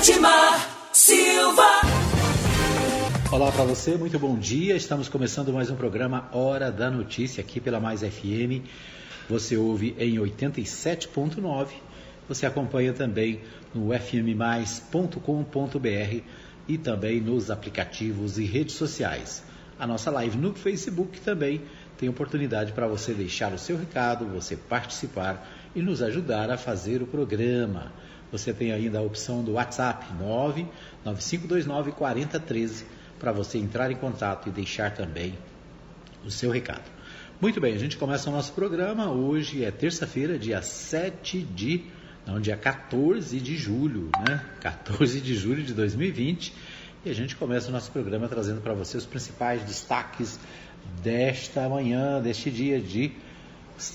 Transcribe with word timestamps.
Edmar 0.00 0.88
Silva. 0.94 1.82
Olá 3.30 3.52
para 3.52 3.64
você, 3.64 3.98
muito 3.98 4.18
bom 4.18 4.38
dia. 4.38 4.74
Estamos 4.74 5.10
começando 5.10 5.52
mais 5.52 5.68
um 5.68 5.76
programa 5.76 6.26
Hora 6.32 6.72
da 6.72 6.90
Notícia 6.90 7.42
aqui 7.42 7.60
pela 7.60 7.78
Mais 7.78 8.00
FM. 8.00 8.64
Você 9.28 9.58
ouve 9.58 9.94
em 9.98 10.14
87.9. 10.14 11.66
Você 12.26 12.46
acompanha 12.46 12.94
também 12.94 13.42
no 13.74 13.90
fmmais.com.br 13.92 15.20
e 16.66 16.78
também 16.78 17.20
nos 17.20 17.50
aplicativos 17.50 18.38
e 18.38 18.46
redes 18.46 18.76
sociais. 18.76 19.44
A 19.78 19.86
nossa 19.86 20.10
live 20.10 20.38
no 20.38 20.54
Facebook 20.54 21.20
também 21.20 21.60
tem 21.98 22.08
oportunidade 22.08 22.72
para 22.72 22.86
você 22.86 23.12
deixar 23.12 23.52
o 23.52 23.58
seu 23.58 23.76
recado, 23.76 24.24
você 24.24 24.56
participar 24.56 25.46
e 25.76 25.82
nos 25.82 26.00
ajudar 26.00 26.50
a 26.50 26.56
fazer 26.56 27.02
o 27.02 27.06
programa. 27.06 27.92
Você 28.32 28.52
tem 28.52 28.72
ainda 28.72 28.98
a 28.98 29.02
opção 29.02 29.42
do 29.42 29.52
WhatsApp 29.52 30.06
99529 30.14 31.92
4013 31.92 32.84
para 33.18 33.32
você 33.32 33.58
entrar 33.58 33.90
em 33.90 33.96
contato 33.96 34.48
e 34.48 34.52
deixar 34.52 34.92
também 34.92 35.34
o 36.24 36.30
seu 36.30 36.50
recado. 36.50 36.84
Muito 37.40 37.60
bem, 37.60 37.74
a 37.74 37.78
gente 37.78 37.96
começa 37.96 38.28
o 38.28 38.32
nosso 38.32 38.52
programa. 38.52 39.10
Hoje 39.10 39.64
é 39.64 39.70
terça-feira, 39.70 40.38
dia 40.38 40.62
7 40.62 41.40
de. 41.40 41.84
Não, 42.26 42.38
dia 42.38 42.56
14 42.56 43.40
de 43.40 43.56
julho, 43.56 44.10
né? 44.26 44.44
14 44.60 45.20
de 45.20 45.34
julho 45.34 45.62
de 45.62 45.72
2020. 45.72 46.52
E 47.04 47.10
a 47.10 47.14
gente 47.14 47.34
começa 47.34 47.70
o 47.70 47.72
nosso 47.72 47.90
programa 47.90 48.28
trazendo 48.28 48.60
para 48.60 48.74
você 48.74 48.98
os 48.98 49.06
principais 49.06 49.62
destaques 49.64 50.38
desta 51.02 51.66
manhã, 51.68 52.20
deste 52.20 52.50
dia 52.50 52.78
de 52.78 53.12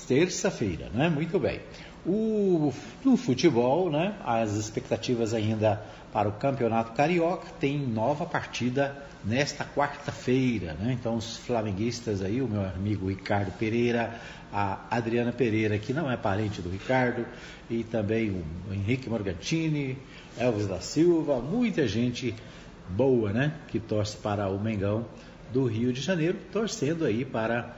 terça-feira, 0.08 0.90
né? 0.92 1.08
Muito 1.08 1.38
bem. 1.38 1.60
O, 2.06 2.72
no 3.04 3.16
futebol, 3.16 3.90
né? 3.90 4.14
As 4.24 4.52
expectativas 4.52 5.34
ainda 5.34 5.82
para 6.12 6.28
o 6.28 6.32
Campeonato 6.32 6.92
Carioca 6.92 7.48
tem 7.58 7.78
nova 7.78 8.24
partida 8.24 8.96
nesta 9.24 9.64
quarta-feira, 9.64 10.74
né? 10.74 10.92
Então 10.92 11.16
os 11.16 11.36
flamenguistas 11.38 12.22
aí, 12.22 12.40
o 12.40 12.46
meu 12.46 12.64
amigo 12.64 13.08
Ricardo 13.08 13.50
Pereira, 13.58 14.20
a 14.52 14.78
Adriana 14.88 15.32
Pereira, 15.32 15.78
que 15.78 15.92
não 15.92 16.10
é 16.10 16.16
parente 16.16 16.62
do 16.62 16.70
Ricardo, 16.70 17.26
e 17.68 17.82
também 17.82 18.30
o 18.30 18.72
Henrique 18.72 19.10
Morgantini, 19.10 19.98
Elvis 20.38 20.68
da 20.68 20.80
Silva, 20.80 21.40
muita 21.40 21.88
gente 21.88 22.34
boa, 22.88 23.32
né? 23.32 23.52
Que 23.66 23.80
torce 23.80 24.16
para 24.16 24.48
o 24.48 24.60
Mengão 24.60 25.04
do 25.52 25.66
Rio 25.66 25.92
de 25.92 26.00
Janeiro, 26.00 26.38
torcendo 26.52 27.04
aí 27.04 27.24
para 27.24 27.74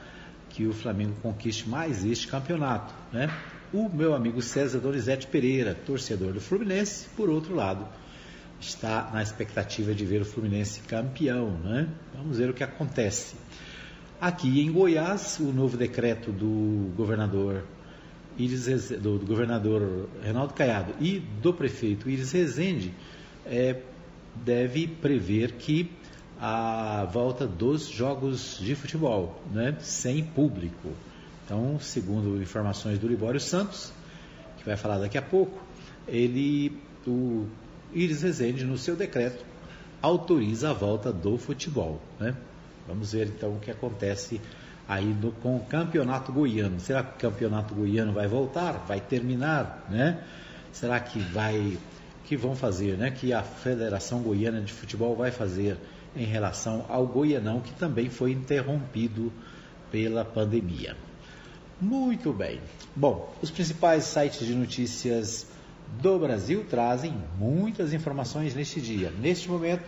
que 0.51 0.67
o 0.67 0.73
Flamengo 0.73 1.15
conquiste 1.23 1.69
mais 1.69 2.05
este 2.05 2.29
campeonato. 2.29 2.93
Né? 3.13 3.31
O 3.73 3.87
meu 3.87 4.15
amigo 4.15 4.41
César 4.41 4.79
Donizete 4.79 5.27
Pereira, 5.27 5.75
torcedor 5.75 6.33
do 6.33 6.41
Fluminense, 6.41 7.07
por 7.15 7.29
outro 7.29 7.55
lado, 7.55 7.87
está 8.59 9.11
na 9.13 9.23
expectativa 9.23 9.95
de 9.95 10.07
ver 10.07 10.23
o 10.23 10.25
Fluminense 10.25 10.81
campeão. 10.81 11.51
Né? 11.51 11.87
Vamos 12.15 12.39
ver 12.39 12.49
o 12.49 12.55
que 12.55 12.65
acontece. 12.65 13.37
Aqui 14.19 14.63
em 14.63 14.73
Goiás, 14.73 15.39
o 15.39 15.53
novo 15.53 15.77
decreto 15.77 16.33
do 16.33 16.91
governador 16.97 17.63
do, 18.39 19.19
do 19.19 19.27
governador 19.27 20.09
Reinaldo 20.23 20.55
Caiado 20.55 20.95
e 21.01 21.19
do 21.19 21.53
prefeito 21.53 22.09
Iris 22.09 22.33
Rezende 22.33 22.95
é, 23.45 23.83
deve 24.35 24.87
prever 24.87 25.53
que 25.53 25.91
a 26.41 27.07
volta 27.13 27.47
dos 27.47 27.87
jogos 27.89 28.59
de 28.61 28.75
futebol, 28.75 29.43
né, 29.53 29.77
sem 29.81 30.25
público. 30.25 30.91
Então, 31.49 31.81
segundo 31.81 32.43
informações 32.43 32.99
do 32.99 33.09
Libório 33.09 33.41
Santos, 33.41 33.91
que 34.59 34.67
vai 34.67 34.77
falar 34.77 34.99
daqui 34.99 35.17
a 35.17 35.23
pouco, 35.23 35.59
ele, 36.07 36.79
o 37.07 37.47
Iris 37.91 38.21
Rezende, 38.21 38.67
no 38.67 38.77
seu 38.77 38.95
decreto, 38.95 39.43
autoriza 40.03 40.69
a 40.69 40.73
volta 40.75 41.11
do 41.11 41.39
futebol. 41.39 42.03
Né? 42.21 42.37
Vamos 42.87 43.13
ver 43.13 43.29
então 43.29 43.55
o 43.55 43.61
que 43.61 43.71
acontece 43.71 44.39
aí 44.87 45.07
no, 45.07 45.33
com 45.33 45.57
o 45.57 45.61
campeonato 45.61 46.31
goiano. 46.31 46.79
Será 46.81 47.03
que 47.03 47.27
o 47.27 47.31
campeonato 47.31 47.75
goiano 47.75 48.13
vai 48.13 48.29
voltar? 48.29 48.85
Vai 48.87 49.01
terminar? 49.01 49.87
Né? 49.89 50.23
Será 50.71 51.01
que 51.01 51.19
vai. 51.19 51.79
que 52.27 52.37
vão 52.37 52.55
fazer? 52.55 52.99
Né? 52.99 53.11
Que 53.11 53.33
a 53.33 53.43
Federação 53.43 54.21
Goiana 54.21 54.61
de 54.61 54.75
Futebol 54.75 55.17
vai 55.17 55.31
fazer? 55.31 55.79
em 56.17 56.25
relação 56.25 56.85
ao 56.89 57.07
Goianão, 57.07 57.61
que 57.61 57.73
também 57.75 58.11
foi 58.11 58.33
interrompido 58.33 59.33
pela 59.91 60.25
pandemia. 60.25 60.97
Muito 61.81 62.33
bem. 62.33 62.61
Bom, 62.95 63.33
os 63.41 63.53
principais 63.53 64.05
sites 64.05 64.45
de 64.45 64.53
notícias 64.53 65.47
do 66.03 66.19
Brasil 66.19 66.67
trazem 66.69 67.15
muitas 67.39 67.93
informações 67.93 68.53
neste 68.53 68.81
dia. 68.81 69.13
Neste 69.21 69.49
momento, 69.49 69.85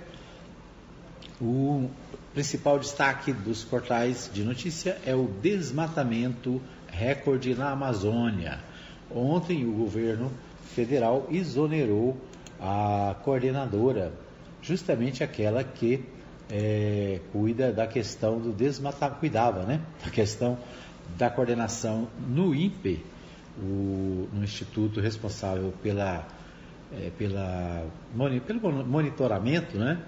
o 1.41 1.91
principal 2.33 2.79
destaque 2.79 3.33
dos 3.33 3.65
portais 3.65 4.31
de 4.33 4.45
notícia 4.45 4.99
é 5.05 5.17
o 5.17 5.27
desmatamento 5.43 6.62
recorde 6.87 7.56
na 7.56 7.73
Amazônia. 7.73 8.61
Ontem, 9.11 9.65
o 9.65 9.73
governo 9.73 10.31
federal 10.73 11.27
exonerou 11.29 12.17
a 12.61 13.17
coordenadora, 13.25 14.12
justamente 14.62 15.25
aquela 15.25 15.65
que 15.65 16.05
é, 16.49 17.19
cuida 17.33 17.73
da 17.73 17.87
questão 17.89 18.39
do 18.39 18.53
desmatamento, 18.53 19.19
cuidava, 19.19 19.65
né? 19.65 19.81
Da 20.05 20.11
questão 20.11 20.56
da 21.16 21.31
coordenação 21.31 22.09
no 22.28 22.54
INPE, 22.54 23.04
o, 23.59 24.28
no 24.32 24.43
instituto 24.43 25.00
responsável 25.00 25.72
pela, 25.82 26.26
é, 26.93 27.10
pela, 27.16 27.87
pelo 28.47 28.84
monitoramento, 28.84 29.78
né? 29.78 29.99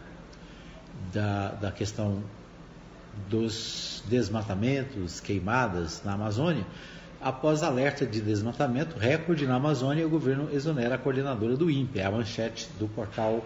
Da, 1.12 1.48
da 1.52 1.72
questão 1.72 2.22
dos 3.28 4.02
desmatamentos, 4.08 5.20
queimadas 5.20 6.02
na 6.04 6.14
Amazônia, 6.14 6.64
após 7.20 7.62
alerta 7.62 8.04
de 8.04 8.20
desmatamento 8.20 8.98
recorde 8.98 9.46
na 9.46 9.56
Amazônia, 9.56 10.06
o 10.06 10.10
governo 10.10 10.48
exonera 10.52 10.96
a 10.96 10.98
coordenadora 10.98 11.56
do 11.56 11.70
INPE, 11.70 12.00
a 12.00 12.10
manchete 12.10 12.68
do 12.78 12.88
portal 12.88 13.44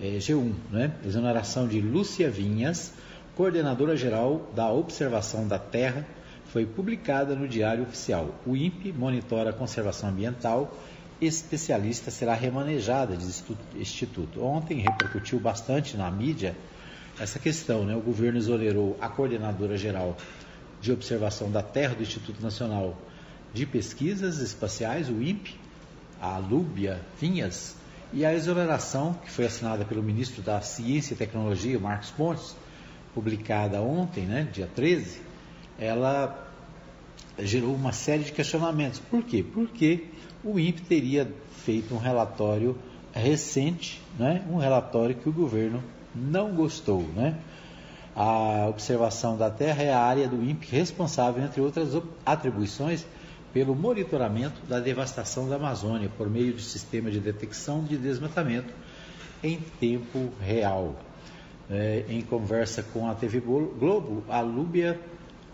é, 0.00 0.16
G1, 0.16 0.52
né? 0.70 0.92
exoneração 1.04 1.68
de 1.68 1.80
Lúcia 1.80 2.30
Vinhas, 2.30 2.94
coordenadora 3.36 3.96
geral 3.96 4.50
da 4.54 4.70
Observação 4.70 5.46
da 5.46 5.58
Terra, 5.58 6.06
foi 6.52 6.66
publicada 6.66 7.34
no 7.34 7.48
Diário 7.48 7.82
Oficial. 7.82 8.34
O 8.44 8.54
INPE 8.54 8.92
monitora 8.92 9.48
a 9.48 9.52
conservação 9.54 10.10
ambiental, 10.10 10.76
especialista 11.18 12.10
será 12.10 12.34
remanejada, 12.34 13.16
diz 13.16 13.42
o 13.48 13.56
Instituto. 13.78 14.44
Ontem 14.44 14.80
repercutiu 14.80 15.40
bastante 15.40 15.96
na 15.96 16.10
mídia 16.10 16.54
essa 17.18 17.38
questão, 17.38 17.86
né? 17.86 17.96
O 17.96 18.02
governo 18.02 18.38
exonerou 18.38 18.98
a 19.00 19.08
coordenadora 19.08 19.78
geral 19.78 20.14
de 20.78 20.92
observação 20.92 21.50
da 21.50 21.62
Terra 21.62 21.94
do 21.94 22.02
Instituto 22.02 22.42
Nacional 22.42 22.98
de 23.54 23.64
Pesquisas 23.64 24.38
Espaciais, 24.38 25.08
o 25.08 25.22
INPE, 25.22 25.58
a 26.20 26.36
Lúbia 26.36 27.00
Vinhas, 27.18 27.76
e 28.12 28.26
a 28.26 28.34
exoneração, 28.34 29.14
que 29.14 29.30
foi 29.30 29.46
assinada 29.46 29.86
pelo 29.86 30.02
ministro 30.02 30.42
da 30.42 30.60
Ciência 30.60 31.14
e 31.14 31.16
Tecnologia, 31.16 31.78
Marcos 31.78 32.10
Pontes, 32.10 32.54
publicada 33.14 33.80
ontem, 33.80 34.26
né, 34.26 34.46
dia 34.52 34.68
13, 34.74 35.31
ela 35.78 36.48
gerou 37.38 37.74
uma 37.74 37.92
série 37.92 38.24
de 38.24 38.32
questionamentos. 38.32 39.00
Por 39.00 39.22
quê? 39.22 39.42
Porque 39.42 40.06
o 40.44 40.58
INPE 40.58 40.82
teria 40.82 41.32
feito 41.64 41.94
um 41.94 41.98
relatório 41.98 42.76
recente, 43.12 44.00
né, 44.18 44.44
um 44.50 44.56
relatório 44.56 45.14
que 45.14 45.28
o 45.28 45.32
governo 45.32 45.82
não 46.14 46.54
gostou. 46.54 47.02
Né? 47.14 47.36
A 48.14 48.66
observação 48.68 49.36
da 49.36 49.50
Terra 49.50 49.82
é 49.82 49.92
a 49.92 50.00
área 50.00 50.28
do 50.28 50.42
INPE 50.42 50.68
responsável, 50.70 51.42
entre 51.42 51.60
outras 51.60 51.90
atribuições, 52.24 53.06
pelo 53.52 53.74
monitoramento 53.74 54.64
da 54.66 54.80
devastação 54.80 55.48
da 55.48 55.56
Amazônia 55.56 56.10
por 56.16 56.28
meio 56.28 56.54
do 56.54 56.60
sistema 56.60 57.10
de 57.10 57.20
detecção 57.20 57.84
de 57.84 57.98
desmatamento 57.98 58.72
em 59.42 59.58
tempo 59.78 60.30
real. 60.40 60.96
É, 61.70 62.04
em 62.08 62.20
conversa 62.22 62.82
com 62.82 63.08
a 63.08 63.14
TV 63.14 63.40
Globo, 63.40 64.24
a 64.28 64.40
Lúbia 64.40 64.98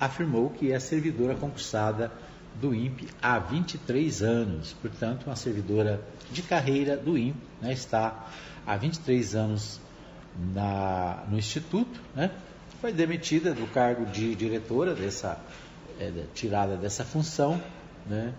afirmou 0.01 0.51
que 0.51 0.73
é 0.73 0.79
servidora 0.79 1.35
concursada 1.35 2.13
do 2.61 2.75
INPE 2.75 3.09
há 3.23 3.39
23 3.39 4.23
anos, 4.23 4.73
portanto, 4.81 5.27
uma 5.27 5.37
servidora 5.37 6.01
de 6.31 6.43
carreira 6.43 6.97
do 6.97 7.17
INPE, 7.17 7.41
né, 7.61 7.73
está 7.73 8.27
há 8.67 8.77
23 8.77 9.35
anos 9.35 9.81
na, 10.55 11.25
no 11.29 11.39
Instituto, 11.39 12.01
né, 12.15 12.31
foi 12.81 12.93
demitida 12.93 13.53
do 13.53 13.67
cargo 13.67 14.07
de 14.07 14.35
diretora, 14.35 14.95
dessa, 14.95 15.39
é, 16.01 16.13
tirada 16.35 16.77
dessa 16.77 17.05
função, 17.05 17.61
né? 18.07 18.33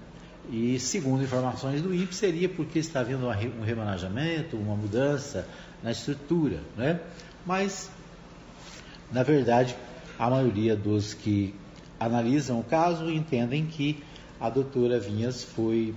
E 0.51 0.79
segundo 0.79 1.23
informações 1.23 1.81
do 1.81 1.93
INPE, 1.93 2.15
seria 2.15 2.49
porque 2.49 2.79
está 2.79 3.01
havendo 3.01 3.27
um 3.27 3.63
remanejamento, 3.63 4.57
uma 4.57 4.75
mudança 4.75 5.45
na 5.83 5.91
estrutura. 5.91 6.59
Né? 6.75 6.99
Mas, 7.45 7.91
na 9.11 9.21
verdade, 9.21 9.75
a 10.19 10.29
maioria 10.29 10.75
dos 10.75 11.13
que 11.13 11.55
analisam 11.97 12.59
o 12.59 12.63
caso 12.63 13.09
entendem 13.09 13.65
que 13.65 14.03
a 14.39 14.49
doutora 14.49 14.99
Vinhas 14.99 15.43
foi 15.43 15.95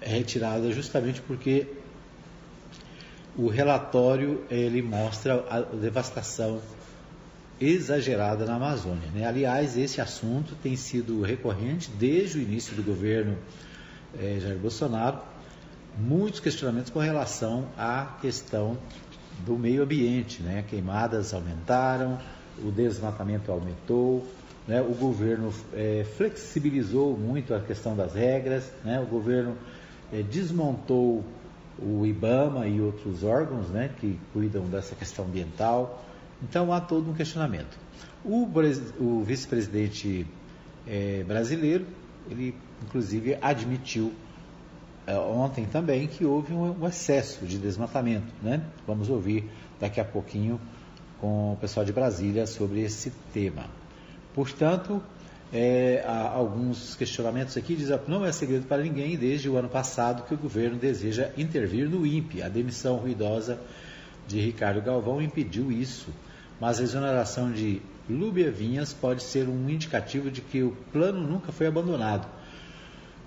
retirada 0.00 0.72
justamente 0.72 1.20
porque 1.20 1.66
o 3.36 3.48
relatório 3.48 4.44
ele 4.50 4.82
mostra 4.82 5.44
a 5.50 5.60
devastação 5.60 6.60
exagerada 7.60 8.44
na 8.44 8.54
Amazônia. 8.54 9.08
Né? 9.14 9.26
Aliás, 9.26 9.76
esse 9.76 10.00
assunto 10.00 10.54
tem 10.62 10.76
sido 10.76 11.22
recorrente 11.22 11.90
desde 11.90 12.38
o 12.38 12.42
início 12.42 12.74
do 12.74 12.82
governo 12.82 13.36
eh, 14.18 14.38
Jair 14.40 14.58
Bolsonaro. 14.58 15.20
Muitos 15.98 16.40
questionamentos 16.40 16.90
com 16.90 17.00
relação 17.00 17.68
à 17.76 18.16
questão 18.20 18.78
do 19.44 19.58
meio 19.58 19.82
ambiente. 19.82 20.42
Né? 20.42 20.64
Queimadas 20.68 21.34
aumentaram, 21.34 22.18
o 22.64 22.70
desmatamento 22.70 23.50
aumentou, 23.50 24.26
né? 24.66 24.80
o 24.80 24.94
governo 24.94 25.52
eh, 25.72 26.04
flexibilizou 26.16 27.16
muito 27.16 27.54
a 27.54 27.60
questão 27.60 27.96
das 27.96 28.14
regras, 28.14 28.70
né? 28.84 29.00
o 29.00 29.06
governo 29.06 29.56
eh, 30.12 30.22
desmontou 30.22 31.24
o 31.80 32.04
IBAMA 32.04 32.66
e 32.66 32.80
outros 32.80 33.22
órgãos 33.22 33.68
né, 33.68 33.90
que 34.00 34.18
cuidam 34.32 34.64
dessa 34.64 34.94
questão 34.94 35.24
ambiental. 35.24 36.04
Então 36.42 36.72
há 36.72 36.80
todo 36.80 37.10
um 37.10 37.14
questionamento. 37.14 37.78
O, 38.24 38.48
o 39.00 39.22
vice-presidente 39.22 40.26
é, 40.86 41.22
brasileiro, 41.24 41.86
ele 42.28 42.54
inclusive 42.82 43.38
admitiu 43.40 44.12
é, 45.06 45.16
ontem 45.16 45.64
também 45.64 46.06
que 46.06 46.24
houve 46.24 46.52
um, 46.52 46.82
um, 46.82 46.86
excesso 46.86 47.46
de 47.46 47.58
desmatamento. 47.58 48.26
Né? 48.42 48.62
Vamos 48.86 49.08
ouvir 49.08 49.48
daqui 49.80 50.00
a 50.00 50.04
pouquinho 50.04 50.60
com 51.20 51.52
o 51.52 51.56
pessoal 51.56 51.84
de 51.84 51.92
Brasília 51.92 52.46
sobre 52.46 52.80
esse 52.80 53.12
tema. 53.32 53.66
Portanto, 54.34 55.02
é, 55.52 56.04
há 56.06 56.28
alguns 56.28 56.94
questionamentos 56.94 57.56
aqui, 57.56 57.74
diz 57.74 57.90
não 58.06 58.24
é 58.24 58.32
segredo 58.32 58.66
para 58.66 58.82
ninguém 58.82 59.16
desde 59.16 59.48
o 59.48 59.56
ano 59.56 59.68
passado 59.68 60.24
que 60.24 60.34
o 60.34 60.38
governo 60.38 60.76
deseja 60.76 61.30
intervir 61.36 61.88
no 61.88 62.06
INPE. 62.06 62.42
A 62.42 62.48
demissão 62.48 62.96
ruidosa 62.96 63.58
de 64.26 64.40
Ricardo 64.40 64.80
Galvão 64.82 65.20
impediu 65.22 65.72
isso 65.72 66.12
mas 66.60 66.80
a 66.80 66.82
exoneração 66.82 67.52
de 67.52 67.80
Lúbia 68.08 68.50
Vinhas 68.50 68.92
pode 68.92 69.22
ser 69.22 69.48
um 69.48 69.68
indicativo 69.68 70.30
de 70.30 70.40
que 70.40 70.62
o 70.62 70.72
plano 70.92 71.20
nunca 71.20 71.52
foi 71.52 71.66
abandonado. 71.66 72.26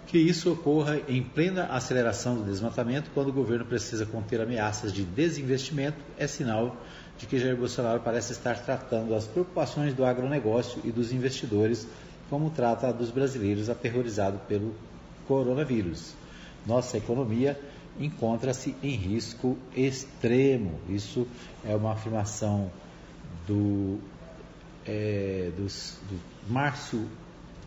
Que 0.07 0.17
isso 0.17 0.51
ocorra 0.51 0.99
em 1.07 1.23
plena 1.23 1.67
aceleração 1.67 2.35
do 2.35 2.43
desmatamento, 2.43 3.11
quando 3.13 3.29
o 3.29 3.33
governo 3.33 3.65
precisa 3.65 4.05
conter 4.05 4.41
ameaças 4.41 4.91
de 4.91 5.03
desinvestimento, 5.03 5.97
é 6.17 6.27
sinal 6.27 6.67
de 6.69 6.75
que 7.25 7.39
Jair 7.39 7.55
Bolsonaro 7.55 7.99
parece 7.99 8.33
estar 8.33 8.57
tratando 8.59 9.13
as 9.15 9.25
preocupações 9.25 9.93
do 9.93 10.05
agronegócio 10.05 10.81
e 10.83 10.91
dos 10.91 11.11
investidores 11.11 11.87
como 12.29 12.49
trata 12.49 12.87
a 12.87 12.91
dos 12.91 13.11
brasileiros 13.11 13.69
aterrorizados 13.69 14.41
pelo 14.47 14.73
coronavírus. 15.27 16.13
Nossa 16.65 16.97
economia 16.97 17.59
encontra-se 17.99 18.75
em 18.81 18.95
risco 18.95 19.57
extremo. 19.75 20.79
Isso 20.87 21.27
é 21.65 21.75
uma 21.75 21.91
afirmação 21.91 22.71
do, 23.47 23.99
é, 24.85 25.51
do 25.55 25.67
Márcio 26.47 27.07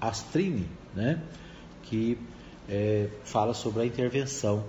Astrini, 0.00 0.68
né, 0.94 1.20
que 1.82 2.18
é, 2.68 3.08
fala 3.24 3.54
sobre 3.54 3.82
a 3.82 3.86
intervenção, 3.86 4.64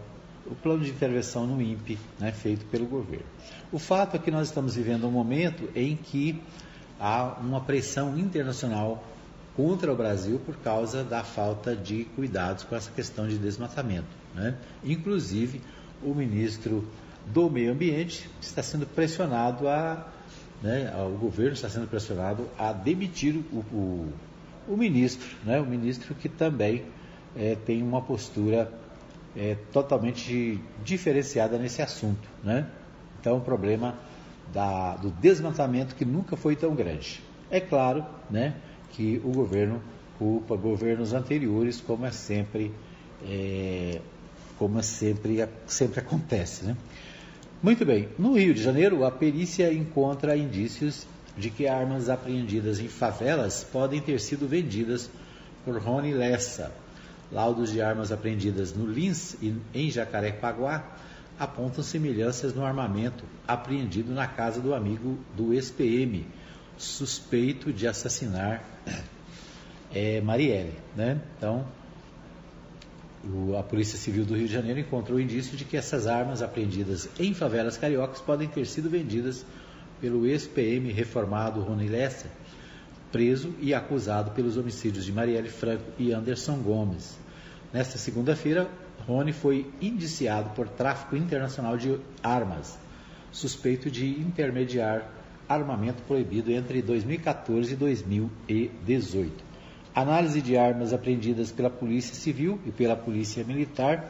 o 0.45 0.55
plano 0.55 0.83
de 0.83 0.91
intervenção 0.91 1.47
no 1.47 1.61
INPE, 1.61 1.97
né, 2.19 2.31
feito 2.31 2.65
pelo 2.65 2.85
governo. 2.85 3.25
O 3.71 3.79
fato 3.79 4.15
é 4.15 4.19
que 4.19 4.29
nós 4.29 4.47
estamos 4.47 4.75
vivendo 4.75 5.07
um 5.07 5.11
momento 5.11 5.69
em 5.75 5.95
que 5.95 6.41
há 6.99 7.37
uma 7.39 7.61
pressão 7.61 8.17
internacional 8.17 9.03
contra 9.55 9.91
o 9.91 9.95
Brasil 9.95 10.39
por 10.45 10.57
causa 10.57 11.03
da 11.03 11.23
falta 11.23 11.75
de 11.75 12.05
cuidados 12.15 12.63
com 12.63 12.75
essa 12.75 12.91
questão 12.91 13.27
de 13.27 13.37
desmatamento. 13.37 14.07
Né? 14.33 14.55
Inclusive, 14.83 15.61
o 16.03 16.13
ministro 16.13 16.87
do 17.25 17.49
Meio 17.49 17.71
Ambiente 17.71 18.29
está 18.41 18.61
sendo 18.61 18.85
pressionado 18.85 19.67
a 19.67 20.07
né, 20.61 20.91
o 20.97 21.17
governo 21.17 21.53
está 21.53 21.69
sendo 21.69 21.87
pressionado 21.87 22.47
a 22.57 22.71
demitir 22.71 23.35
o, 23.51 23.57
o, 23.57 24.13
o 24.67 24.77
ministro, 24.77 25.27
né, 25.43 25.59
o 25.59 25.65
ministro 25.65 26.15
que 26.15 26.29
também 26.29 26.83
é, 27.35 27.55
tem 27.55 27.83
uma 27.83 28.01
postura 28.01 28.71
é, 29.35 29.55
totalmente 29.71 30.59
diferenciada 30.83 31.57
nesse 31.57 31.81
assunto. 31.81 32.27
Né? 32.43 32.67
Então, 33.19 33.37
o 33.37 33.41
problema 33.41 33.95
da, 34.53 34.95
do 34.95 35.09
desmantamento 35.09 35.95
que 35.95 36.05
nunca 36.05 36.35
foi 36.35 36.55
tão 36.55 36.75
grande. 36.75 37.21
É 37.49 37.59
claro 37.59 38.05
né, 38.29 38.55
que 38.91 39.21
o 39.23 39.31
governo 39.31 39.81
culpa 40.17 40.55
governos 40.55 41.13
anteriores, 41.13 41.81
como 41.81 42.05
é 42.05 42.11
sempre, 42.11 42.71
é, 43.27 43.99
como 44.57 44.79
é 44.79 44.81
sempre, 44.81 45.45
sempre 45.67 45.99
acontece. 45.99 46.65
Né? 46.65 46.77
Muito 47.61 47.85
bem. 47.85 48.09
No 48.17 48.37
Rio 48.37 48.53
de 48.53 48.61
Janeiro, 48.61 49.03
a 49.03 49.11
perícia 49.11 49.71
encontra 49.73 50.37
indícios 50.37 51.05
de 51.37 51.49
que 51.49 51.67
armas 51.67 52.09
apreendidas 52.09 52.79
em 52.79 52.87
favelas 52.87 53.63
podem 53.63 54.01
ter 54.01 54.19
sido 54.19 54.47
vendidas 54.47 55.09
por 55.65 55.81
Rony 55.81 56.13
Lessa. 56.13 56.71
Laudos 57.35 57.69
de 57.69 57.81
armas 57.81 58.13
apreendidas 58.13 58.73
no 58.73 58.89
Lins 58.89 59.35
e 59.41 59.53
em 59.73 59.91
Jacarepaguá 59.91 60.95
apontam 61.37 61.83
semelhanças 61.83 62.53
no 62.53 62.63
armamento 62.63 63.25
apreendido 63.45 64.13
na 64.13 64.25
casa 64.25 64.61
do 64.61 64.73
amigo 64.73 65.19
do 65.35 65.53
ex-PM, 65.53 66.25
suspeito 66.77 67.73
de 67.73 67.89
assassinar 67.89 68.63
é, 69.93 70.21
Marielle. 70.21 70.75
Né? 70.95 71.19
Então, 71.37 71.67
o, 73.21 73.57
a 73.57 73.63
Polícia 73.63 73.97
Civil 73.97 74.23
do 74.23 74.33
Rio 74.37 74.47
de 74.47 74.53
Janeiro 74.53 74.79
encontrou 74.79 75.19
indício 75.19 75.57
de 75.57 75.65
que 75.65 75.75
essas 75.75 76.07
armas 76.07 76.41
apreendidas 76.41 77.09
em 77.19 77.33
favelas 77.33 77.75
cariocas 77.75 78.21
podem 78.21 78.47
ter 78.47 78.65
sido 78.65 78.89
vendidas 78.89 79.45
pelo 79.99 80.25
ex-PM 80.25 80.89
reformado 80.93 81.59
Rony 81.59 81.89
Lessa, 81.89 82.31
preso 83.11 83.53
e 83.59 83.73
acusado 83.73 84.31
pelos 84.31 84.55
homicídios 84.55 85.03
de 85.03 85.11
Marielle 85.11 85.49
Franco 85.49 85.83
e 85.99 86.13
Anderson 86.13 86.59
Gomes. 86.59 87.24
Nesta 87.75 87.97
segunda-feira, 87.97 88.69
Rony 89.05 89.33
foi 89.33 89.69
indiciado 89.81 90.51
por 90.51 90.69
tráfico 90.69 91.17
internacional 91.17 91.75
de 91.75 91.99
armas, 92.23 92.79
suspeito 93.33 93.91
de 93.91 94.07
intermediar 94.07 95.11
armamento 95.45 96.01
proibido 96.03 96.53
entre 96.53 96.81
2014 96.81 97.73
e 97.73 97.75
2018. 97.75 99.43
Análise 99.93 100.41
de 100.41 100.55
armas 100.55 100.93
apreendidas 100.93 101.51
pela 101.51 101.69
Polícia 101.69 102.15
Civil 102.15 102.61
e 102.65 102.71
pela 102.71 102.95
Polícia 102.95 103.43
Militar 103.43 104.09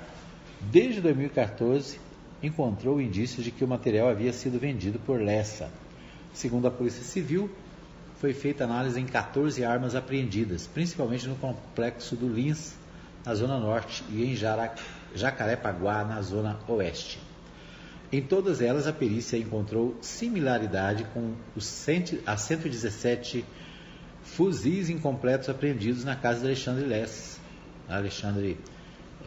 desde 0.61 1.01
2014 1.01 1.99
encontrou 2.43 3.01
indícios 3.01 3.43
de 3.43 3.49
que 3.49 3.63
o 3.63 3.67
material 3.67 4.09
havia 4.09 4.31
sido 4.31 4.59
vendido 4.59 4.99
por 4.99 5.19
Lessa. 5.19 5.71
Segundo 6.35 6.67
a 6.67 6.71
Polícia 6.71 7.01
Civil, 7.01 7.49
foi 8.21 8.31
feita 8.31 8.63
análise 8.63 8.99
em 8.99 9.07
14 9.07 9.65
armas 9.65 9.95
apreendidas, 9.95 10.67
principalmente 10.67 11.27
no 11.27 11.35
complexo 11.35 12.15
do 12.15 12.29
Lins, 12.29 12.84
na 13.25 13.33
Zona 13.33 13.59
Norte, 13.59 14.03
e 14.09 14.23
em 14.23 14.35
Jacarepaguá, 15.15 16.03
na 16.03 16.21
Zona 16.21 16.59
Oeste. 16.67 17.19
Em 18.11 18.21
todas 18.21 18.61
elas, 18.61 18.85
a 18.85 18.93
perícia 18.93 19.37
encontrou 19.37 19.97
similaridade 19.99 21.05
com 21.13 21.33
os 21.55 21.87
a 22.25 22.37
117 22.37 23.43
fuzis 24.21 24.89
incompletos 24.89 25.49
apreendidos 25.49 26.03
na 26.03 26.15
casa 26.15 26.41
de 26.41 26.45
Alexandre 26.45 26.85
Less. 26.85 27.39
Alexandre, 27.89 28.59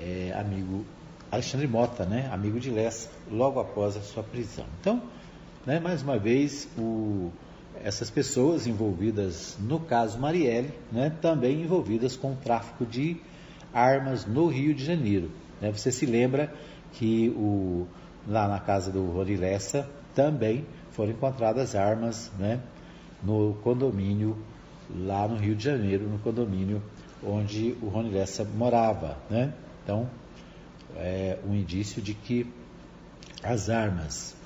é, 0.01 0.33
amigo, 0.37 0.85
Alexandre 1.31 1.67
Mota, 1.67 2.05
né, 2.05 2.29
amigo 2.33 2.59
de 2.61 2.71
Less, 2.71 3.09
logo 3.31 3.59
após 3.61 3.97
a 3.97 4.01
sua 4.01 4.23
prisão. 4.23 4.67
Então, 4.81 5.03
né, 5.67 5.81
mais 5.81 6.03
uma 6.03 6.19
vez, 6.19 6.69
o, 6.79 7.31
essas 7.83 8.11
pessoas 8.11 8.67
envolvidas 8.67 9.57
no 9.61 9.81
caso 9.81 10.19
Marielle, 10.19 10.73
né, 10.91 11.13
também 11.21 11.63
envolvidas 11.63 12.17
com 12.17 12.33
o 12.33 12.37
tráfico 12.37 12.87
de 12.87 13.21
armas 13.73 14.27
no 14.27 14.49
Rio 14.49 14.75
de 14.75 14.85
Janeiro. 14.85 15.31
Né? 15.61 15.71
Você 15.73 15.91
se 15.93 16.07
lembra 16.07 16.53
que 16.93 17.29
o, 17.31 17.87
lá 18.27 18.49
na 18.49 18.61
casa 18.61 18.91
do 18.91 19.05
Rony 19.07 19.37
Lessa 19.37 19.89
também 20.15 20.67
foram 20.91 21.13
encontradas 21.13 21.75
armas 21.75 22.31
né, 22.39 22.61
no 23.23 23.55
condomínio 23.63 24.37
lá 24.97 25.29
no 25.29 25.37
Rio 25.37 25.55
de 25.55 25.65
Janeiro, 25.65 26.09
no 26.09 26.19
condomínio 26.19 26.83
onde 27.23 27.77
o 27.83 27.89
Rony 27.89 28.11
Lessa 28.11 28.45
morava. 28.45 29.19
Né? 29.29 29.53
Então, 29.85 30.09
é 30.97 31.39
um 31.47 31.55
indício 31.55 32.01
de 32.01 32.15
que 32.15 32.47
as 33.43 33.69
armas 33.69 34.37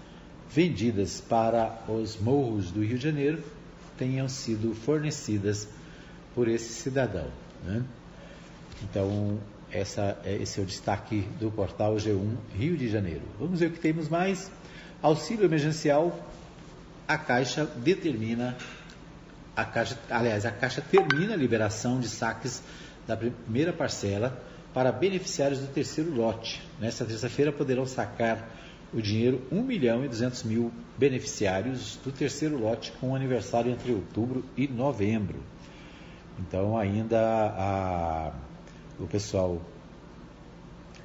vendidas 0.51 1.21
para 1.21 1.83
os 1.89 2.19
morros 2.21 2.71
do 2.71 2.85
Rio 2.85 2.99
de 2.99 3.05
Janeiro 3.05 3.43
tenham 3.97 4.29
sido 4.29 4.75
fornecidas 4.75 5.69
por 6.35 6.49
esse 6.49 6.73
cidadão. 6.73 7.29
Né? 7.65 7.83
Então, 8.83 9.39
essa, 9.71 10.19
é, 10.25 10.35
esse 10.35 10.61
é 10.61 10.63
o 10.63 10.67
destaque 10.67 11.23
do 11.41 11.51
portal 11.51 11.97
G1 11.97 12.37
Rio 12.55 12.77
de 12.77 12.89
Janeiro. 12.89 13.23
Vamos 13.39 13.61
ver 13.61 13.67
o 13.67 13.71
que 13.71 13.81
temos 13.81 14.09
mais. 14.09 14.51
Auxílio 15.01 15.45
emergencial, 15.45 16.19
a 17.09 17.19
Caixa 17.19 17.65
determina 17.65 18.57
a 19.55 19.65
Caixa, 19.65 19.99
aliás, 20.09 20.47
a 20.47 20.51
Caixa 20.51 20.81
termina 20.81 21.35
a 21.35 21.37
liberação 21.37 22.01
de 22.01 22.09
saques 22.09 22.63
da 23.07 23.17
primeira 23.17 23.73
parcela 23.73 24.43
para 24.73 24.91
beneficiários 24.91 25.61
do 25.61 25.67
terceiro 25.67 26.15
lote. 26.15 26.63
Nesta 26.81 27.05
terça-feira 27.05 27.53
poderão 27.53 27.85
sacar 27.85 28.49
o 28.95 29.01
dinheiro 29.01 29.43
1 29.51 29.63
milhão 29.63 30.05
e 30.05 30.09
200 30.09 30.43
mil 30.45 30.73
beneficiários 30.99 31.99
do 32.05 32.11
terceiro 32.11 32.59
lote 32.59 32.93
com 32.93 33.15
aniversário 33.15 33.71
entre 33.71 33.93
outubro 33.93 34.45
e 34.57 34.67
novembro. 34.67 35.43
Então 36.39 36.77
ainda 36.77 37.19
a, 37.21 38.33
o 39.03 39.07
pessoal 39.07 39.61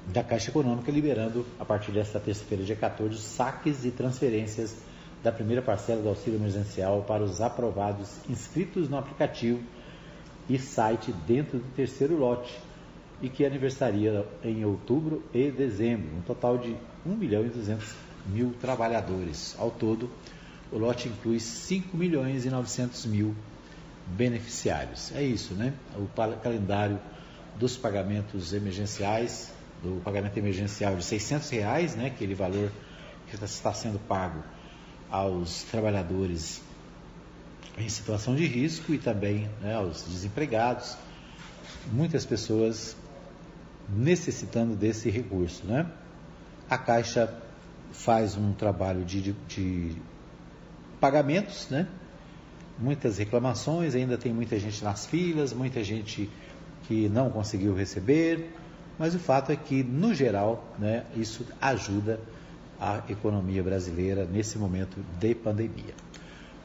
da 0.06 0.22
Caixa 0.22 0.50
Econômica 0.50 0.90
liberando 0.90 1.44
a 1.58 1.64
partir 1.64 1.92
desta 1.92 2.18
terça-feira, 2.18 2.64
dia 2.64 2.76
14, 2.76 3.20
saques 3.20 3.84
e 3.84 3.90
transferências 3.90 4.76
da 5.22 5.32
primeira 5.32 5.60
parcela 5.60 6.00
do 6.00 6.08
auxílio 6.08 6.38
emergencial 6.38 7.02
para 7.02 7.22
os 7.22 7.40
aprovados 7.40 8.08
inscritos 8.28 8.88
no 8.88 8.96
aplicativo 8.96 9.60
e 10.48 10.58
site 10.58 11.12
dentro 11.26 11.58
do 11.58 11.74
terceiro 11.74 12.16
lote 12.16 12.58
e 13.20 13.28
que 13.28 13.44
aniversaria 13.44 14.24
em 14.44 14.64
outubro 14.64 15.22
e 15.34 15.50
dezembro, 15.50 16.16
um 16.16 16.22
total 16.22 16.56
de 16.56 16.76
1 17.04 17.16
milhão 17.16 17.44
e 17.44 17.48
200 17.48 17.94
mil 18.26 18.54
trabalhadores. 18.60 19.56
Ao 19.58 19.70
todo, 19.70 20.08
o 20.70 20.78
lote 20.78 21.08
inclui 21.08 21.40
5 21.40 21.96
milhões 21.96 22.46
e 22.46 22.50
900 22.50 23.06
mil 23.06 23.34
beneficiários. 24.06 25.12
É 25.14 25.22
isso, 25.22 25.54
né? 25.54 25.74
O 25.96 26.06
calendário 26.40 26.98
dos 27.58 27.76
pagamentos 27.76 28.52
emergenciais, 28.52 29.52
do 29.82 30.00
pagamento 30.02 30.36
emergencial 30.36 30.96
de 30.96 31.04
600 31.04 31.50
reais, 31.50 31.96
né? 31.96 32.06
Aquele 32.06 32.34
valor 32.34 32.70
que 33.28 33.44
está 33.44 33.72
sendo 33.72 33.98
pago 33.98 34.42
aos 35.10 35.62
trabalhadores 35.64 36.62
em 37.76 37.88
situação 37.88 38.34
de 38.34 38.46
risco 38.46 38.92
e 38.92 38.98
também 38.98 39.48
né, 39.60 39.74
aos 39.74 40.02
desempregados. 40.02 40.96
Muitas 41.92 42.24
pessoas 42.24 42.96
necessitando 43.88 44.74
desse 44.74 45.10
recurso, 45.10 45.66
né? 45.66 45.86
A 46.68 46.76
Caixa 46.76 47.32
faz 47.92 48.36
um 48.36 48.52
trabalho 48.52 49.04
de, 49.04 49.20
de, 49.22 49.32
de 49.48 49.96
pagamentos, 51.00 51.68
né? 51.70 51.88
Muitas 52.78 53.18
reclamações, 53.18 53.94
ainda 53.94 54.16
tem 54.16 54.32
muita 54.32 54.58
gente 54.58 54.84
nas 54.84 55.06
filas, 55.06 55.52
muita 55.52 55.82
gente 55.82 56.30
que 56.84 57.08
não 57.08 57.30
conseguiu 57.30 57.74
receber, 57.74 58.50
mas 58.98 59.14
o 59.14 59.18
fato 59.18 59.52
é 59.52 59.56
que, 59.56 59.82
no 59.82 60.14
geral, 60.14 60.64
né, 60.78 61.04
isso 61.16 61.44
ajuda 61.60 62.20
a 62.80 63.02
economia 63.08 63.62
brasileira 63.62 64.24
nesse 64.24 64.58
momento 64.58 64.98
de 65.18 65.34
pandemia. 65.34 65.94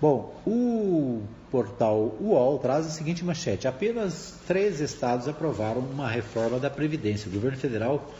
Bom, 0.02 0.36
o 0.46 1.22
portal 1.50 2.16
UOL 2.20 2.60
traz 2.60 2.86
a 2.86 2.90
seguinte 2.90 3.24
manchete: 3.24 3.68
apenas 3.68 4.36
três 4.46 4.80
estados 4.82 5.28
aprovaram 5.28 5.80
uma 5.80 6.10
reforma 6.10 6.60
da 6.60 6.70
Previdência. 6.70 7.30
O 7.30 7.34
governo 7.34 7.58
federal 7.58 8.12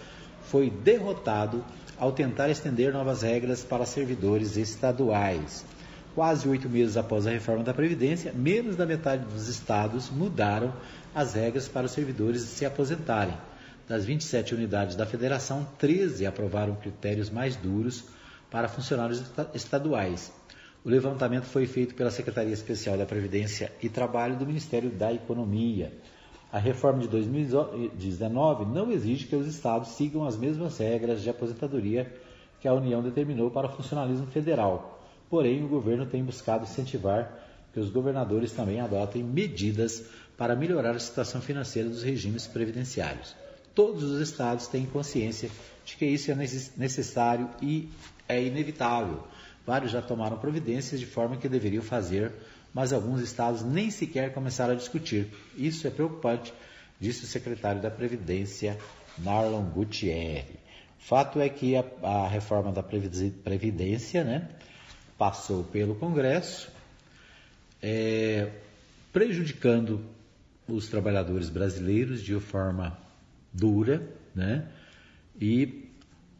foi 0.44 0.70
derrotado 0.70 1.64
ao 2.00 2.12
tentar 2.12 2.50
estender 2.50 2.94
novas 2.94 3.22
regras 3.22 3.64
para 3.64 3.86
servidores 3.86 4.56
estaduais. 4.56 5.66
Quase 6.16 6.48
oito 6.48 6.70
meses 6.70 6.96
após 6.96 7.26
a 7.26 7.32
reforma 7.32 7.64
da 7.64 7.74
Previdência, 7.74 8.32
menos 8.34 8.76
da 8.76 8.86
metade 8.86 9.26
dos 9.26 9.48
estados 9.48 10.12
mudaram 10.12 10.72
as 11.14 11.34
regras 11.34 11.68
para 11.68 11.88
os 11.88 11.92
servidores 11.92 12.42
se 12.42 12.66
aposentarem. 12.66 13.36
Das 13.88 14.06
27 14.06 14.54
unidades 14.54 14.96
da 14.96 15.08
federação, 15.08 15.68
13 15.80 16.28
aprovaram 16.28 16.76
critérios 16.76 17.32
mais 17.32 17.56
duros 17.56 18.04
para 18.52 18.68
funcionários 18.68 19.24
estaduais. 19.56 20.32
O 20.86 20.90
levantamento 20.90 21.46
foi 21.46 21.66
feito 21.66 21.96
pela 21.96 22.12
Secretaria 22.12 22.54
Especial 22.54 22.96
da 22.96 23.08
Previdência 23.08 23.72
e 23.82 23.90
Trabalho 23.90 24.36
do 24.36 24.46
Ministério 24.46 24.92
da 24.92 25.12
Economia. 25.12 25.92
A 26.52 26.60
reforma 26.60 27.00
de 27.00 27.08
2019 27.08 28.66
não 28.66 28.92
exige 28.92 29.26
que 29.26 29.36
os 29.36 29.48
estados 29.48 29.90
sigam 29.90 30.28
as 30.28 30.38
mesmas 30.38 30.78
regras 30.78 31.24
de 31.24 31.30
aposentadoria 31.32 32.14
que 32.62 32.68
a 32.68 32.74
União 32.74 33.02
determinou 33.02 33.50
para 33.50 33.66
o 33.66 33.72
funcionalismo 33.72 34.28
federal. 34.28 34.93
Porém, 35.30 35.64
o 35.64 35.68
governo 35.68 36.06
tem 36.06 36.24
buscado 36.24 36.64
incentivar 36.64 37.40
que 37.74 37.80
os 37.80 37.90
governadores 37.90 38.52
também 38.52 38.80
adotem 38.80 39.24
medidas 39.24 40.04
para 40.38 40.56
melhorar 40.56 40.92
a 40.92 41.00
situação 41.00 41.42
financeira 41.42 41.90
dos 41.90 42.04
regimes 42.04 42.46
previdenciários. 42.46 43.36
Todos 43.74 44.04
os 44.04 44.22
estados 44.22 44.68
têm 44.68 44.86
consciência 44.86 45.50
de 45.84 45.96
que 45.96 46.06
isso 46.06 46.32
é 46.32 46.36
necessário 46.36 47.50
e 47.62 47.90
é 48.28 48.42
inevitável. 48.44 49.24
Vários 49.66 49.92
já 49.92 50.02
tomaram 50.02 50.38
providências 50.38 51.00
de 51.00 51.06
forma 51.06 51.38
que 51.38 51.50
deveriam 51.50 51.82
fazer 51.82 52.32
mas 52.74 52.92
alguns 52.92 53.22
estados 53.22 53.62
nem 53.62 53.92
sequer 53.92 54.34
começaram 54.34 54.74
a 54.74 54.76
discutir. 54.76 55.28
Isso 55.56 55.86
é 55.86 55.92
preocupante, 55.92 56.54
disse 57.00 57.24
o 57.24 57.28
secretário 57.28 57.82
da 57.82 57.92
Previdência, 57.92 58.78
Marlon 59.20 59.64
Gutierrez. 59.64 60.58
Fato 60.98 61.40
é 61.40 61.50
que 61.50 61.76
a, 61.76 61.84
a 62.02 62.28
reforma 62.28 62.72
da 62.72 62.82
Previdência 62.82 64.24
né, 64.24 64.50
passou 65.18 65.64
pelo 65.64 65.96
Congresso, 65.96 66.70
é, 67.82 68.52
prejudicando 69.12 70.02
os 70.68 70.88
trabalhadores 70.88 71.50
brasileiros 71.50 72.22
de 72.22 72.40
forma 72.40 72.98
dura, 73.52 74.08
né? 74.34 74.68
E 75.40 75.90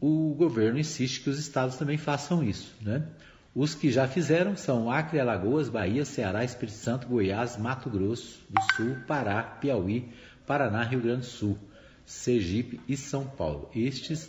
o 0.00 0.34
governo 0.36 0.78
insiste 0.78 1.20
que 1.20 1.30
os 1.30 1.38
estados 1.38 1.76
também 1.76 1.96
façam 1.96 2.42
isso, 2.42 2.74
né? 2.80 3.06
Os 3.54 3.74
que 3.74 3.90
já 3.92 4.08
fizeram 4.08 4.56
são 4.56 4.90
Acre, 4.90 5.20
Alagoas, 5.20 5.68
Bahia, 5.68 6.04
Ceará, 6.04 6.42
Espírito 6.42 6.76
Santo, 6.76 7.06
Goiás, 7.06 7.56
Mato 7.56 7.88
Grosso 7.88 8.40
do 8.50 8.60
Sul, 8.74 8.96
Pará, 9.06 9.42
Piauí, 9.42 10.08
Paraná, 10.44 10.82
Rio 10.82 11.00
Grande 11.00 11.20
do 11.20 11.26
Sul, 11.26 11.58
Sergipe 12.04 12.80
e 12.88 12.96
São 12.96 13.26
Paulo. 13.26 13.70
Estes 13.74 14.28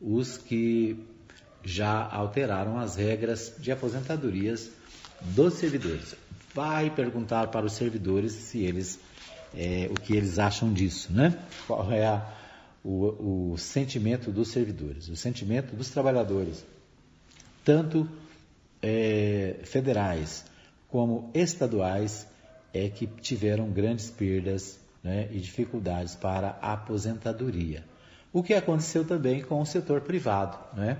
os 0.00 0.38
que 0.38 0.96
já 1.64 2.06
alteraram 2.08 2.78
as 2.78 2.96
regras 2.96 3.54
de 3.58 3.70
aposentadorias 3.70 4.70
dos 5.20 5.54
servidores. 5.54 6.14
Vai 6.54 6.90
perguntar 6.90 7.48
para 7.48 7.64
os 7.64 7.72
servidores 7.72 8.32
se 8.32 8.60
eles 8.60 8.98
é, 9.54 9.88
o 9.90 9.94
que 9.94 10.14
eles 10.14 10.38
acham 10.38 10.72
disso, 10.72 11.12
né? 11.12 11.38
Qual 11.66 11.90
é 11.92 12.06
a, 12.06 12.26
o, 12.82 13.52
o 13.52 13.58
sentimento 13.58 14.30
dos 14.30 14.48
servidores, 14.48 15.08
o 15.08 15.16
sentimento 15.16 15.76
dos 15.76 15.90
trabalhadores, 15.90 16.64
tanto 17.64 18.08
é, 18.80 19.60
federais 19.64 20.44
como 20.88 21.30
estaduais 21.32 22.26
é 22.72 22.88
que 22.88 23.06
tiveram 23.06 23.70
grandes 23.70 24.10
perdas 24.10 24.78
né, 25.02 25.28
e 25.30 25.38
dificuldades 25.38 26.14
para 26.14 26.58
a 26.60 26.72
aposentadoria. 26.72 27.84
O 28.32 28.42
que 28.42 28.54
aconteceu 28.54 29.04
também 29.04 29.42
com 29.42 29.60
o 29.60 29.66
setor 29.66 30.00
privado. 30.00 30.58
Né? 30.74 30.98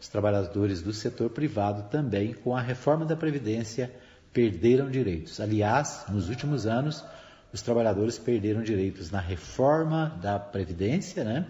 Os 0.00 0.08
trabalhadores 0.08 0.80
do 0.80 0.92
setor 0.92 1.30
privado 1.30 1.90
também, 1.90 2.32
com 2.32 2.56
a 2.56 2.60
reforma 2.60 3.04
da 3.04 3.16
Previdência, 3.16 3.92
perderam 4.32 4.90
direitos. 4.90 5.40
Aliás, 5.40 6.04
nos 6.08 6.28
últimos 6.28 6.66
anos, 6.66 7.04
os 7.52 7.62
trabalhadores 7.62 8.18
perderam 8.18 8.62
direitos 8.62 9.10
na 9.10 9.20
reforma 9.20 10.16
da 10.22 10.38
Previdência, 10.38 11.24
né? 11.24 11.46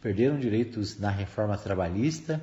perderam 0.00 0.38
direitos 0.38 0.98
na 0.98 1.10
reforma 1.10 1.56
trabalhista, 1.58 2.40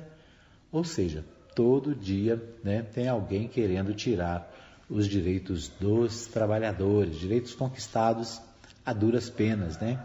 ou 0.70 0.84
seja, 0.84 1.24
todo 1.54 1.94
dia 1.94 2.42
né, 2.62 2.82
tem 2.82 3.08
alguém 3.08 3.48
querendo 3.48 3.94
tirar 3.94 4.52
os 4.90 5.08
direitos 5.08 5.68
dos 5.80 6.26
trabalhadores, 6.26 7.18
direitos 7.18 7.54
conquistados 7.54 8.40
a 8.84 8.92
duras 8.92 9.30
penas, 9.30 9.78
né? 9.78 9.98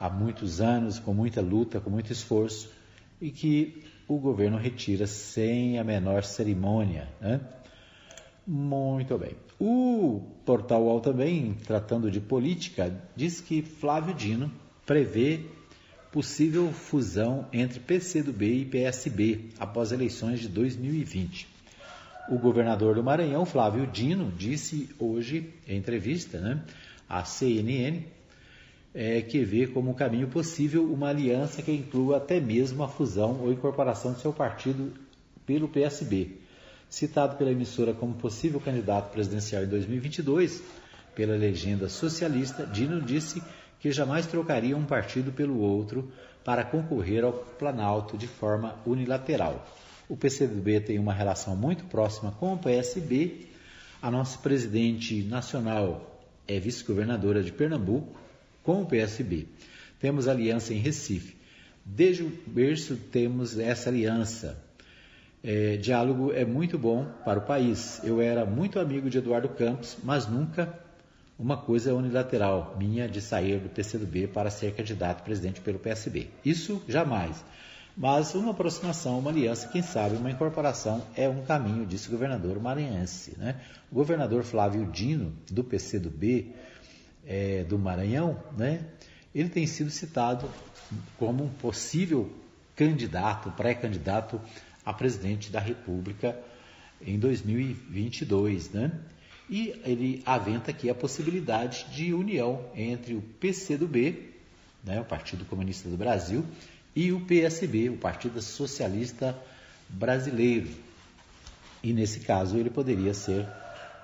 há 0.00 0.08
muitos 0.08 0.60
anos, 0.60 0.98
com 0.98 1.12
muita 1.12 1.40
luta, 1.40 1.80
com 1.80 1.90
muito 1.90 2.12
esforço, 2.12 2.70
e 3.20 3.30
que 3.30 3.85
o 4.08 4.18
governo 4.18 4.56
retira 4.56 5.06
sem 5.06 5.78
a 5.78 5.84
menor 5.84 6.24
cerimônia. 6.24 7.08
Né? 7.20 7.40
Muito 8.46 9.18
bem. 9.18 9.32
O 9.58 10.22
Portal 10.44 10.84
UOL 10.84 11.00
também, 11.00 11.54
tratando 11.66 12.10
de 12.10 12.20
política, 12.20 12.94
diz 13.16 13.40
que 13.40 13.62
Flávio 13.62 14.14
Dino 14.14 14.50
prevê 14.84 15.40
possível 16.12 16.72
fusão 16.72 17.46
entre 17.52 17.80
PCdoB 17.80 18.60
e 18.60 18.64
PSB 18.64 19.50
após 19.58 19.92
eleições 19.92 20.40
de 20.40 20.48
2020. 20.48 21.48
O 22.28 22.38
governador 22.38 22.94
do 22.94 23.02
Maranhão, 23.02 23.44
Flávio 23.44 23.86
Dino, 23.86 24.32
disse 24.32 24.88
hoje 24.98 25.52
em 25.66 25.76
entrevista 25.76 26.40
né, 26.40 26.62
à 27.08 27.24
CNN 27.24 28.02
é, 28.98 29.20
que 29.20 29.44
vê 29.44 29.66
como 29.66 29.94
caminho 29.94 30.26
possível 30.26 30.90
uma 30.90 31.10
aliança 31.10 31.60
que 31.60 31.70
inclua 31.70 32.16
até 32.16 32.40
mesmo 32.40 32.82
a 32.82 32.88
fusão 32.88 33.42
ou 33.42 33.52
incorporação 33.52 34.14
de 34.14 34.22
seu 34.22 34.32
partido 34.32 34.94
pelo 35.44 35.68
PSB. 35.68 36.38
Citado 36.88 37.36
pela 37.36 37.52
emissora 37.52 37.92
como 37.92 38.14
possível 38.14 38.58
candidato 38.58 39.12
presidencial 39.12 39.64
em 39.64 39.66
2022 39.66 40.62
pela 41.14 41.36
legenda 41.36 41.90
socialista, 41.90 42.64
Dino 42.64 43.02
disse 43.02 43.42
que 43.80 43.92
jamais 43.92 44.26
trocaria 44.26 44.74
um 44.74 44.86
partido 44.86 45.30
pelo 45.30 45.58
outro 45.60 46.10
para 46.42 46.64
concorrer 46.64 47.22
ao 47.22 47.34
Planalto 47.34 48.16
de 48.16 48.26
forma 48.26 48.76
unilateral. 48.86 49.66
O 50.08 50.16
PCdoB 50.16 50.80
tem 50.80 50.98
uma 50.98 51.12
relação 51.12 51.54
muito 51.54 51.84
próxima 51.84 52.32
com 52.32 52.54
o 52.54 52.58
PSB. 52.58 53.46
A 54.00 54.10
nossa 54.10 54.38
presidente 54.38 55.22
nacional 55.22 56.18
é 56.48 56.58
vice-governadora 56.58 57.42
de 57.42 57.52
Pernambuco 57.52 58.24
com 58.66 58.82
o 58.82 58.86
PSB. 58.86 59.46
Temos 60.00 60.26
aliança 60.26 60.74
em 60.74 60.78
Recife. 60.78 61.36
Desde 61.84 62.24
o 62.24 62.32
berço 62.48 62.96
temos 62.96 63.56
essa 63.56 63.88
aliança. 63.88 64.60
É, 65.42 65.76
diálogo 65.76 66.32
é 66.32 66.44
muito 66.44 66.76
bom 66.76 67.06
para 67.24 67.38
o 67.38 67.42
país. 67.42 68.00
Eu 68.02 68.20
era 68.20 68.44
muito 68.44 68.80
amigo 68.80 69.08
de 69.08 69.18
Eduardo 69.18 69.48
Campos, 69.50 69.96
mas 70.02 70.26
nunca 70.26 70.76
uma 71.38 71.56
coisa 71.56 71.94
unilateral 71.94 72.74
minha 72.76 73.08
de 73.08 73.20
sair 73.20 73.60
do 73.60 73.68
PCdoB 73.68 74.26
para 74.26 74.50
ser 74.50 74.74
candidato 74.74 75.22
presidente 75.22 75.60
pelo 75.60 75.78
PSB. 75.78 76.28
Isso 76.44 76.82
jamais. 76.88 77.44
Mas 77.96 78.34
uma 78.34 78.50
aproximação, 78.50 79.18
uma 79.18 79.30
aliança, 79.30 79.68
quem 79.68 79.80
sabe 79.80 80.16
uma 80.16 80.30
incorporação 80.30 81.02
é 81.14 81.28
um 81.28 81.44
caminho, 81.44 81.86
disse 81.86 82.08
o 82.08 82.10
governador 82.10 82.60
maranhense. 82.60 83.34
Né? 83.38 83.60
O 83.90 83.94
governador 83.94 84.42
Flávio 84.42 84.84
Dino, 84.90 85.32
do 85.50 85.62
PCdoB 85.62 86.52
é, 87.26 87.64
do 87.64 87.78
Maranhão, 87.78 88.40
né? 88.56 88.84
ele 89.34 89.50
tem 89.50 89.66
sido 89.66 89.90
citado 89.90 90.48
como 91.18 91.44
um 91.44 91.48
possível 91.48 92.32
candidato, 92.74 93.50
pré-candidato 93.50 94.40
a 94.84 94.92
presidente 94.92 95.50
da 95.50 95.60
República 95.60 96.38
em 97.04 97.18
2022, 97.18 98.70
né? 98.70 98.92
E 99.48 99.78
ele 99.84 100.22
aventa 100.24 100.70
aqui 100.70 100.88
a 100.88 100.94
possibilidade 100.94 101.86
de 101.92 102.14
união 102.14 102.64
entre 102.74 103.14
o 103.14 103.20
PCdoB, 103.20 104.32
né, 104.82 105.00
o 105.00 105.04
Partido 105.04 105.44
Comunista 105.44 105.88
do 105.88 105.96
Brasil, 105.96 106.44
e 106.94 107.12
o 107.12 107.20
PSB, 107.20 107.90
o 107.90 107.96
Partido 107.96 108.40
Socialista 108.40 109.36
Brasileiro. 109.88 110.70
E 111.82 111.92
nesse 111.92 112.20
caso 112.20 112.56
ele 112.56 112.70
poderia 112.70 113.12
ser 113.12 113.46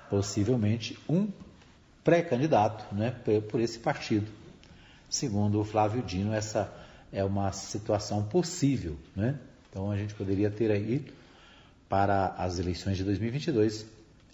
possivelmente 0.09 0.97
um 1.09 1.27
pré-candidato 2.03 2.93
né, 2.93 3.15
por 3.49 3.59
esse 3.59 3.79
partido. 3.79 4.27
Segundo 5.09 5.61
o 5.61 5.63
Flávio 5.63 6.01
Dino, 6.01 6.33
essa 6.33 6.73
é 7.11 7.23
uma 7.23 7.51
situação 7.51 8.23
possível. 8.23 8.97
Né? 9.15 9.37
Então 9.69 9.91
a 9.91 9.97
gente 9.97 10.13
poderia 10.13 10.49
ter 10.49 10.71
aí, 10.71 11.05
para 11.87 12.33
as 12.37 12.59
eleições 12.59 12.97
de 12.97 13.03
2022, 13.03 13.85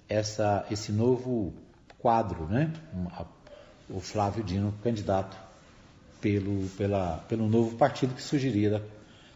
essa, 0.08 0.66
esse 0.72 0.92
novo 0.92 1.54
quadro, 2.00 2.46
né? 2.48 2.72
o 3.90 4.00
Flávio 4.00 4.44
Dino, 4.44 4.74
candidato 4.82 5.38
pelo, 6.22 6.68
pela, 6.78 7.18
pelo 7.28 7.48
novo 7.48 7.76
partido 7.76 8.16
que 8.16 8.22
surgiria 8.22 8.70
da, 8.70 8.82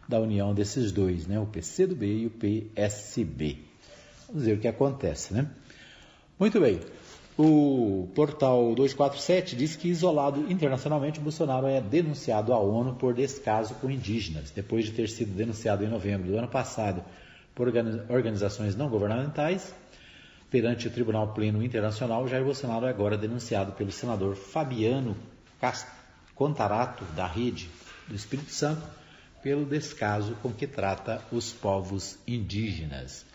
da 0.07 0.19
união 0.19 0.53
desses 0.53 0.91
dois, 0.91 1.27
né? 1.27 1.39
o 1.39 1.45
PCdoB 1.45 2.05
e 2.05 2.25
o 2.27 2.29
PSB. 2.29 3.57
Vamos 4.27 4.43
ver 4.43 4.57
o 4.57 4.59
que 4.59 4.67
acontece. 4.67 5.33
Né? 5.33 5.47
Muito 6.39 6.59
bem. 6.59 6.79
O 7.35 8.07
portal 8.13 8.75
247 8.75 9.55
diz 9.55 9.75
que, 9.75 9.87
isolado 9.87 10.51
internacionalmente, 10.51 11.19
Bolsonaro 11.19 11.65
é 11.65 11.81
denunciado 11.81 12.53
à 12.53 12.59
ONU 12.59 12.93
por 12.93 13.15
descaso 13.15 13.73
com 13.75 13.89
indígenas, 13.89 14.51
depois 14.51 14.85
de 14.85 14.91
ter 14.91 15.09
sido 15.09 15.35
denunciado 15.35 15.83
em 15.83 15.87
novembro 15.87 16.31
do 16.31 16.37
ano 16.37 16.47
passado 16.47 17.03
por 17.55 17.67
organizações 18.09 18.75
não 18.75 18.87
governamentais. 18.87 19.73
Perante 20.51 20.87
o 20.87 20.91
Tribunal 20.91 21.33
Pleno 21.33 21.63
Internacional, 21.63 22.27
Jair 22.27 22.43
Bolsonaro 22.43 22.85
é 22.85 22.89
agora 22.89 23.17
denunciado 23.17 23.71
pelo 23.71 23.91
senador 23.91 24.35
Fabiano 24.35 25.17
Contarato, 26.35 27.03
da 27.15 27.25
Rede 27.25 27.67
do 28.07 28.13
Espírito 28.13 28.51
Santo, 28.51 28.83
pelo 29.41 29.65
descaso 29.65 30.35
com 30.43 30.51
que 30.51 30.67
trata 30.67 31.19
os 31.31 31.51
povos 31.51 32.19
indígenas. 32.27 33.25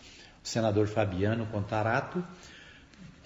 O 0.41 0.47
senador 0.47 0.87
Fabiano 0.87 1.45
Contarato 1.47 2.23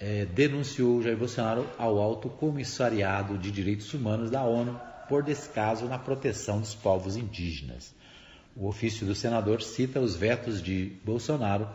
é, 0.04 0.26
denunciou 0.26 1.00
Jair 1.02 1.16
Bolsonaro 1.16 1.66
ao 1.78 1.98
Alto 1.98 2.28
Comissariado 2.28 3.38
de 3.38 3.50
Direitos 3.50 3.94
Humanos 3.94 4.30
da 4.30 4.44
ONU 4.44 4.78
por 5.08 5.22
descaso 5.22 5.86
na 5.86 5.98
proteção 5.98 6.60
dos 6.60 6.74
povos 6.74 7.16
indígenas. 7.16 7.94
O 8.54 8.68
ofício 8.68 9.06
do 9.06 9.14
senador 9.14 9.62
cita 9.62 10.00
os 10.00 10.14
vetos 10.14 10.62
de 10.62 10.92
Bolsonaro 11.02 11.66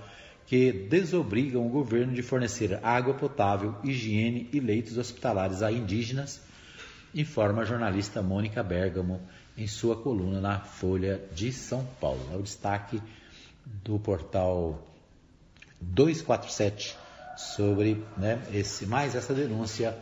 que 0.45 0.71
desobrigam 0.71 1.65
o 1.65 1.71
governo 1.71 2.13
de 2.13 2.21
fornecer 2.21 2.79
água 2.83 3.15
potável, 3.15 3.75
higiene 3.83 4.48
e 4.53 4.59
leitos 4.59 4.96
hospitalares 4.96 5.63
a 5.63 5.72
indígenas, 5.72 6.39
informa 7.15 7.63
a 7.63 7.65
jornalista 7.65 8.22
Mônica 8.22 8.61
Bergamo 8.61 9.20
em 9.57 9.65
sua 9.65 9.96
coluna 9.96 10.39
na 10.39 10.59
Folha 10.59 11.20
de 11.33 11.51
São 11.51 11.83
Paulo. 12.00 12.22
É 12.31 12.37
o 12.37 12.44
destaque 12.44 13.01
do 13.83 13.98
portal 13.98 14.87
247 15.81 17.08
sobre 17.39 18.03
né, 18.17 18.41
esse, 18.53 18.85
mais 18.85 19.15
essa 19.15 19.33
denúncia 19.33 19.97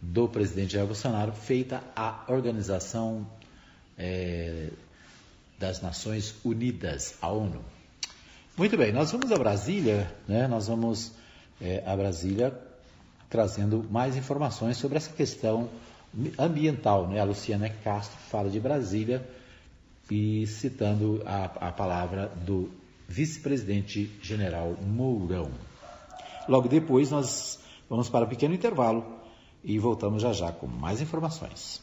do 0.00 0.26
presidente 0.26 0.72
Jair 0.72 0.86
Bolsonaro 0.86 1.32
feita 1.32 1.82
à 1.94 2.24
Organização 2.28 3.26
é, 3.98 4.70
das 5.58 5.82
Nações 5.82 6.34
Unidas, 6.42 7.16
a 7.20 7.30
ONU. 7.30 7.62
Muito 8.56 8.78
bem, 8.78 8.92
nós 8.92 9.12
vamos 9.12 9.30
a 9.30 9.36
Brasília, 9.36 10.10
né, 10.26 10.48
nós 10.48 10.68
vamos 10.68 11.12
é, 11.60 11.82
a 11.84 11.94
Brasília 11.94 12.58
trazendo 13.28 13.86
mais 13.90 14.16
informações 14.16 14.78
sobre 14.78 14.96
essa 14.96 15.12
questão 15.12 15.68
ambiental. 16.38 17.06
Né? 17.08 17.20
A 17.20 17.24
Luciana 17.24 17.68
Castro 17.68 18.18
fala 18.30 18.48
de 18.48 18.58
Brasília 18.58 19.22
e 20.10 20.46
citando 20.46 21.22
a, 21.26 21.44
a 21.68 21.72
palavra 21.72 22.28
do 22.28 22.70
vice-presidente 23.06 24.10
general 24.22 24.76
Mourão. 24.82 25.69
Logo 26.48 26.68
depois, 26.68 27.10
nós 27.10 27.58
vamos 27.88 28.08
para 28.08 28.24
um 28.24 28.28
pequeno 28.28 28.54
intervalo 28.54 29.20
e 29.62 29.78
voltamos 29.78 30.22
já 30.22 30.32
já 30.32 30.52
com 30.52 30.66
mais 30.66 31.00
informações. 31.00 31.82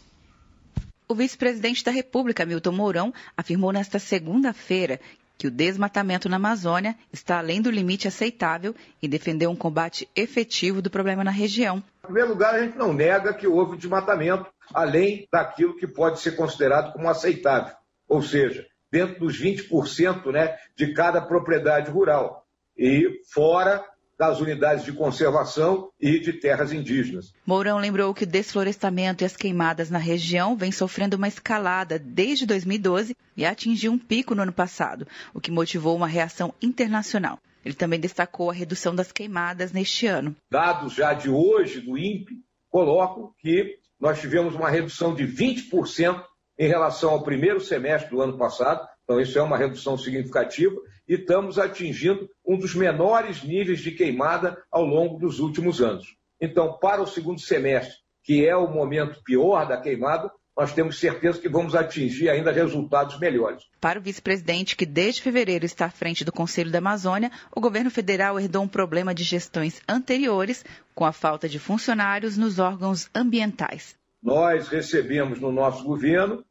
O 1.07 1.15
vice-presidente 1.15 1.83
da 1.83 1.91
República, 1.91 2.45
Milton 2.45 2.73
Mourão, 2.73 3.13
afirmou 3.37 3.71
nesta 3.71 3.97
segunda-feira 3.97 4.99
que 5.37 5.47
o 5.47 5.51
desmatamento 5.51 6.27
na 6.27 6.37
Amazônia 6.37 6.95
está 7.13 7.37
além 7.37 7.61
do 7.61 7.69
limite 7.69 8.07
aceitável 8.07 8.75
e 9.01 9.07
defendeu 9.07 9.51
um 9.51 9.55
combate 9.55 10.09
efetivo 10.15 10.81
do 10.81 10.89
problema 10.89 11.23
na 11.23 11.31
região. 11.31 11.77
Em 12.03 12.07
primeiro 12.07 12.29
lugar, 12.29 12.55
a 12.55 12.63
gente 12.63 12.77
não 12.77 12.91
nega 12.91 13.33
que 13.33 13.47
houve 13.47 13.77
desmatamento 13.77 14.47
além 14.73 15.27
daquilo 15.31 15.77
que 15.77 15.87
pode 15.87 16.19
ser 16.19 16.35
considerado 16.35 16.91
como 16.91 17.07
aceitável, 17.07 17.73
ou 18.07 18.21
seja, 18.21 18.65
dentro 18.91 19.19
dos 19.19 19.39
20% 19.39 20.31
né, 20.31 20.57
de 20.75 20.93
cada 20.93 21.21
propriedade 21.21 21.91
rural 21.91 22.43
e 22.77 23.21
fora 23.31 23.83
das 24.17 24.39
unidades 24.39 24.83
de 24.83 24.91
conservação 24.91 25.89
e 25.99 26.19
de 26.19 26.33
terras 26.33 26.73
indígenas. 26.73 27.31
Mourão 27.45 27.77
lembrou 27.77 28.13
que 28.13 28.23
o 28.23 28.27
desflorestamento 28.27 29.23
e 29.23 29.25
as 29.25 29.37
queimadas 29.37 29.89
na 29.89 29.99
região 29.99 30.57
vêm 30.57 30.71
sofrendo 30.71 31.15
uma 31.15 31.27
escalada 31.27 31.99
desde 31.99 32.45
2012 32.45 33.15
e 33.35 33.45
atingiu 33.45 33.91
um 33.91 33.97
pico 33.97 34.33
no 34.33 34.41
ano 34.41 34.53
passado, 34.53 35.07
o 35.33 35.39
que 35.39 35.51
motivou 35.51 35.95
uma 35.95 36.07
reação 36.07 36.53
internacional. 36.61 37.39
Ele 37.63 37.75
também 37.75 37.99
destacou 37.99 38.49
a 38.49 38.53
redução 38.53 38.95
das 38.95 39.11
queimadas 39.11 39.71
neste 39.71 40.07
ano. 40.07 40.35
Dados 40.49 40.93
já 40.93 41.13
de 41.13 41.29
hoje 41.29 41.81
do 41.81 41.97
INPE 41.97 42.41
colocam 42.69 43.33
que 43.39 43.77
nós 43.99 44.19
tivemos 44.19 44.55
uma 44.55 44.69
redução 44.69 45.13
de 45.13 45.27
20% 45.27 46.23
em 46.57 46.67
relação 46.67 47.11
ao 47.11 47.23
primeiro 47.23 47.59
semestre 47.59 48.09
do 48.09 48.21
ano 48.21 48.37
passado, 48.37 48.87
então 49.03 49.19
isso 49.19 49.37
é 49.37 49.41
uma 49.41 49.57
redução 49.57 49.97
significativa 49.97 50.75
e 51.07 51.15
estamos 51.15 51.57
atingindo 51.57 52.29
um 52.45 52.57
dos 52.57 52.75
menores 52.75 53.43
níveis 53.43 53.79
de 53.79 53.91
queimada 53.91 54.61
ao 54.71 54.83
longo 54.83 55.17
dos 55.17 55.39
últimos 55.39 55.81
anos. 55.81 56.15
Então, 56.39 56.77
para 56.77 57.01
o 57.01 57.07
segundo 57.07 57.39
semestre, 57.39 57.95
que 58.23 58.45
é 58.45 58.55
o 58.55 58.69
momento 58.69 59.23
pior 59.23 59.65
da 59.65 59.79
queimada, 59.79 60.29
nós 60.55 60.73
temos 60.73 60.99
certeza 60.99 61.39
que 61.39 61.47
vamos 61.47 61.75
atingir 61.75 62.29
ainda 62.29 62.51
resultados 62.51 63.19
melhores. 63.19 63.63
Para 63.79 63.99
o 63.99 64.01
vice-presidente, 64.01 64.75
que 64.75 64.85
desde 64.87 65.21
fevereiro 65.21 65.65
está 65.65 65.85
à 65.85 65.89
frente 65.89 66.25
do 66.25 66.31
Conselho 66.31 66.71
da 66.71 66.79
Amazônia, 66.79 67.31
o 67.55 67.61
governo 67.61 67.91
federal 67.91 68.39
herdou 68.39 68.63
um 68.63 68.67
problema 68.67 69.13
de 69.13 69.23
gestões 69.23 69.79
anteriores, 69.87 70.65
com 70.95 71.05
a 71.05 71.13
falta 71.13 71.47
de 71.47 71.59
funcionários 71.59 72.37
nos 72.37 72.57
órgãos 72.57 73.07
ambientais. 73.15 73.95
Nós 74.21 74.67
recebemos 74.67 75.39
no 75.39 75.51
nosso 75.51 75.83
governo, 75.83 76.43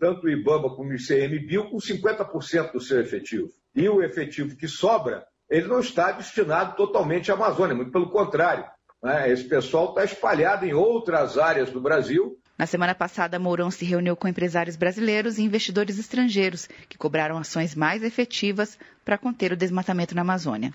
tanto 0.00 0.26
o 0.26 0.30
IBAMA 0.30 0.74
como 0.74 0.90
o 0.90 0.94
ICMBio, 0.94 1.70
com 1.70 1.76
50% 1.76 2.72
do 2.72 2.80
seu 2.80 3.00
efetivo 3.00 3.50
e 3.74 3.88
o 3.88 4.02
efetivo 4.02 4.56
que 4.56 4.68
sobra, 4.68 5.24
ele 5.48 5.68
não 5.68 5.80
está 5.80 6.12
destinado 6.12 6.76
totalmente 6.76 7.30
à 7.30 7.34
Amazônia, 7.34 7.74
muito 7.74 7.92
pelo 7.92 8.10
contrário. 8.10 8.64
Né? 9.02 9.30
Esse 9.30 9.44
pessoal 9.44 9.90
está 9.90 10.04
espalhado 10.04 10.64
em 10.64 10.72
outras 10.72 11.36
áreas 11.36 11.70
do 11.70 11.80
Brasil. 11.80 12.38
Na 12.58 12.66
semana 12.66 12.94
passada, 12.94 13.38
Mourão 13.38 13.70
se 13.70 13.84
reuniu 13.84 14.14
com 14.14 14.28
empresários 14.28 14.76
brasileiros 14.76 15.38
e 15.38 15.42
investidores 15.42 15.98
estrangeiros 15.98 16.68
que 16.88 16.96
cobraram 16.96 17.36
ações 17.36 17.74
mais 17.74 18.02
efetivas 18.02 18.78
para 19.04 19.18
conter 19.18 19.52
o 19.52 19.56
desmatamento 19.56 20.14
na 20.14 20.20
Amazônia. 20.20 20.72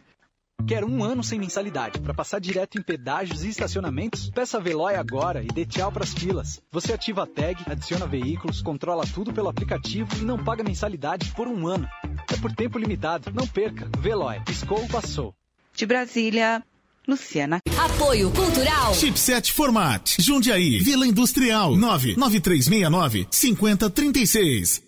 Quer 0.68 0.84
um 0.84 1.04
ano 1.04 1.24
sem 1.24 1.40
mensalidade 1.40 2.02
para 2.02 2.14
passar 2.14 2.40
direto 2.40 2.80
em 2.80 2.84
pedágios 2.84 3.44
e 3.44 3.50
estacionamentos? 3.50 4.30
Peça 4.32 4.58
a 4.58 4.60
Veloy 4.60 4.96
agora 4.96 5.44
e 5.44 5.48
dê 5.48 5.66
tchau 5.66 5.92
para 5.92 6.04
as 6.04 6.14
filas. 6.14 6.62
Você 6.72 6.94
ativa 6.94 7.24
a 7.24 7.28
tag, 7.28 7.64
adiciona 7.68 8.08
veículos, 8.08 8.62
controla 8.62 9.04
tudo 9.06 9.32
pelo 9.32 9.48
aplicativo 9.48 10.10
e 10.20 10.26
não 10.26 10.44
paga 10.44 10.64
mensalidade 10.64 11.32
por 11.34 11.48
um 11.48 11.68
ano. 11.68 11.88
É 12.32 12.38
por 12.38 12.52
tempo 12.54 12.78
limitado. 12.78 13.32
Não 13.34 13.48
perca. 13.48 13.90
Veloy. 14.00 14.40
Piscou, 14.46 14.88
passou. 14.88 15.34
De 15.76 15.86
Brasília, 15.86 16.64
Luciana. 17.08 17.60
Apoio 17.78 18.32
Cultural. 18.32 18.94
Chipset 18.94 19.54
Format. 19.54 20.20
Jundiaí. 20.20 20.80
Vila 20.80 21.08
Industrial. 21.08 21.76
99369 21.76 23.28
5036. 23.32 24.84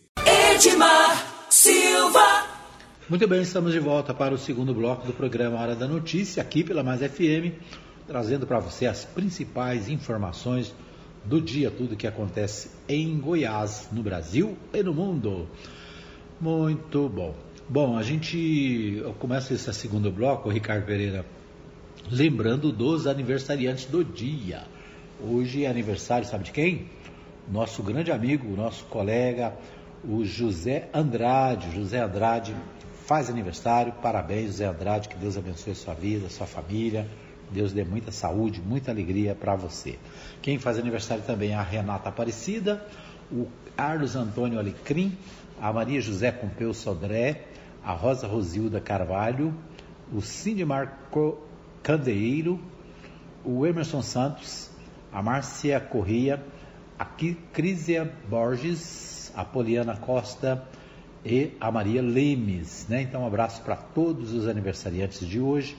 Edmar 0.53 1.25
Silva. 1.49 2.47
Muito 3.09 3.27
bem, 3.27 3.41
estamos 3.41 3.71
de 3.71 3.79
volta 3.79 4.13
para 4.13 4.35
o 4.35 4.37
segundo 4.37 4.73
bloco 4.73 5.07
do 5.07 5.13
programa 5.13 5.59
Hora 5.59 5.75
da 5.75 5.87
Notícia, 5.87 6.43
aqui 6.43 6.63
pela 6.63 6.83
Mais 6.83 7.01
FM, 7.01 7.57
trazendo 8.05 8.45
para 8.45 8.59
você 8.59 8.85
as 8.85 9.03
principais 9.03 9.89
informações 9.89 10.71
do 11.25 11.41
dia, 11.41 11.71
tudo 11.71 11.95
que 11.95 12.05
acontece 12.05 12.69
em 12.87 13.17
Goiás, 13.17 13.87
no 13.91 14.03
Brasil 14.03 14.55
e 14.71 14.83
no 14.83 14.93
mundo. 14.93 15.47
Muito 16.41 17.09
bom. 17.09 17.35
Bom, 17.67 17.97
a 17.97 18.01
gente 18.01 19.03
começa 19.19 19.53
esse 19.53 19.73
segundo 19.73 20.09
bloco, 20.09 20.49
Ricardo 20.49 20.85
Pereira, 20.85 21.25
lembrando 22.09 22.71
dos 22.71 23.07
aniversariantes 23.07 23.87
do 23.87 24.05
dia. 24.05 24.63
Hoje 25.21 25.65
é 25.65 25.69
aniversário, 25.69 26.25
sabe 26.25 26.45
de 26.45 26.51
quem? 26.53 26.85
Nosso 27.51 27.83
grande 27.83 28.09
amigo, 28.09 28.55
nosso 28.55 28.85
colega, 28.85 29.53
o 30.01 30.23
José 30.23 30.87
Andrade. 30.93 31.75
José 31.75 31.99
Andrade 31.99 32.55
faz 33.05 33.29
aniversário, 33.29 33.91
parabéns, 34.01 34.51
José 34.51 34.65
Andrade, 34.65 35.09
que 35.09 35.17
Deus 35.17 35.37
abençoe 35.37 35.75
sua 35.75 35.93
vida, 35.93 36.29
sua 36.29 36.47
família, 36.47 37.05
Deus 37.51 37.73
dê 37.73 37.83
muita 37.83 38.13
saúde, 38.13 38.61
muita 38.61 38.91
alegria 38.91 39.35
para 39.35 39.57
você. 39.57 39.99
Quem 40.41 40.57
faz 40.57 40.79
aniversário 40.79 41.21
também 41.23 41.51
é 41.51 41.55
a 41.55 41.61
Renata 41.61 42.07
Aparecida, 42.07 42.81
o 43.29 43.45
Carlos 43.75 44.15
Antônio 44.15 44.57
Alecrim, 44.57 45.17
a 45.61 45.71
Maria 45.71 46.01
José 46.01 46.31
Pompeu 46.31 46.73
Sodré, 46.73 47.45
a 47.83 47.93
Rosa 47.93 48.27
Rosilda 48.27 48.79
Carvalho, 48.79 49.53
o 50.13 50.21
Cindy 50.21 50.65
Marco 50.65 51.37
Candeeiro, 51.83 52.59
o 53.43 53.65
Emerson 53.65 54.01
Santos, 54.01 54.69
a 55.11 55.21
Márcia 55.21 55.79
Corrêa, 55.79 56.43
a 56.97 57.05
Crisia 57.05 58.11
Borges, 58.29 59.31
a 59.35 59.45
Poliana 59.45 59.95
Costa, 59.95 60.67
e 61.23 61.51
a 61.59 61.71
Maria 61.71 62.01
Lemes. 62.01 62.85
Né? 62.87 63.01
Então, 63.01 63.23
um 63.23 63.27
abraço 63.27 63.61
para 63.61 63.75
todos 63.75 64.33
os 64.33 64.47
aniversariantes 64.47 65.27
de 65.27 65.39
hoje. 65.39 65.75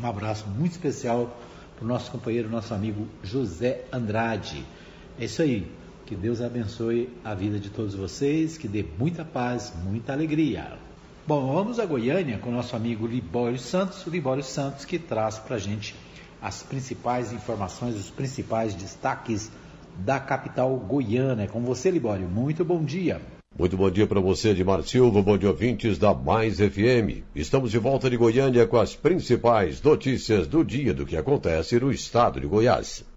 Um 0.00 0.06
abraço 0.06 0.46
muito 0.48 0.72
especial 0.72 1.36
para 1.76 1.84
o 1.84 1.88
nosso 1.88 2.10
companheiro, 2.10 2.48
nosso 2.48 2.72
amigo 2.74 3.06
José 3.22 3.84
Andrade. 3.92 4.64
É 5.18 5.24
isso 5.24 5.42
aí. 5.42 5.70
Que 6.06 6.16
Deus 6.16 6.40
abençoe 6.40 7.08
a 7.24 7.34
vida 7.34 7.58
de 7.58 7.70
todos 7.70 7.94
vocês, 7.94 8.58
que 8.58 8.68
dê 8.68 8.84
muita 8.98 9.24
paz, 9.24 9.72
muita 9.84 10.12
alegria. 10.12 10.72
Bom, 11.26 11.52
vamos 11.52 11.78
a 11.78 11.86
Goiânia 11.86 12.38
com 12.38 12.50
nosso 12.50 12.74
amigo 12.74 13.06
Libório 13.06 13.58
Santos, 13.58 14.04
o 14.06 14.10
Libório 14.10 14.42
Santos 14.42 14.84
que 14.84 14.98
traz 14.98 15.38
para 15.38 15.56
a 15.56 15.58
gente 15.58 15.94
as 16.40 16.62
principais 16.62 17.32
informações, 17.32 17.94
os 17.94 18.10
principais 18.10 18.74
destaques 18.74 19.50
da 19.96 20.18
capital 20.18 20.74
goiana. 20.76 21.44
É 21.44 21.46
com 21.46 21.60
você, 21.60 21.90
Libório. 21.90 22.26
Muito 22.26 22.64
bom 22.64 22.82
dia. 22.82 23.20
Muito 23.56 23.76
bom 23.76 23.90
dia 23.90 24.06
para 24.06 24.18
você, 24.18 24.48
Edmar 24.48 24.82
Silva, 24.82 25.22
bom 25.22 25.36
dia 25.36 25.50
ouvintes 25.50 25.98
da 25.98 26.14
Mais 26.14 26.56
FM. 26.56 27.22
Estamos 27.36 27.70
de 27.70 27.78
volta 27.78 28.08
de 28.08 28.16
Goiânia 28.16 28.66
com 28.66 28.78
as 28.78 28.96
principais 28.96 29.80
notícias 29.82 30.46
do 30.46 30.64
dia 30.64 30.94
do 30.94 31.04
que 31.04 31.16
acontece 31.16 31.78
no 31.78 31.92
estado 31.92 32.40
de 32.40 32.46
Goiás. 32.46 33.11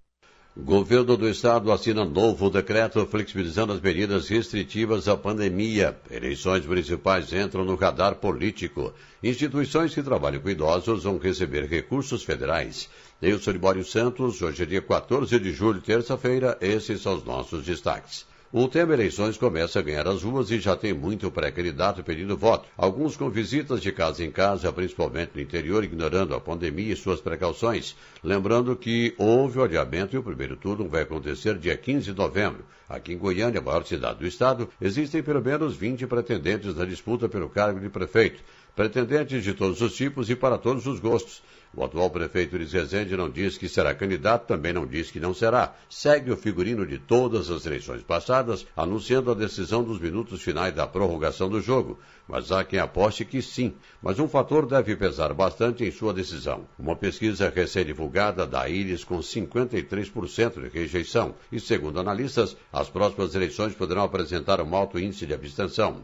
Governo 0.57 1.17
do 1.17 1.27
estado 1.27 1.69
assina 1.69 2.05
novo 2.05 2.49
decreto 2.49 3.05
flexibilizando 3.07 3.73
as 3.73 3.81
medidas 3.81 4.29
restritivas 4.29 5.05
à 5.05 5.17
pandemia. 5.17 5.99
Eleições 6.09 6.65
municipais 6.65 7.33
entram 7.33 7.65
no 7.65 7.75
radar 7.75 8.15
político. 8.15 8.93
Instituições 9.21 9.93
que 9.93 10.01
trabalham 10.01 10.39
com 10.39 10.49
idosos 10.49 11.03
vão 11.03 11.17
receber 11.17 11.65
recursos 11.65 12.23
federais. 12.23 12.89
Eu 13.21 13.37
sou 13.37 13.51
Libório 13.51 13.83
Santos, 13.83 14.41
hoje 14.41 14.63
é 14.63 14.65
dia 14.65 14.81
14 14.81 15.37
de 15.37 15.51
julho, 15.51 15.81
terça-feira, 15.81 16.57
esses 16.61 17.01
são 17.01 17.15
os 17.15 17.25
nossos 17.25 17.65
destaques. 17.65 18.25
O 18.53 18.67
tema 18.67 18.93
eleições 18.93 19.37
começa 19.37 19.79
a 19.79 19.81
ganhar 19.81 20.07
as 20.07 20.21
ruas 20.21 20.51
e 20.51 20.59
já 20.59 20.75
tem 20.75 20.93
muito 20.93 21.31
pré-candidato 21.31 22.03
pedindo 22.03 22.37
voto. 22.37 22.67
Alguns 22.77 23.17
com 23.17 23.27
visitas 23.27 23.81
de 23.81 23.91
casa 23.91 24.23
em 24.23 24.31
casa, 24.31 24.71
principalmente 24.71 25.31
no 25.33 25.41
interior, 25.41 25.83
ignorando 25.83 26.35
a 26.35 26.39
pandemia 26.39 26.93
e 26.93 26.95
suas 26.95 27.19
precauções. 27.19 27.95
Lembrando 28.23 28.75
que 28.75 29.15
houve 29.17 29.57
o 29.57 29.63
adiamento 29.63 30.15
e 30.15 30.19
o 30.19 30.23
primeiro 30.23 30.55
turno 30.55 30.87
vai 30.87 31.01
acontecer 31.01 31.57
dia 31.57 31.75
15 31.75 32.11
de 32.11 32.17
novembro. 32.17 32.63
Aqui 32.87 33.13
em 33.13 33.17
Goiânia, 33.17 33.59
a 33.59 33.63
maior 33.63 33.83
cidade 33.83 34.19
do 34.19 34.27
estado, 34.27 34.69
existem 34.79 35.23
pelo 35.23 35.41
menos 35.41 35.75
20 35.75 36.05
pretendentes 36.05 36.75
na 36.75 36.85
disputa 36.85 37.27
pelo 37.27 37.49
cargo 37.49 37.79
de 37.79 37.89
prefeito. 37.89 38.43
Pretendentes 38.75 39.43
de 39.43 39.53
todos 39.55 39.81
os 39.81 39.95
tipos 39.95 40.29
e 40.29 40.35
para 40.35 40.57
todos 40.57 40.85
os 40.85 40.99
gostos. 40.99 41.41
O 41.73 41.83
atual 41.83 42.09
prefeito 42.09 42.55
Luiz 42.55 42.71
Rezende 42.71 43.17
não 43.17 43.29
diz 43.29 43.57
que 43.57 43.67
será 43.67 43.93
candidato, 43.93 44.47
também 44.47 44.71
não 44.71 44.85
diz 44.85 45.11
que 45.11 45.19
não 45.19 45.33
será. 45.33 45.75
Segue 45.89 46.31
o 46.31 46.37
figurino 46.37 46.85
de 46.85 46.97
todas 46.97 47.49
as 47.49 47.65
eleições 47.65 48.01
passadas, 48.01 48.65
anunciando 48.77 49.31
a 49.31 49.33
decisão 49.33 49.83
dos 49.83 49.99
minutos 49.99 50.41
finais 50.41 50.73
da 50.73 50.87
prorrogação 50.87 51.49
do 51.49 51.59
jogo. 51.59 51.99
Mas 52.27 52.51
há 52.51 52.63
quem 52.63 52.79
aposte 52.79 53.25
que 53.25 53.41
sim. 53.41 53.73
Mas 54.01 54.19
um 54.19 54.27
fator 54.27 54.65
deve 54.65 54.95
pesar 54.95 55.33
bastante 55.33 55.83
em 55.83 55.91
sua 55.91 56.13
decisão. 56.13 56.65
Uma 56.79 56.95
pesquisa 56.95 57.51
recém-divulgada 57.53 58.47
da 58.47 58.67
Íris 58.69 59.03
com 59.03 59.19
53% 59.19 60.61
de 60.61 60.69
rejeição. 60.69 61.35
E, 61.51 61.59
segundo 61.59 61.99
analistas, 61.99 62.55
as 62.71 62.89
próximas 62.89 63.35
eleições 63.35 63.75
poderão 63.75 64.03
apresentar 64.03 64.61
um 64.61 64.75
alto 64.75 64.97
índice 64.97 65.25
de 65.25 65.33
abstenção. 65.33 66.03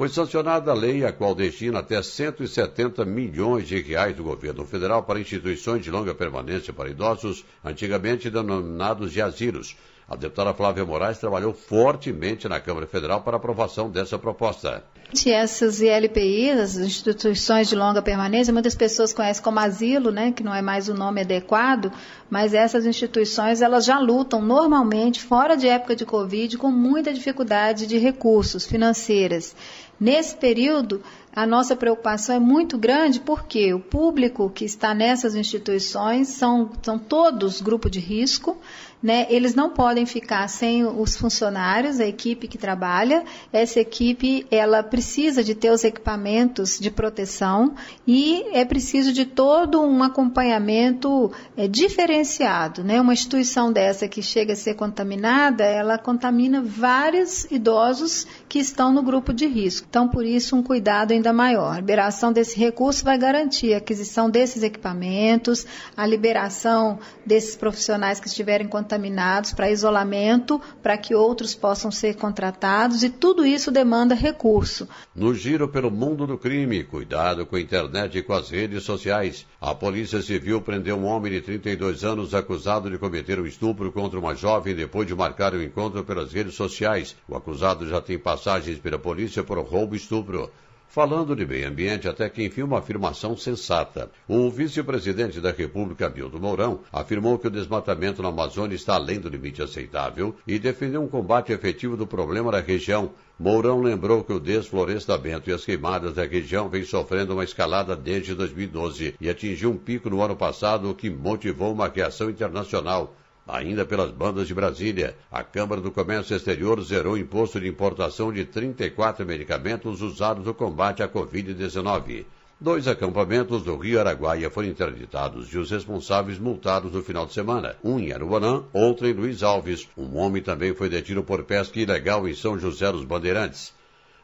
Foi 0.00 0.08
sancionada 0.08 0.70
a 0.70 0.74
lei 0.74 1.04
a 1.04 1.12
qual 1.12 1.34
destina 1.34 1.80
até 1.80 2.02
170 2.02 3.04
milhões 3.04 3.68
de 3.68 3.82
reais 3.82 4.16
do 4.16 4.24
governo 4.24 4.64
federal 4.64 5.02
para 5.02 5.20
instituições 5.20 5.84
de 5.84 5.90
longa 5.90 6.14
permanência 6.14 6.72
para 6.72 6.88
idosos, 6.88 7.44
antigamente 7.62 8.30
denominados 8.30 9.12
de 9.12 9.20
asilos. 9.20 9.76
A 10.10 10.16
deputada 10.16 10.52
Flávia 10.52 10.84
Moraes 10.84 11.18
trabalhou 11.18 11.52
fortemente 11.52 12.48
na 12.48 12.58
Câmara 12.58 12.84
Federal 12.84 13.22
para 13.22 13.36
aprovação 13.36 13.88
dessa 13.88 14.18
proposta. 14.18 14.82
Essas 15.24 15.80
ILPIs, 15.80 16.58
as 16.58 16.76
instituições 16.78 17.68
de 17.68 17.76
longa 17.76 18.02
permanência, 18.02 18.52
muitas 18.52 18.74
pessoas 18.74 19.12
conhecem 19.12 19.40
como 19.40 19.60
asilo, 19.60 20.10
né, 20.10 20.32
que 20.32 20.42
não 20.42 20.52
é 20.52 20.60
mais 20.60 20.88
o 20.88 20.94
nome 20.94 21.20
adequado, 21.20 21.92
mas 22.28 22.54
essas 22.54 22.86
instituições 22.86 23.62
elas 23.62 23.84
já 23.84 24.00
lutam 24.00 24.42
normalmente, 24.42 25.22
fora 25.22 25.56
de 25.56 25.68
época 25.68 25.94
de 25.94 26.04
Covid, 26.04 26.58
com 26.58 26.72
muita 26.72 27.12
dificuldade 27.12 27.86
de 27.86 27.96
recursos 27.96 28.66
financeiras. 28.66 29.54
Nesse 29.98 30.34
período, 30.34 31.02
a 31.32 31.46
nossa 31.46 31.76
preocupação 31.76 32.34
é 32.34 32.40
muito 32.40 32.78
grande 32.78 33.20
porque 33.20 33.74
o 33.74 33.78
público 33.78 34.48
que 34.48 34.64
está 34.64 34.94
nessas 34.94 35.34
instituições 35.34 36.28
são, 36.28 36.70
são 36.82 36.98
todos 36.98 37.60
grupo 37.60 37.90
de 37.90 38.00
risco, 38.00 38.58
né? 39.02 39.26
Eles 39.30 39.54
não 39.54 39.70
podem 39.70 40.04
ficar 40.04 40.46
sem 40.48 40.84
os 40.84 41.16
funcionários, 41.16 42.00
a 42.00 42.06
equipe 42.06 42.46
que 42.46 42.58
trabalha. 42.58 43.24
Essa 43.52 43.80
equipe, 43.80 44.46
ela 44.50 44.82
precisa 44.82 45.42
de 45.42 45.54
ter 45.54 45.70
os 45.70 45.84
equipamentos 45.84 46.78
de 46.78 46.90
proteção 46.90 47.74
e 48.06 48.44
é 48.52 48.64
preciso 48.64 49.12
de 49.12 49.24
todo 49.24 49.80
um 49.80 50.02
acompanhamento 50.02 51.32
é, 51.56 51.66
diferenciado, 51.66 52.84
né? 52.84 53.00
Uma 53.00 53.14
instituição 53.14 53.72
dessa 53.72 54.06
que 54.06 54.22
chega 54.22 54.52
a 54.52 54.56
ser 54.56 54.74
contaminada, 54.74 55.64
ela 55.64 55.96
contamina 55.96 56.60
vários 56.60 57.44
idosos 57.50 58.26
que 58.48 58.58
estão 58.58 58.92
no 58.92 59.02
grupo 59.02 59.32
de 59.32 59.46
risco. 59.46 59.86
Então, 59.88 60.08
por 60.08 60.24
isso, 60.24 60.54
um 60.56 60.62
cuidado 60.62 61.12
ainda 61.12 61.32
maior. 61.32 61.74
A 61.74 61.80
liberação 61.80 62.32
desse 62.32 62.58
recurso 62.58 63.04
vai 63.04 63.16
garantir 63.16 63.72
a 63.72 63.78
aquisição 63.78 64.28
desses 64.28 64.62
equipamentos, 64.62 65.66
a 65.96 66.06
liberação 66.06 66.98
desses 67.24 67.56
profissionais 67.56 68.20
que 68.20 68.28
estiverem 68.28 68.68
contaminados 68.68 68.89
contaminados 68.90 69.52
para 69.52 69.70
isolamento, 69.70 70.60
para 70.82 70.98
que 70.98 71.14
outros 71.14 71.54
possam 71.54 71.92
ser 71.92 72.16
contratados, 72.16 73.04
e 73.04 73.10
tudo 73.10 73.46
isso 73.46 73.70
demanda 73.70 74.16
recurso. 74.16 74.88
No 75.14 75.32
giro 75.32 75.68
pelo 75.68 75.92
mundo 75.92 76.26
do 76.26 76.36
crime, 76.36 76.82
cuidado 76.82 77.46
com 77.46 77.54
a 77.54 77.60
internet 77.60 78.18
e 78.18 78.22
com 78.22 78.32
as 78.32 78.50
redes 78.50 78.82
sociais. 78.82 79.46
A 79.60 79.72
Polícia 79.74 80.20
Civil 80.20 80.60
prendeu 80.60 80.96
um 80.96 81.04
homem 81.04 81.30
de 81.30 81.40
32 81.40 82.02
anos 82.02 82.34
acusado 82.34 82.90
de 82.90 82.98
cometer 82.98 83.38
um 83.38 83.46
estupro 83.46 83.92
contra 83.92 84.18
uma 84.18 84.34
jovem 84.34 84.74
depois 84.74 85.06
de 85.06 85.14
marcar 85.14 85.54
um 85.54 85.62
encontro 85.62 86.02
pelas 86.02 86.32
redes 86.32 86.54
sociais. 86.54 87.14
O 87.28 87.36
acusado 87.36 87.88
já 87.88 88.00
tem 88.00 88.18
passagens 88.18 88.78
pela 88.78 88.98
polícia 88.98 89.44
por 89.44 89.58
roubo 89.60 89.94
e 89.94 89.98
estupro. 89.98 90.50
Falando 90.90 91.36
de 91.36 91.46
meio 91.46 91.68
ambiente, 91.68 92.08
até 92.08 92.28
que 92.28 92.42
enfim 92.42 92.62
uma 92.62 92.80
afirmação 92.80 93.36
sensata. 93.36 94.10
O 94.26 94.50
vice-presidente 94.50 95.40
da 95.40 95.52
República, 95.52 96.10
Milton 96.10 96.40
Mourão, 96.40 96.80
afirmou 96.92 97.38
que 97.38 97.46
o 97.46 97.50
desmatamento 97.50 98.20
na 98.20 98.30
Amazônia 98.30 98.74
está 98.74 98.96
além 98.96 99.20
do 99.20 99.28
limite 99.28 99.62
aceitável 99.62 100.34
e 100.44 100.58
defendeu 100.58 101.00
um 101.00 101.06
combate 101.06 101.52
efetivo 101.52 101.96
do 101.96 102.08
problema 102.08 102.50
na 102.50 102.58
região. 102.58 103.12
Mourão 103.38 103.80
lembrou 103.80 104.24
que 104.24 104.32
o 104.32 104.40
desflorestamento 104.40 105.48
e 105.48 105.52
as 105.52 105.64
queimadas 105.64 106.14
da 106.14 106.24
região 106.24 106.68
vem 106.68 106.82
sofrendo 106.82 107.34
uma 107.34 107.44
escalada 107.44 107.94
desde 107.94 108.34
2012 108.34 109.14
e 109.20 109.30
atingiu 109.30 109.70
um 109.70 109.76
pico 109.76 110.10
no 110.10 110.20
ano 110.20 110.34
passado, 110.34 110.90
o 110.90 110.94
que 110.94 111.08
motivou 111.08 111.72
uma 111.72 111.86
reação 111.86 112.28
internacional. 112.28 113.14
Ainda 113.52 113.84
pelas 113.84 114.12
bandas 114.12 114.46
de 114.46 114.54
Brasília, 114.54 115.16
a 115.28 115.42
Câmara 115.42 115.80
do 115.80 115.90
Comércio 115.90 116.36
Exterior 116.36 116.80
zerou 116.82 117.14
o 117.14 117.18
imposto 117.18 117.58
de 117.58 117.66
importação 117.66 118.32
de 118.32 118.44
34 118.44 119.26
medicamentos 119.26 120.00
usados 120.02 120.46
no 120.46 120.54
combate 120.54 121.02
à 121.02 121.08
Covid-19. 121.08 122.26
Dois 122.60 122.86
acampamentos 122.86 123.64
do 123.64 123.76
Rio 123.76 123.98
Araguaia 123.98 124.50
foram 124.50 124.68
interditados 124.68 125.52
e 125.52 125.58
os 125.58 125.68
responsáveis 125.68 126.38
multados 126.38 126.92
no 126.92 127.02
final 127.02 127.26
de 127.26 127.32
semana. 127.32 127.74
Um 127.82 127.98
em 127.98 128.12
Aruanã, 128.12 128.62
outro 128.72 129.08
em 129.08 129.12
Luiz 129.12 129.42
Alves. 129.42 129.88
Um 129.96 130.16
homem 130.16 130.40
também 130.40 130.72
foi 130.72 130.88
detido 130.88 131.24
por 131.24 131.42
pesca 131.42 131.80
ilegal 131.80 132.28
em 132.28 132.34
São 132.34 132.56
José 132.56 132.92
dos 132.92 133.04
Bandeirantes. 133.04 133.72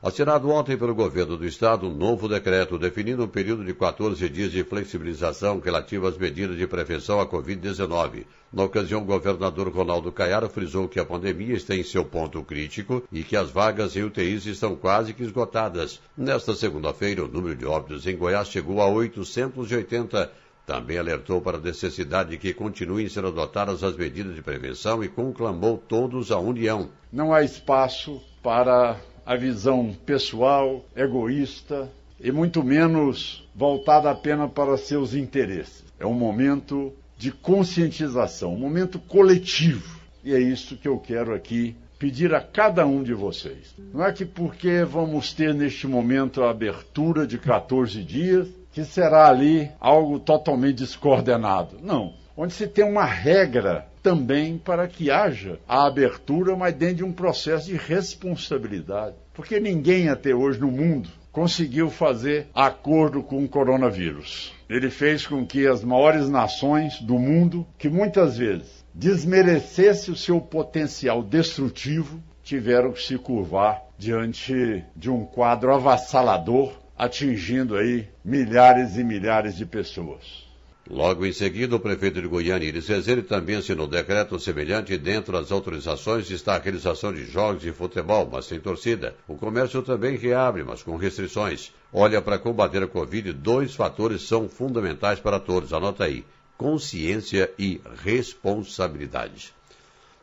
Assinado 0.07 0.49
ontem 0.51 0.77
pelo 0.77 0.95
governo 0.95 1.37
do 1.37 1.45
estado 1.45 1.89
um 1.89 1.93
novo 1.93 2.29
decreto 2.29 2.79
definindo 2.79 3.25
um 3.25 3.29
período 3.29 3.65
de 3.65 3.75
14 3.75 4.29
dias 4.29 4.53
de 4.53 4.63
flexibilização 4.63 5.59
relativa 5.59 6.09
às 6.09 6.17
medidas 6.17 6.57
de 6.57 6.65
prevenção 6.65 7.19
à 7.19 7.27
Covid-19. 7.27 8.25
Na 8.53 8.63
ocasião, 8.63 9.03
o 9.03 9.05
governador 9.05 9.69
Ronaldo 9.69 10.13
Caiaro 10.13 10.49
frisou 10.49 10.87
que 10.87 11.01
a 11.01 11.05
pandemia 11.05 11.57
está 11.57 11.75
em 11.75 11.83
seu 11.83 12.05
ponto 12.05 12.41
crítico 12.45 13.03
e 13.11 13.25
que 13.25 13.35
as 13.35 13.51
vagas 13.51 13.97
em 13.97 14.05
UTIs 14.05 14.47
estão 14.47 14.77
quase 14.77 15.13
que 15.13 15.25
esgotadas. 15.25 16.01
Nesta 16.17 16.55
segunda-feira, 16.55 17.25
o 17.25 17.29
número 17.29 17.57
de 17.57 17.67
óbitos 17.67 18.07
em 18.07 18.17
Goiás 18.17 18.47
chegou 18.47 18.81
a 18.81 18.87
880. 18.87 20.31
Também 20.65 20.99
alertou 20.99 21.41
para 21.41 21.57
a 21.57 21.61
necessidade 21.61 22.31
de 22.31 22.39
que 22.39 22.55
continuem 22.55 23.09
sendo 23.09 23.27
adotadas 23.27 23.83
as 23.83 23.97
medidas 23.97 24.37
de 24.37 24.43
prevenção 24.43 25.03
e 25.03 25.09
conclamou 25.09 25.77
todos 25.77 26.31
à 26.31 26.39
união. 26.39 26.91
Não 27.13 27.35
há 27.35 27.43
espaço 27.43 28.23
para 28.41 29.01
a 29.27 29.35
visão 29.35 29.93
pessoal, 30.07 30.85
egoísta 30.95 31.91
e 32.21 32.31
muito 32.31 32.63
menos 32.63 33.47
voltada 33.55 34.09
apenas 34.09 34.51
para 34.53 34.79
seus 34.79 35.15
interesses. 35.15 35.85
É 35.99 36.07
um 36.07 36.15
momento 36.15 36.93
de 37.19 37.33
conscientização, 37.33 38.55
um 38.55 38.59
momento 38.59 39.01
coletivo. 39.01 40.01
E 40.23 40.33
é 40.33 40.39
isso 40.39 40.77
que 40.77 40.87
eu 40.87 40.99
quero 40.99 41.35
aqui 41.35 41.75
pedir 41.99 42.35
a 42.35 42.41
cada 42.41 42.87
um 42.87 43.03
de 43.03 43.15
vocês. 43.15 43.75
Não 43.93 44.05
é 44.05 44.13
que 44.13 44.25
porque 44.25 44.85
vamos 44.85 45.33
ter 45.33 45.53
neste 45.53 45.89
momento 45.89 46.45
a 46.45 46.51
abertura 46.51 47.27
de 47.27 47.37
14 47.37 48.03
dias, 48.05 48.49
que 48.73 48.85
será 48.85 49.29
ali 49.29 49.71
algo 49.81 50.21
totalmente 50.21 50.77
descoordenado. 50.77 51.79
Não. 51.83 52.15
Onde 52.37 52.53
se 52.53 52.69
tem 52.69 52.85
uma 52.85 53.05
regra 53.05 53.89
também 54.07 54.57
para 54.57 54.87
que 54.87 55.11
haja 55.11 55.59
a 55.67 55.85
abertura, 55.85 56.55
mas 56.55 56.73
dentro 56.73 56.99
de 56.99 57.05
um 57.05 57.11
processo 57.11 57.67
de 57.67 57.77
responsabilidade. 57.77 59.17
Porque 59.35 59.59
ninguém 59.59 60.09
até 60.09 60.33
hoje 60.33 60.61
no 60.61 60.71
mundo 60.71 61.09
conseguiu 61.33 61.91
fazer 61.91 62.47
acordo 62.55 63.21
com 63.21 63.43
o 63.43 63.49
coronavírus. 63.49 64.55
Ele 64.71 64.91
fez 64.91 65.27
com 65.27 65.45
que 65.45 65.67
as 65.67 65.83
maiores 65.83 66.29
nações 66.29 67.01
do 67.01 67.19
mundo, 67.19 67.67
que 67.77 67.89
muitas 67.89 68.39
vezes 68.39 68.85
desmerecesse 68.95 70.09
o 70.13 70.17
seu 70.17 70.41
potencial 70.41 71.21
destrutivo, 71.21 72.23
tiveram 72.45 72.93
que 72.93 73.03
se 73.03 73.19
curvar 73.19 73.83
diante 73.99 74.85
de 74.95 75.11
um 75.11 75.25
quadro 75.25 75.75
avassalador, 75.75 76.75
atingindo 76.97 77.77
aí 77.77 78.07
milhares 78.25 78.97
e 78.97 79.03
milhares 79.03 79.57
de 79.57 79.67
pessoas. 79.67 80.46
Logo 80.89 81.27
em 81.27 81.33
seguida, 81.33 81.75
o 81.75 81.81
prefeito 81.81 82.23
de 82.23 82.29
Goiânia, 82.29 82.69
Iris 82.69 82.87
Rezende, 82.87 83.23
também 83.23 83.57
assinou 83.57 83.89
decreto 83.89 84.39
semelhante 84.39 84.97
dentro 84.97 85.33
das 85.33 85.51
autorizações 85.51 86.31
está 86.31 86.55
a 86.55 86.59
realização 86.61 87.13
de 87.13 87.25
jogos 87.25 87.63
de 87.63 87.73
futebol, 87.73 88.29
mas 88.31 88.45
sem 88.45 88.61
torcida. 88.61 89.17
O 89.27 89.35
comércio 89.35 89.83
também 89.83 90.17
reabre, 90.17 90.63
mas 90.63 90.85
com 90.85 90.97
restrições. 90.97 91.73
Olha, 91.93 92.23
para 92.23 92.39
combater 92.39 92.85
a 92.85 92.87
Covid, 92.87 93.33
dois 93.33 93.75
fatores 93.75 94.23
são 94.23 94.49
fundamentais 94.49 95.19
para 95.19 95.41
todos. 95.41 95.73
Anota 95.73 96.05
aí: 96.05 96.25
consciência 96.57 97.51
e 97.59 97.81
responsabilidade. 98.05 99.53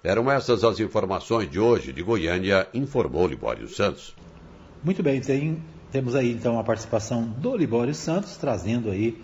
Eram 0.01 0.31
essas 0.31 0.63
as 0.63 0.79
informações 0.79 1.51
de 1.51 1.59
hoje 1.59 1.91
de 1.91 2.01
Goiânia, 2.01 2.67
informou 2.73 3.27
Libório 3.27 3.67
Santos. 3.67 4.15
Muito 4.81 5.03
bem, 5.03 5.19
tem, 5.19 5.61
temos 5.91 6.15
aí 6.15 6.31
então 6.31 6.57
a 6.57 6.63
participação 6.63 7.25
do 7.25 7.55
Libório 7.55 7.93
Santos, 7.93 8.37
trazendo 8.37 8.89
aí 8.89 9.21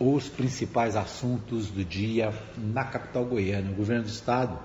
os 0.00 0.28
principais 0.28 0.96
assuntos 0.96 1.70
do 1.70 1.84
dia 1.84 2.32
na 2.56 2.84
capital 2.84 3.24
goiana. 3.26 3.70
O 3.70 3.74
governo 3.74 4.04
do 4.04 4.08
estado 4.08 4.58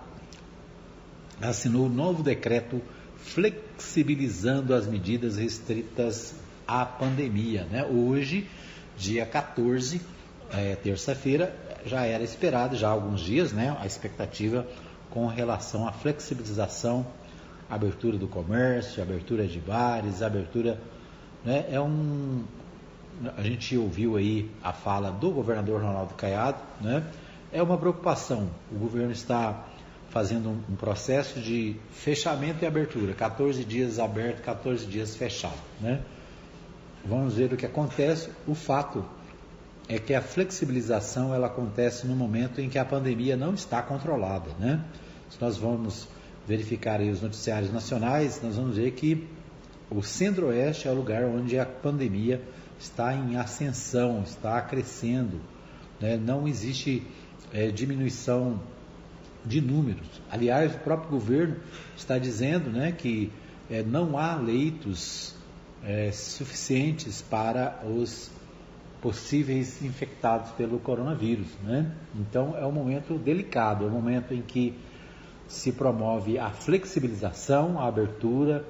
assinou 1.41 1.87
o 1.87 1.89
novo 1.89 2.23
decreto 2.23 2.81
flexibilizando 3.17 4.73
as 4.73 4.87
medidas 4.87 5.35
restritas 5.35 6.33
à 6.65 6.85
pandemia. 6.85 7.65
Né? 7.65 7.83
Hoje, 7.83 8.47
dia 8.97 9.25
14, 9.25 10.01
é, 10.53 10.75
terça-feira, 10.75 11.53
já 11.85 12.05
era 12.05 12.23
esperado, 12.23 12.77
já 12.77 12.87
há 12.87 12.91
alguns 12.91 13.19
dias, 13.19 13.51
né, 13.51 13.75
a 13.79 13.85
expectativa 13.85 14.65
com 15.09 15.27
relação 15.27 15.87
à 15.87 15.91
flexibilização, 15.91 17.05
abertura 17.69 18.17
do 18.17 18.27
comércio, 18.27 19.03
abertura 19.03 19.45
de 19.45 19.59
bares, 19.59 20.21
abertura. 20.21 20.79
Né, 21.43 21.65
é 21.69 21.79
um, 21.79 22.43
a 23.37 23.41
gente 23.41 23.77
ouviu 23.77 24.17
aí 24.17 24.49
a 24.63 24.73
fala 24.73 25.11
do 25.11 25.31
governador 25.31 25.81
Ronaldo 25.81 26.13
Caiado, 26.15 26.59
né? 26.81 27.03
É 27.51 27.61
uma 27.61 27.77
preocupação. 27.77 28.49
O 28.71 28.77
governo 28.77 29.11
está 29.11 29.65
fazendo 30.09 30.49
um, 30.49 30.75
processo 30.75 31.39
de 31.39 31.75
fechamento 31.91 32.63
e 32.63 32.67
abertura, 32.67 33.13
14 33.13 33.63
dias 33.65 33.99
aberto, 33.99 34.41
14 34.41 34.85
dias 34.85 35.15
fechado, 35.15 35.59
né? 35.79 36.01
Vamos 37.05 37.35
ver 37.35 37.53
o 37.53 37.57
que 37.57 37.65
acontece. 37.65 38.29
O 38.47 38.55
fato 38.55 39.05
é 39.87 39.99
que 39.99 40.13
a 40.13 40.21
flexibilização 40.21 41.33
ela 41.33 41.47
acontece 41.47 42.07
no 42.07 42.15
momento 42.15 42.59
em 42.59 42.69
que 42.69 42.79
a 42.79 42.85
pandemia 42.85 43.35
não 43.35 43.53
está 43.53 43.81
controlada, 43.81 44.49
né? 44.59 44.83
Se 45.29 45.39
nós 45.39 45.57
vamos 45.57 46.07
verificar 46.47 46.99
aí 46.99 47.09
os 47.09 47.21
noticiários 47.21 47.71
nacionais, 47.71 48.41
nós 48.41 48.55
vamos 48.55 48.77
ver 48.77 48.91
que 48.91 49.27
o 49.89 50.01
Centro-Oeste 50.01 50.87
é 50.87 50.91
o 50.91 50.95
lugar 50.95 51.23
onde 51.23 51.59
a 51.59 51.65
pandemia 51.65 52.41
está 52.79 53.13
em 53.13 53.37
ascensão, 53.37 54.23
está 54.23 54.61
crescendo. 54.61 55.39
Né? 55.99 56.17
Não 56.17 56.47
existe 56.47 57.05
é, 57.53 57.69
diminuição 57.69 58.59
de 59.45 59.61
números. 59.61 60.21
Aliás, 60.29 60.73
o 60.75 60.79
próprio 60.79 61.11
governo 61.11 61.57
está 61.95 62.17
dizendo 62.17 62.69
né, 62.69 62.91
que 62.91 63.31
é, 63.69 63.83
não 63.83 64.17
há 64.17 64.35
leitos 64.35 65.35
é, 65.83 66.11
suficientes 66.11 67.21
para 67.21 67.81
os 67.85 68.31
possíveis 69.01 69.83
infectados 69.83 70.51
pelo 70.51 70.79
coronavírus. 70.79 71.47
Né? 71.63 71.91
Então 72.15 72.57
é 72.57 72.65
um 72.65 72.71
momento 72.71 73.17
delicado, 73.17 73.85
é 73.85 73.87
um 73.87 73.91
momento 73.91 74.33
em 74.33 74.41
que 74.41 74.73
se 75.47 75.71
promove 75.71 76.39
a 76.39 76.49
flexibilização, 76.49 77.79
a 77.79 77.87
abertura 77.87 78.65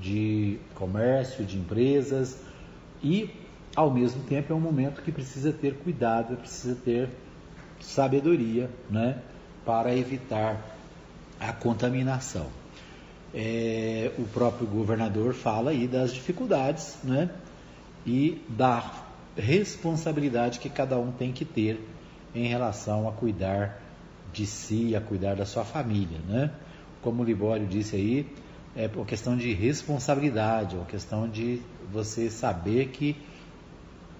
de 0.00 0.58
comércio, 0.74 1.44
de 1.44 1.58
empresas 1.58 2.40
e 3.02 3.30
ao 3.74 3.90
mesmo 3.90 4.22
tempo 4.22 4.52
é 4.52 4.56
um 4.56 4.60
momento 4.60 5.02
que 5.02 5.10
precisa 5.10 5.52
ter 5.52 5.74
cuidado, 5.74 6.36
precisa 6.36 6.74
ter 6.74 7.08
sabedoria, 7.80 8.70
né, 8.88 9.18
para 9.64 9.94
evitar 9.94 10.60
a 11.40 11.52
contaminação. 11.52 12.46
É, 13.34 14.12
o 14.18 14.24
próprio 14.24 14.66
governador 14.66 15.34
fala 15.34 15.72
aí 15.72 15.88
das 15.88 16.14
dificuldades, 16.14 16.98
né, 17.02 17.30
e 18.06 18.42
da 18.48 18.92
responsabilidade 19.36 20.60
que 20.60 20.68
cada 20.68 20.98
um 20.98 21.10
tem 21.10 21.32
que 21.32 21.44
ter 21.44 21.80
em 22.34 22.46
relação 22.46 23.08
a 23.08 23.12
cuidar 23.12 23.80
de 24.32 24.46
si, 24.46 24.94
a 24.94 25.00
cuidar 25.00 25.34
da 25.34 25.46
sua 25.46 25.64
família, 25.64 26.18
né? 26.28 26.50
Como 27.02 27.22
o 27.22 27.24
Libório 27.24 27.66
disse 27.66 27.96
aí, 27.96 28.26
é 28.76 28.90
uma 28.94 29.04
questão 29.04 29.36
de 29.36 29.52
responsabilidade, 29.52 30.74
é 30.74 30.78
uma 30.78 30.86
questão 30.86 31.28
de 31.28 31.60
você 31.92 32.28
saber 32.28 32.88
que 32.88 33.16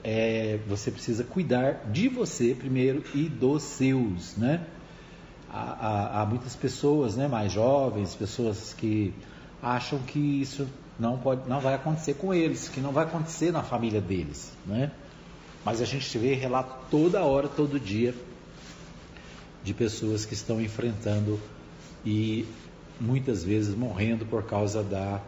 é, 0.04 0.58
você 0.68 0.90
precisa 0.90 1.24
cuidar 1.24 1.86
de 1.90 2.08
você 2.08 2.54
primeiro 2.54 3.02
e 3.14 3.26
dos 3.26 3.62
seus, 3.62 4.36
né? 4.36 4.62
Há, 5.50 5.60
há, 5.60 6.22
há, 6.22 6.26
muitas 6.26 6.54
pessoas, 6.54 7.16
né, 7.16 7.26
mais 7.26 7.50
jovens, 7.50 8.14
pessoas 8.14 8.74
que 8.74 9.14
acham 9.62 9.98
que 10.00 10.18
isso 10.18 10.68
não 10.98 11.16
pode, 11.16 11.48
não 11.48 11.60
vai 11.60 11.74
acontecer 11.74 12.14
com 12.14 12.34
eles, 12.34 12.68
que 12.68 12.80
não 12.80 12.92
vai 12.92 13.04
acontecer 13.04 13.50
na 13.50 13.62
família 13.62 14.00
deles, 14.00 14.52
né? 14.66 14.90
Mas 15.64 15.80
a 15.80 15.86
gente 15.86 16.18
vê 16.18 16.34
relato 16.34 16.74
toda 16.90 17.22
hora, 17.22 17.48
todo 17.48 17.80
dia, 17.80 18.14
de 19.62 19.72
pessoas 19.72 20.26
que 20.26 20.34
estão 20.34 20.60
enfrentando 20.60 21.40
e 22.04 22.46
muitas 23.00 23.42
vezes 23.42 23.74
morrendo 23.74 24.26
por 24.26 24.42
causa 24.42 24.82
da, 24.82 25.22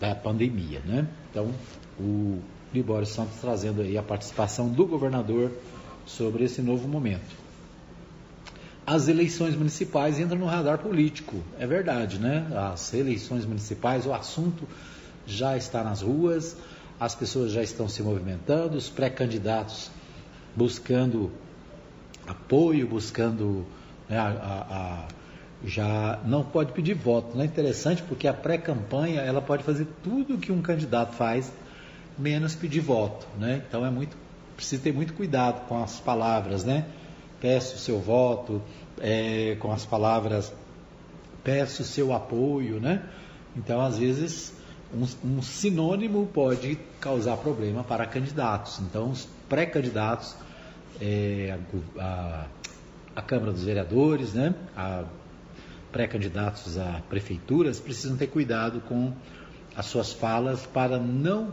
da 0.00 0.14
pandemia, 0.14 0.80
né? 0.84 1.06
Então, 1.30 1.52
o 1.98 2.42
Libório 2.74 3.06
Santos 3.06 3.36
trazendo 3.40 3.82
aí 3.82 3.96
a 3.96 4.02
participação 4.02 4.68
do 4.68 4.84
governador 4.84 5.52
sobre 6.04 6.44
esse 6.44 6.60
novo 6.60 6.88
momento. 6.88 7.44
As 8.86 9.08
eleições 9.08 9.54
municipais 9.54 10.18
entram 10.18 10.38
no 10.38 10.46
radar 10.46 10.78
político, 10.78 11.36
é 11.58 11.66
verdade, 11.66 12.18
né? 12.18 12.46
As 12.54 12.92
eleições 12.92 13.46
municipais, 13.46 14.04
o 14.04 14.12
assunto 14.12 14.68
já 15.26 15.56
está 15.56 15.82
nas 15.82 16.02
ruas, 16.02 16.56
as 17.00 17.14
pessoas 17.14 17.52
já 17.52 17.62
estão 17.62 17.88
se 17.88 18.02
movimentando, 18.02 18.76
os 18.76 18.90
pré-candidatos 18.90 19.90
buscando 20.54 21.30
apoio, 22.26 22.86
buscando 22.86 23.64
né, 24.08 24.18
a, 24.18 24.26
a, 24.26 24.76
a, 24.76 25.08
já 25.64 26.20
não 26.26 26.44
pode 26.44 26.72
pedir 26.72 26.94
voto. 26.94 27.34
Não 27.34 27.42
é 27.42 27.46
interessante 27.46 28.02
porque 28.02 28.28
a 28.28 28.34
pré-campanha 28.34 29.20
ela 29.22 29.40
pode 29.40 29.62
fazer 29.62 29.86
tudo 30.02 30.34
o 30.34 30.38
que 30.38 30.52
um 30.52 30.60
candidato 30.60 31.14
faz 31.14 31.50
menos 32.18 32.54
pedir 32.54 32.80
voto, 32.80 33.26
né? 33.38 33.62
Então 33.68 33.84
é 33.84 33.90
muito 33.90 34.16
precisa 34.56 34.82
ter 34.82 34.92
muito 34.92 35.14
cuidado 35.14 35.66
com 35.66 35.82
as 35.82 35.98
palavras, 35.98 36.64
né? 36.64 36.86
Peço 37.40 37.74
o 37.74 37.78
seu 37.78 37.98
voto, 37.98 38.62
é, 39.00 39.56
com 39.58 39.72
as 39.72 39.84
palavras 39.84 40.52
peço 41.42 41.82
o 41.82 41.84
seu 41.84 42.12
apoio, 42.12 42.80
né? 42.80 43.02
Então 43.56 43.80
às 43.80 43.98
vezes 43.98 44.54
um, 44.94 45.38
um 45.38 45.42
sinônimo 45.42 46.26
pode 46.32 46.78
causar 47.00 47.36
problema 47.36 47.82
para 47.82 48.06
candidatos. 48.06 48.80
Então, 48.80 49.10
os 49.10 49.28
pré-candidatos, 49.48 50.36
é, 51.00 51.58
a, 51.98 52.46
a, 53.16 53.22
Câmara 53.22 53.52
dos 53.52 53.64
Vereadores, 53.64 54.32
né, 54.32 54.54
pré-candidatos 55.90 56.78
a 56.78 57.02
prefeituras, 57.08 57.80
precisam 57.80 58.16
ter 58.16 58.28
cuidado 58.28 58.80
com 58.82 59.12
as 59.76 59.86
suas 59.86 60.12
falas 60.12 60.64
para 60.66 60.98
não 60.98 61.52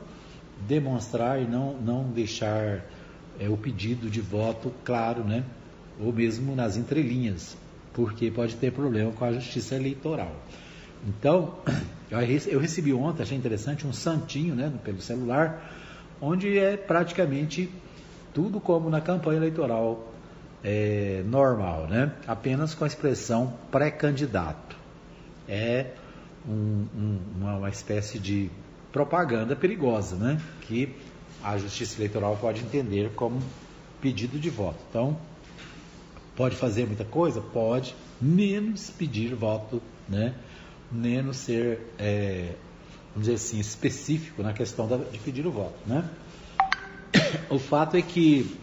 demonstrar 0.67 1.41
e 1.41 1.45
não, 1.45 1.73
não 1.73 2.03
deixar 2.03 2.83
é, 3.39 3.49
o 3.49 3.57
pedido 3.57 4.09
de 4.09 4.21
voto 4.21 4.71
claro, 4.83 5.23
né, 5.23 5.43
ou 5.99 6.11
mesmo 6.11 6.55
nas 6.55 6.77
entrelinhas, 6.77 7.57
porque 7.93 8.31
pode 8.31 8.55
ter 8.55 8.71
problema 8.71 9.11
com 9.11 9.25
a 9.25 9.31
justiça 9.33 9.75
eleitoral. 9.75 10.35
Então, 11.07 11.55
eu 12.47 12.59
recebi 12.59 12.93
ontem, 12.93 13.23
achei 13.23 13.37
interessante, 13.37 13.85
um 13.85 13.93
santinho 13.93 14.55
né, 14.55 14.71
pelo 14.83 15.01
celular, 15.01 15.71
onde 16.21 16.57
é 16.57 16.77
praticamente 16.77 17.69
tudo 18.33 18.59
como 18.59 18.89
na 18.89 19.01
campanha 19.01 19.37
eleitoral 19.37 20.11
é, 20.63 21.23
normal, 21.25 21.87
né? 21.87 22.11
apenas 22.27 22.73
com 22.75 22.83
a 22.83 22.87
expressão 22.87 23.53
pré-candidato. 23.71 24.77
É 25.47 25.87
um, 26.47 26.85
um, 26.95 27.19
uma 27.39 27.69
espécie 27.69 28.19
de 28.19 28.49
propaganda 28.91 29.55
perigosa, 29.55 30.15
né? 30.15 30.41
que 30.61 30.95
a 31.43 31.57
Justiça 31.57 31.97
Eleitoral 31.97 32.37
pode 32.39 32.61
entender 32.61 33.11
como 33.15 33.41
pedido 34.01 34.39
de 34.39 34.49
voto. 34.49 34.77
Então, 34.89 35.17
pode 36.35 36.55
fazer 36.55 36.85
muita 36.85 37.05
coisa? 37.05 37.41
Pode, 37.41 37.95
menos 38.19 38.89
pedir 38.89 39.33
voto, 39.33 39.81
né? 40.07 40.35
menos 40.91 41.37
ser, 41.37 41.79
é, 41.97 42.55
vamos 43.13 43.27
dizer 43.27 43.35
assim, 43.35 43.59
específico 43.59 44.43
na 44.43 44.53
questão 44.53 44.87
da, 44.87 44.97
de 44.97 45.17
pedir 45.19 45.45
o 45.47 45.51
voto. 45.51 45.77
Né? 45.85 46.07
O 47.49 47.59
fato 47.59 47.95
é 47.95 48.01
que 48.01 48.57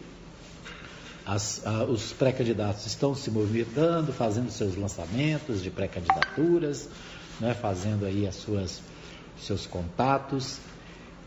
as, 1.25 1.65
a, 1.65 1.83
os 1.83 2.11
pré-candidatos 2.11 2.85
estão 2.85 3.13
se 3.13 3.29
movimentando, 3.29 4.11
fazendo 4.11 4.49
seus 4.49 4.75
lançamentos 4.75 5.61
de 5.61 5.69
pré-candidaturas, 5.69 6.89
né, 7.39 7.53
fazendo 7.53 8.05
aí 8.05 8.27
as 8.27 8.35
suas 8.35 8.81
seus 9.39 9.65
contatos. 9.65 10.59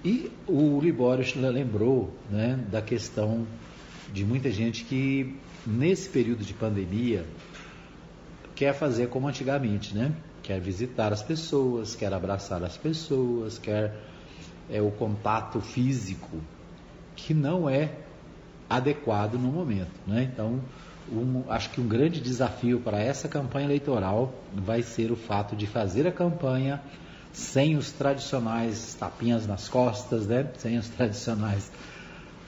E 0.04 0.30
o 0.46 0.80
Libório 0.80 1.24
lembrou 1.50 2.12
né, 2.30 2.58
da 2.70 2.82
questão 2.82 3.46
de 4.12 4.24
muita 4.24 4.50
gente 4.50 4.84
que 4.84 5.36
nesse 5.66 6.08
período 6.08 6.44
de 6.44 6.52
pandemia 6.52 7.24
quer 8.54 8.74
fazer 8.74 9.08
como 9.08 9.28
antigamente, 9.28 9.94
né? 9.94 10.12
Quer 10.42 10.60
visitar 10.60 11.12
as 11.12 11.22
pessoas, 11.22 11.94
quer 11.94 12.12
abraçar 12.12 12.62
as 12.64 12.76
pessoas, 12.76 13.58
quer 13.58 13.96
é, 14.68 14.82
o 14.82 14.90
contato 14.90 15.60
físico, 15.60 16.40
que 17.14 17.32
não 17.32 17.70
é 17.70 17.92
adequado 18.68 19.34
no 19.34 19.52
momento. 19.52 19.92
Né? 20.06 20.28
Então, 20.32 20.60
um, 21.10 21.44
acho 21.48 21.70
que 21.70 21.80
um 21.80 21.86
grande 21.86 22.20
desafio 22.20 22.80
para 22.80 23.00
essa 23.00 23.28
campanha 23.28 23.66
eleitoral 23.66 24.34
vai 24.52 24.82
ser 24.82 25.12
o 25.12 25.16
fato 25.16 25.54
de 25.54 25.66
fazer 25.66 26.06
a 26.06 26.12
campanha 26.12 26.82
sem 27.32 27.76
os 27.76 27.90
tradicionais 27.92 28.94
tapinhas 28.94 29.46
nas 29.46 29.68
costas, 29.68 30.26
né? 30.26 30.50
sem 30.58 30.76
os 30.78 30.88
tradicionais 30.88 31.70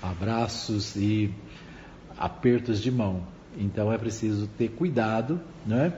abraços 0.03 0.95
e 0.97 1.33
apertos 2.17 2.81
de 2.81 2.91
mão. 2.91 3.23
Então 3.57 3.93
é 3.93 3.99
preciso 3.99 4.47
ter 4.59 4.69
cuidado, 4.69 5.41
né? 5.65 5.93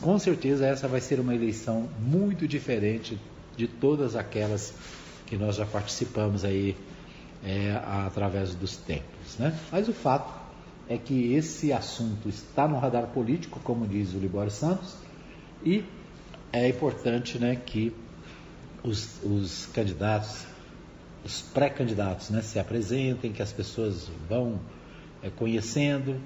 Com 0.00 0.18
certeza 0.18 0.66
essa 0.66 0.86
vai 0.86 1.00
ser 1.00 1.18
uma 1.18 1.34
eleição 1.34 1.88
muito 1.98 2.46
diferente 2.46 3.18
de 3.56 3.66
todas 3.66 4.14
aquelas 4.14 4.74
que 5.24 5.36
nós 5.38 5.56
já 5.56 5.64
participamos 5.64 6.44
aí 6.44 6.76
é, 7.42 7.80
através 8.06 8.54
dos 8.54 8.76
tempos. 8.76 9.38
Né? 9.38 9.58
Mas 9.72 9.88
o 9.88 9.92
fato 9.94 10.32
é 10.88 10.98
que 10.98 11.32
esse 11.32 11.72
assunto 11.72 12.28
está 12.28 12.68
no 12.68 12.78
radar 12.78 13.06
político, 13.06 13.58
como 13.64 13.86
diz 13.86 14.12
o 14.12 14.18
Libório 14.18 14.50
Santos, 14.50 14.94
e 15.64 15.84
é 16.54 16.68
importante 16.68 17.38
né, 17.38 17.56
que 17.56 17.92
os, 18.82 19.20
os 19.24 19.66
candidatos, 19.66 20.46
os 21.24 21.42
pré-candidatos 21.42 22.30
né, 22.30 22.42
se 22.42 22.58
apresentem, 22.58 23.32
que 23.32 23.42
as 23.42 23.52
pessoas 23.52 24.08
vão 24.28 24.60
é, 25.22 25.30
conhecendo, 25.30 26.20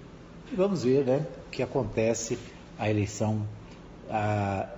e 0.52 0.54
vamos 0.54 0.84
ver 0.84 1.04
né, 1.04 1.26
o 1.46 1.50
que 1.50 1.62
acontece. 1.62 2.38
A 2.78 2.88
eleição 2.88 3.44
a, 4.08 4.68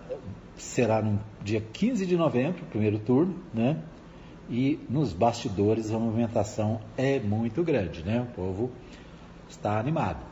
será 0.56 1.02
no 1.02 1.20
dia 1.42 1.60
15 1.60 2.06
de 2.06 2.16
novembro, 2.16 2.64
primeiro 2.66 2.98
turno, 2.98 3.34
né? 3.52 3.82
e 4.48 4.80
nos 4.88 5.12
bastidores 5.12 5.92
a 5.92 5.98
movimentação 5.98 6.80
é 6.96 7.20
muito 7.20 7.62
grande, 7.62 8.02
né? 8.02 8.20
O 8.20 8.34
povo 8.34 8.70
está 9.48 9.78
animado. 9.78 10.29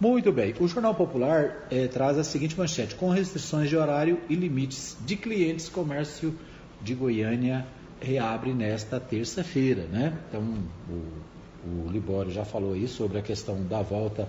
Muito 0.00 0.30
bem, 0.30 0.54
o 0.60 0.68
Jornal 0.68 0.94
Popular 0.94 1.66
eh, 1.72 1.88
traz 1.88 2.16
a 2.16 2.22
seguinte 2.22 2.56
manchete: 2.56 2.94
com 2.94 3.10
restrições 3.10 3.68
de 3.68 3.76
horário 3.76 4.20
e 4.28 4.34
limites 4.36 4.96
de 5.04 5.16
clientes, 5.16 5.68
comércio 5.68 6.38
de 6.80 6.94
Goiânia 6.94 7.66
reabre 8.00 8.54
nesta 8.54 9.00
terça-feira, 9.00 9.82
né? 9.90 10.16
Então, 10.28 10.40
o, 10.88 11.86
o 11.86 11.90
Libório 11.90 12.30
já 12.30 12.44
falou 12.44 12.74
aí 12.74 12.86
sobre 12.86 13.18
a 13.18 13.22
questão 13.22 13.60
da 13.66 13.82
volta 13.82 14.28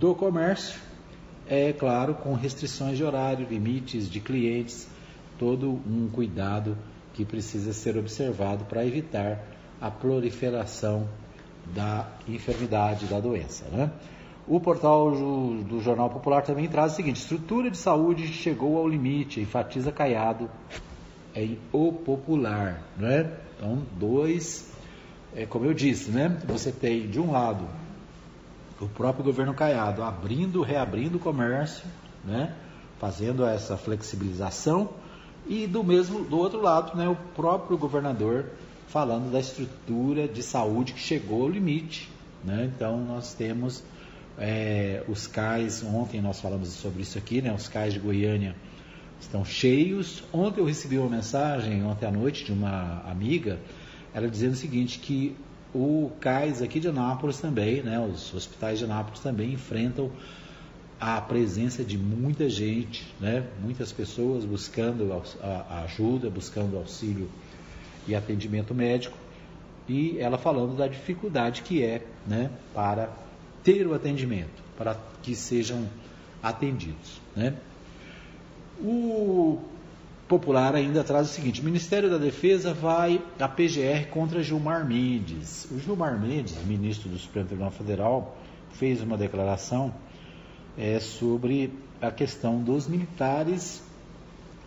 do 0.00 0.12
comércio, 0.12 0.80
é 1.48 1.72
claro, 1.72 2.14
com 2.14 2.34
restrições 2.34 2.96
de 2.96 3.04
horário, 3.04 3.46
limites 3.48 4.10
de 4.10 4.18
clientes, 4.18 4.88
todo 5.38 5.70
um 5.70 6.08
cuidado 6.12 6.76
que 7.12 7.24
precisa 7.24 7.72
ser 7.72 7.96
observado 7.96 8.64
para 8.64 8.84
evitar 8.84 9.40
a 9.80 9.88
proliferação 9.88 11.08
da 11.72 12.08
enfermidade, 12.26 13.06
da 13.06 13.20
doença. 13.20 13.64
Né? 13.70 13.88
O 14.46 14.60
portal 14.60 15.10
do, 15.10 15.80
Jornal 15.80 16.10
Popular 16.10 16.42
também 16.42 16.68
traz 16.68 16.92
o 16.92 16.96
seguinte: 16.96 17.20
estrutura 17.20 17.70
de 17.70 17.78
saúde 17.78 18.26
chegou 18.28 18.76
ao 18.76 18.86
limite, 18.86 19.40
enfatiza 19.40 19.90
Caiado 19.90 20.50
em 21.34 21.58
O 21.72 21.92
Popular. 21.92 22.82
Né? 22.96 23.30
Então, 23.56 23.82
dois, 23.98 24.70
é, 25.34 25.46
como 25.46 25.64
eu 25.64 25.72
disse, 25.72 26.10
né? 26.10 26.40
você 26.46 26.70
tem 26.70 27.08
de 27.08 27.18
um 27.18 27.32
lado 27.32 27.64
o 28.80 28.88
próprio 28.88 29.24
governo 29.24 29.54
Caiado 29.54 30.02
abrindo, 30.02 30.60
reabrindo 30.62 31.16
o 31.16 31.20
comércio, 31.20 31.84
né? 32.24 32.54
fazendo 32.98 33.44
essa 33.46 33.76
flexibilização 33.76 34.90
e 35.46 35.66
do 35.66 35.84
mesmo, 35.84 36.24
do 36.24 36.38
outro 36.38 36.60
lado, 36.60 36.96
né, 36.96 37.08
o 37.08 37.16
próprio 37.34 37.76
governador 37.76 38.46
falando 38.88 39.30
da 39.30 39.40
estrutura 39.40 40.26
de 40.26 40.42
saúde 40.42 40.92
que 40.94 41.00
chegou 41.00 41.42
ao 41.42 41.48
limite. 41.48 42.10
Né? 42.42 42.70
Então 42.74 42.98
nós 43.04 43.34
temos 43.34 43.82
é, 44.38 45.02
os 45.08 45.26
cais, 45.26 45.82
ontem 45.82 46.20
nós 46.20 46.40
falamos 46.40 46.68
sobre 46.70 47.02
isso 47.02 47.18
aqui, 47.18 47.40
né? 47.40 47.52
os 47.52 47.68
cais 47.68 47.92
de 47.92 48.00
Goiânia 48.00 48.54
estão 49.20 49.44
cheios. 49.44 50.22
Ontem 50.32 50.60
eu 50.60 50.66
recebi 50.66 50.98
uma 50.98 51.10
mensagem, 51.10 51.84
ontem 51.84 52.06
à 52.06 52.10
noite, 52.10 52.44
de 52.44 52.52
uma 52.52 53.02
amiga, 53.08 53.58
ela 54.12 54.28
dizendo 54.28 54.52
o 54.52 54.56
seguinte, 54.56 54.98
que 54.98 55.36
o 55.74 56.10
cais 56.20 56.62
aqui 56.62 56.78
de 56.78 56.88
Anápolis 56.88 57.40
também, 57.40 57.82
né, 57.82 57.98
os 57.98 58.32
hospitais 58.34 58.78
de 58.78 58.84
Anápolis 58.84 59.20
também 59.20 59.52
enfrentam 59.52 60.10
a 61.00 61.20
presença 61.20 61.84
de 61.84 61.98
muita 61.98 62.48
gente, 62.48 63.12
né? 63.20 63.44
muitas 63.62 63.92
pessoas 63.92 64.44
buscando 64.44 65.12
a 65.42 65.82
ajuda, 65.82 66.30
buscando 66.30 66.76
auxílio 66.76 67.28
e 68.06 68.14
atendimento 68.14 68.74
médico, 68.74 69.16
e 69.88 70.18
ela 70.18 70.38
falando 70.38 70.76
da 70.76 70.86
dificuldade 70.86 71.62
que 71.62 71.82
é 71.82 72.06
né, 72.26 72.50
para 72.72 73.10
ter 73.64 73.86
o 73.86 73.94
atendimento, 73.94 74.62
para 74.76 74.96
que 75.22 75.34
sejam 75.34 75.88
atendidos. 76.42 77.20
Né? 77.34 77.54
O 78.78 79.58
Popular 80.28 80.74
ainda 80.74 81.04
traz 81.04 81.30
o 81.30 81.32
seguinte: 81.32 81.60
o 81.60 81.64
Ministério 81.64 82.10
da 82.10 82.18
Defesa 82.18 82.72
vai 82.72 83.20
à 83.38 83.48
PGR 83.48 84.08
contra 84.10 84.42
Gilmar 84.42 84.86
Mendes. 84.86 85.66
O 85.70 85.78
Gilmar 85.78 86.20
Mendes, 86.20 86.56
ministro 86.64 87.08
do 87.08 87.18
Supremo 87.18 87.46
Tribunal 87.46 87.70
Federal, 87.70 88.36
fez 88.72 89.02
uma 89.02 89.16
declaração 89.16 89.94
é, 90.78 90.98
sobre 91.00 91.72
a 92.00 92.10
questão 92.10 92.62
dos 92.62 92.86
militares 92.88 93.82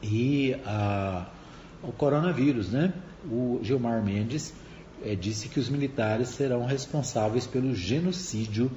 e 0.01 0.55
a, 0.65 1.25
o 1.83 1.91
coronavírus. 1.91 2.71
Né? 2.71 2.93
O 3.29 3.59
Gilmar 3.63 4.03
Mendes 4.03 4.53
é, 5.07 5.15
disse 5.15 5.47
que 5.47 5.59
os 5.59 5.69
militares 5.69 6.29
serão 6.29 6.65
responsáveis 6.65 7.47
pelo 7.47 7.73
genocídio 7.73 8.69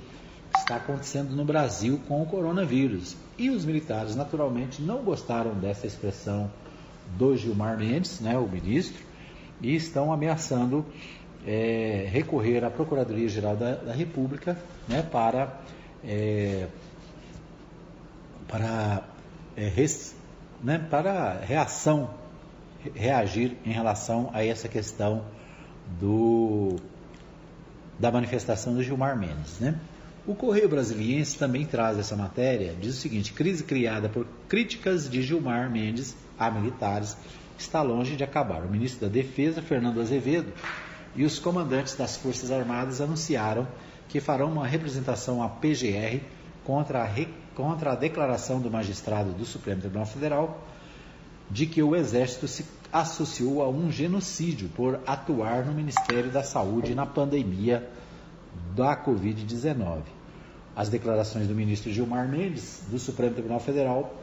que 0.52 0.58
está 0.58 0.76
acontecendo 0.76 1.34
no 1.34 1.44
Brasil 1.44 2.00
com 2.06 2.22
o 2.22 2.26
coronavírus. 2.26 3.16
E 3.36 3.50
os 3.50 3.64
militares, 3.64 4.14
naturalmente, 4.14 4.80
não 4.80 5.02
gostaram 5.02 5.54
dessa 5.54 5.86
expressão 5.86 6.50
do 7.16 7.36
Gilmar 7.36 7.76
Mendes, 7.76 8.20
né, 8.20 8.38
o 8.38 8.48
ministro, 8.48 9.02
e 9.60 9.74
estão 9.74 10.12
ameaçando 10.12 10.84
é, 11.46 12.08
recorrer 12.10 12.64
à 12.64 12.70
Procuradoria-Geral 12.70 13.56
da, 13.56 13.74
da, 13.74 13.92
República 13.92 14.56
né, 14.88 15.02
para 15.02 15.60
é, 16.04 16.68
para, 18.46 19.04
é, 19.56 19.68
res, 19.68 20.14
né, 20.62 20.78
para 20.90 21.40
reação 21.40 22.10
reagir 22.94 23.56
em 23.64 23.72
relação 23.72 24.30
a 24.32 24.44
essa 24.44 24.68
questão 24.68 25.24
do, 25.98 26.76
da 27.98 28.10
manifestação 28.10 28.74
do 28.74 28.82
Gilmar 28.82 29.18
Mendes. 29.18 29.58
Né? 29.58 29.78
O 30.26 30.34
Correio 30.34 30.68
Brasiliense 30.68 31.38
também 31.38 31.64
traz 31.64 31.98
essa 31.98 32.14
matéria, 32.14 32.74
diz 32.80 32.96
o 32.96 33.00
seguinte: 33.00 33.32
crise 33.32 33.64
criada 33.64 34.08
por 34.08 34.26
críticas 34.48 35.08
de 35.08 35.22
Gilmar 35.22 35.70
Mendes 35.70 36.14
a 36.38 36.50
militares 36.50 37.16
está 37.58 37.82
longe 37.82 38.16
de 38.16 38.24
acabar. 38.24 38.62
O 38.62 38.70
ministro 38.70 39.06
da 39.06 39.12
Defesa, 39.12 39.60
Fernando 39.60 40.00
Azevedo, 40.00 40.52
e 41.14 41.24
os 41.24 41.38
comandantes 41.38 41.94
das 41.94 42.16
Forças 42.16 42.50
Armadas 42.50 43.00
anunciaram 43.00 43.66
que 44.08 44.20
farão 44.20 44.50
uma 44.50 44.66
representação 44.66 45.42
à 45.42 45.48
PGR 45.48 46.20
contra 46.64 47.04
a, 47.04 47.08
contra 47.54 47.92
a 47.92 47.94
declaração 47.94 48.60
do 48.60 48.70
magistrado 48.70 49.32
do 49.32 49.44
Supremo 49.44 49.80
Tribunal 49.80 50.06
Federal 50.06 50.66
de 51.50 51.66
que 51.66 51.82
o 51.82 51.96
Exército 51.96 52.46
se 52.46 52.64
associou 52.92 53.62
a 53.62 53.68
um 53.68 53.90
genocídio 53.90 54.68
por 54.68 55.00
atuar 55.06 55.64
no 55.64 55.72
Ministério 55.72 56.30
da 56.30 56.42
Saúde 56.42 56.94
na 56.94 57.06
pandemia 57.06 57.88
da 58.74 58.96
Covid-19. 58.96 60.02
As 60.74 60.88
declarações 60.88 61.46
do 61.46 61.54
ministro 61.54 61.92
Gilmar 61.92 62.28
Mendes, 62.28 62.82
do 62.88 62.98
Supremo 62.98 63.34
Tribunal 63.34 63.60
Federal, 63.60 64.14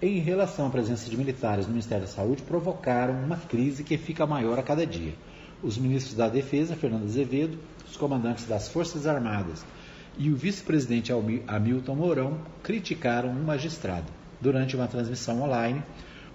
em 0.00 0.18
relação 0.18 0.66
à 0.66 0.70
presença 0.70 1.08
de 1.08 1.16
militares 1.16 1.66
no 1.66 1.72
Ministério 1.72 2.04
da 2.04 2.10
Saúde, 2.10 2.42
provocaram 2.42 3.14
uma 3.14 3.36
crise 3.36 3.84
que 3.84 3.96
fica 3.96 4.26
maior 4.26 4.58
a 4.58 4.62
cada 4.62 4.86
dia. 4.86 5.14
Os 5.62 5.78
ministros 5.78 6.14
da 6.14 6.28
Defesa, 6.28 6.76
Fernando 6.76 7.04
Azevedo, 7.04 7.58
os 7.88 7.96
comandantes 7.96 8.46
das 8.46 8.68
Forças 8.68 9.06
Armadas 9.06 9.64
e 10.18 10.30
o 10.30 10.36
vice-presidente 10.36 11.12
Hamilton 11.46 11.94
Mourão 11.94 12.38
criticaram 12.62 13.30
um 13.30 13.44
magistrado. 13.44 14.06
Durante 14.40 14.76
uma 14.76 14.86
transmissão 14.86 15.42
online, 15.42 15.82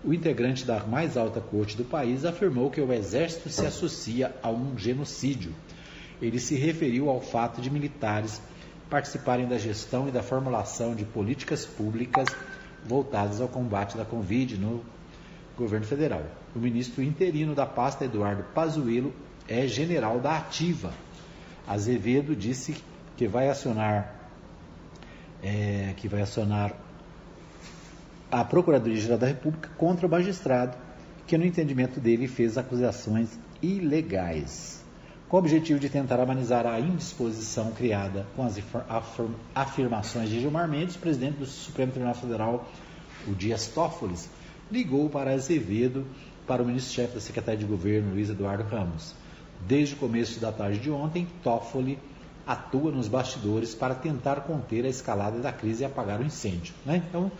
o 0.03 0.13
integrante 0.13 0.65
da 0.65 0.83
mais 0.83 1.15
alta 1.15 1.39
corte 1.39 1.77
do 1.77 1.83
país 1.83 2.25
afirmou 2.25 2.71
que 2.71 2.81
o 2.81 2.91
exército 2.91 3.49
se 3.49 3.65
associa 3.65 4.35
a 4.41 4.49
um 4.49 4.77
genocídio. 4.77 5.53
Ele 6.21 6.39
se 6.39 6.55
referiu 6.55 7.09
ao 7.09 7.21
fato 7.21 7.61
de 7.61 7.69
militares 7.69 8.41
participarem 8.89 9.47
da 9.47 9.57
gestão 9.57 10.07
e 10.07 10.11
da 10.11 10.21
formulação 10.21 10.93
de 10.93 11.05
políticas 11.05 11.65
públicas 11.65 12.27
voltadas 12.85 13.39
ao 13.39 13.47
combate 13.47 13.95
da 13.95 14.03
Covid 14.03 14.57
no 14.57 14.83
governo 15.57 15.85
federal. 15.85 16.23
O 16.55 16.59
ministro 16.59 17.01
interino 17.01 17.55
da 17.55 17.65
pasta, 17.65 18.05
Eduardo 18.05 18.43
Pazuello, 18.53 19.13
é 19.47 19.65
general 19.67 20.19
da 20.19 20.37
Ativa. 20.37 20.91
Azevedo 21.67 22.35
disse 22.35 22.75
que 23.15 23.27
vai 23.27 23.49
acionar 23.49 24.19
é, 25.43 25.93
que 25.97 26.07
vai 26.07 26.21
acionar 26.21 26.73
a 28.31 28.45
Procuradoria-Geral 28.45 29.17
da 29.17 29.27
República 29.27 29.69
contra 29.77 30.07
o 30.07 30.09
magistrado, 30.09 30.77
que 31.27 31.37
no 31.37 31.45
entendimento 31.45 31.99
dele 31.99 32.27
fez 32.27 32.57
acusações 32.57 33.37
ilegais, 33.61 34.83
com 35.27 35.35
o 35.35 35.39
objetivo 35.39 35.79
de 35.79 35.89
tentar 35.89 36.19
amenizar 36.19 36.65
a 36.65 36.79
indisposição 36.79 37.71
criada 37.71 38.25
com 38.35 38.43
as 38.43 38.57
afirmações 39.53 40.29
de 40.29 40.39
Gilmar 40.39 40.67
Mendes, 40.67 40.95
presidente 40.95 41.37
do 41.37 41.45
Supremo 41.45 41.91
Tribunal 41.91 42.15
Federal, 42.15 42.69
o 43.27 43.33
Dias 43.33 43.67
Toffoli, 43.67 44.15
ligou 44.71 45.09
para 45.09 45.33
Azevedo, 45.33 46.05
para 46.47 46.63
o 46.63 46.65
ministro-chefe 46.65 47.15
da 47.15 47.21
Secretaria 47.21 47.59
de 47.59 47.65
Governo, 47.65 48.13
Luiz 48.13 48.29
Eduardo 48.29 48.63
Ramos. 48.63 49.13
Desde 49.67 49.93
o 49.93 49.97
começo 49.97 50.39
da 50.39 50.51
tarde 50.51 50.79
de 50.79 50.89
ontem, 50.89 51.27
Toffoli 51.43 51.99
atua 52.47 52.91
nos 52.91 53.07
bastidores 53.07 53.75
para 53.75 53.93
tentar 53.93 54.41
conter 54.41 54.85
a 54.85 54.89
escalada 54.89 55.39
da 55.39 55.51
crise 55.51 55.83
e 55.83 55.85
apagar 55.85 56.19
o 56.19 56.25
incêndio. 56.25 56.73
Né? 56.85 57.03
Então, 57.07 57.31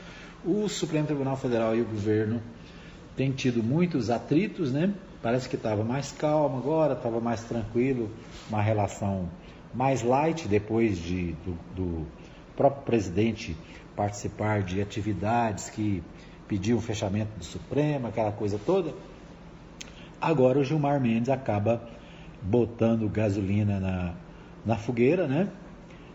o 0.45 0.67
Supremo 0.67 1.05
Tribunal 1.05 1.37
Federal 1.37 1.75
e 1.75 1.81
o 1.81 1.85
governo 1.85 2.41
têm 3.15 3.31
tido 3.31 3.61
muitos 3.61 4.09
atritos, 4.09 4.71
né? 4.71 4.93
Parece 5.21 5.47
que 5.47 5.55
estava 5.55 5.83
mais 5.83 6.11
calmo 6.11 6.57
agora, 6.57 6.93
estava 6.93 7.19
mais 7.19 7.43
tranquilo, 7.43 8.09
uma 8.49 8.61
relação 8.61 9.29
mais 9.73 10.01
light 10.01 10.47
depois 10.47 10.97
de, 10.97 11.33
do, 11.45 11.57
do 11.75 12.07
próprio 12.55 12.83
presidente 12.83 13.55
participar 13.95 14.63
de 14.63 14.81
atividades 14.81 15.69
que 15.69 16.03
pediam 16.47 16.79
o 16.79 16.81
fechamento 16.81 17.37
do 17.37 17.43
Supremo, 17.43 18.07
aquela 18.07 18.31
coisa 18.31 18.59
toda. 18.65 18.93
Agora 20.19 20.59
o 20.59 20.63
Gilmar 20.63 20.99
Mendes 20.99 21.29
acaba 21.29 21.87
botando 22.41 23.07
gasolina 23.07 23.79
na, 23.79 24.13
na 24.65 24.75
fogueira, 24.75 25.27
né? 25.27 25.49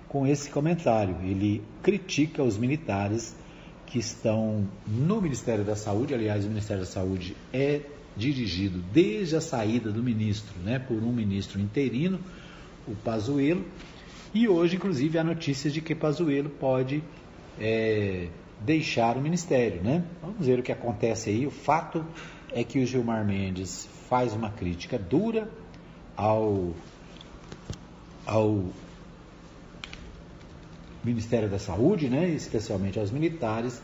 Com 0.09 0.27
esse 0.27 0.51
comentário. 0.51 1.17
Ele 1.23 1.63
critica 1.83 2.43
os 2.43 2.59
militares 2.59 3.37
que 3.87 3.99
estão 3.99 4.67
no 4.87 5.21
Ministério 5.21 5.65
da 5.65 5.77
Saúde, 5.77 6.15
aliás, 6.15 6.45
o 6.45 6.49
Ministério 6.49 6.83
da 6.83 6.89
Saúde 6.89 7.37
é 7.53 7.83
dirigido 8.17 8.83
desde 8.93 9.37
a 9.37 9.41
saída 9.41 9.93
do 9.93 10.03
ministro, 10.03 10.59
né, 10.61 10.79
por 10.79 10.97
um 10.97 11.13
ministro 11.13 11.61
interino, 11.61 12.19
o 12.89 12.95
Pazuello, 12.95 13.65
e 14.35 14.49
hoje, 14.49 14.77
inclusive, 14.77 15.19
há 15.19 15.25
notícias 15.25 15.73
de 15.73 15.81
que 15.81 15.95
Pazuello 15.95 16.51
pode 16.51 17.03
é, 17.59 18.29
deixar 18.61 19.17
o 19.17 19.21
ministério, 19.21 19.83
né? 19.83 20.05
Vamos 20.21 20.47
ver 20.47 20.59
o 20.59 20.63
que 20.63 20.73
acontece 20.73 21.31
aí. 21.31 21.47
O 21.47 21.51
fato 21.51 22.05
é 22.53 22.63
que 22.63 22.79
o 22.79 22.87
Gilmar 22.87 23.25
Mendes 23.25 23.89
faz 24.09 24.35
uma 24.35 24.51
crítica 24.51 24.99
dura 24.99 25.51
ao, 26.17 26.75
ao 28.27 28.65
Ministério 31.07 31.49
da 31.49 31.59
Saúde, 31.59 32.09
né, 32.09 32.29
especialmente 32.29 32.99
aos 32.99 33.11
militares, 33.11 33.81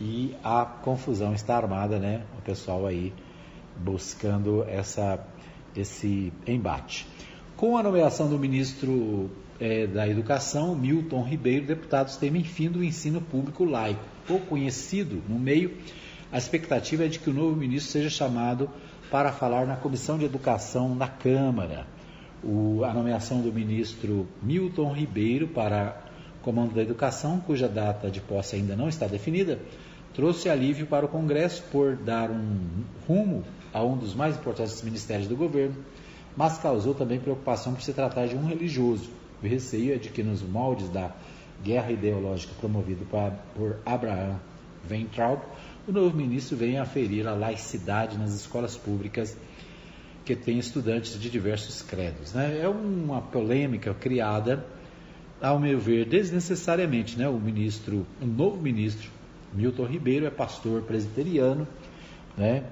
e 0.00 0.34
a 0.42 0.64
confusão 0.64 1.34
está 1.34 1.56
armada, 1.56 1.98
né, 1.98 2.22
o 2.38 2.42
pessoal 2.42 2.86
aí 2.86 3.12
buscando 3.76 4.64
essa, 4.68 5.18
esse 5.76 6.32
embate. 6.46 7.06
Com 7.56 7.76
a 7.76 7.82
nomeação 7.82 8.28
do 8.28 8.38
ministro 8.38 9.30
é, 9.58 9.86
da 9.86 10.08
Educação, 10.08 10.74
Milton 10.74 11.22
Ribeiro, 11.22 11.66
deputados 11.66 12.16
temem 12.16 12.44
fim 12.44 12.70
do 12.70 12.82
ensino 12.82 13.20
público 13.20 13.64
laico. 13.64 14.00
Pouco 14.26 14.46
conhecido 14.46 15.22
no 15.28 15.38
meio, 15.38 15.76
a 16.32 16.38
expectativa 16.38 17.04
é 17.04 17.08
de 17.08 17.18
que 17.18 17.28
o 17.28 17.34
novo 17.34 17.56
ministro 17.56 17.92
seja 17.92 18.08
chamado 18.08 18.70
para 19.10 19.32
falar 19.32 19.66
na 19.66 19.76
Comissão 19.76 20.16
de 20.16 20.24
Educação 20.24 20.96
da 20.96 21.08
Câmara. 21.08 21.86
O, 22.42 22.84
a 22.84 22.94
nomeação 22.94 23.42
do 23.42 23.52
ministro 23.52 24.26
Milton 24.42 24.92
Ribeiro 24.92 25.48
para 25.48 26.09
Comando 26.42 26.74
da 26.74 26.82
Educação, 26.82 27.40
cuja 27.40 27.68
data 27.68 28.10
de 28.10 28.20
posse 28.20 28.56
ainda 28.56 28.74
não 28.74 28.88
está 28.88 29.06
definida, 29.06 29.58
trouxe 30.14 30.48
alívio 30.48 30.86
para 30.86 31.04
o 31.04 31.08
Congresso 31.08 31.62
por 31.70 31.96
dar 31.96 32.30
um 32.30 32.84
rumo 33.06 33.44
a 33.72 33.82
um 33.82 33.96
dos 33.96 34.14
mais 34.14 34.36
importantes 34.36 34.82
ministérios 34.82 35.28
do 35.28 35.36
governo, 35.36 35.76
mas 36.36 36.58
causou 36.58 36.94
também 36.94 37.20
preocupação 37.20 37.74
por 37.74 37.82
se 37.82 37.92
tratar 37.92 38.26
de 38.26 38.36
um 38.36 38.46
religioso. 38.46 39.10
O 39.42 39.46
receio 39.46 39.94
é 39.94 39.96
de 39.96 40.08
que, 40.08 40.22
nos 40.22 40.42
moldes 40.42 40.88
da 40.88 41.10
guerra 41.62 41.92
ideológica 41.92 42.52
promovida 42.58 43.04
por 43.54 43.76
Abraham 43.84 44.36
Weintraub, 44.90 45.40
o 45.86 45.92
novo 45.92 46.16
ministro 46.16 46.56
venha 46.56 46.82
a 46.82 46.86
ferir 46.86 47.26
a 47.26 47.34
laicidade 47.34 48.16
nas 48.16 48.32
escolas 48.32 48.76
públicas 48.76 49.36
que 50.24 50.36
têm 50.36 50.58
estudantes 50.58 51.18
de 51.18 51.30
diversos 51.30 51.82
credos. 51.82 52.32
Né? 52.32 52.60
É 52.62 52.68
uma 52.68 53.20
polêmica 53.20 53.92
criada 53.94 54.64
ao 55.40 55.58
meu 55.58 55.78
ver, 55.78 56.06
desnecessariamente, 56.06 57.18
né? 57.18 57.28
O 57.28 57.38
ministro, 57.38 58.06
o 58.20 58.26
novo 58.26 58.60
ministro, 58.60 59.10
Milton 59.52 59.86
Ribeiro, 59.86 60.26
é 60.26 60.30
pastor 60.30 60.82
presbiteriano, 60.82 61.66
né? 62.36 62.64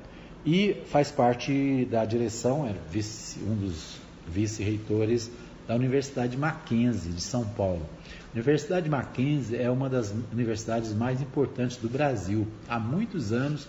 E 0.45 0.77
faz 0.87 1.11
parte 1.11 1.87
da 1.91 2.05
direção, 2.05 2.67
é 2.67 2.75
vice, 2.91 3.41
um 3.41 3.55
dos 3.55 3.97
vice-reitores 4.27 5.31
da 5.67 5.75
Universidade 5.75 6.37
Mackenzie 6.37 7.13
de 7.13 7.21
São 7.21 7.45
Paulo. 7.45 7.83
A 8.31 8.35
Universidade 8.35 8.89
Mackenzie 8.89 9.59
é 9.59 9.71
uma 9.71 9.89
das 9.89 10.15
universidades 10.33 10.95
mais 10.95 11.21
importantes 11.21 11.77
do 11.77 11.89
Brasil. 11.89 12.47
Há 12.69 12.79
muitos 12.79 13.33
anos, 13.33 13.67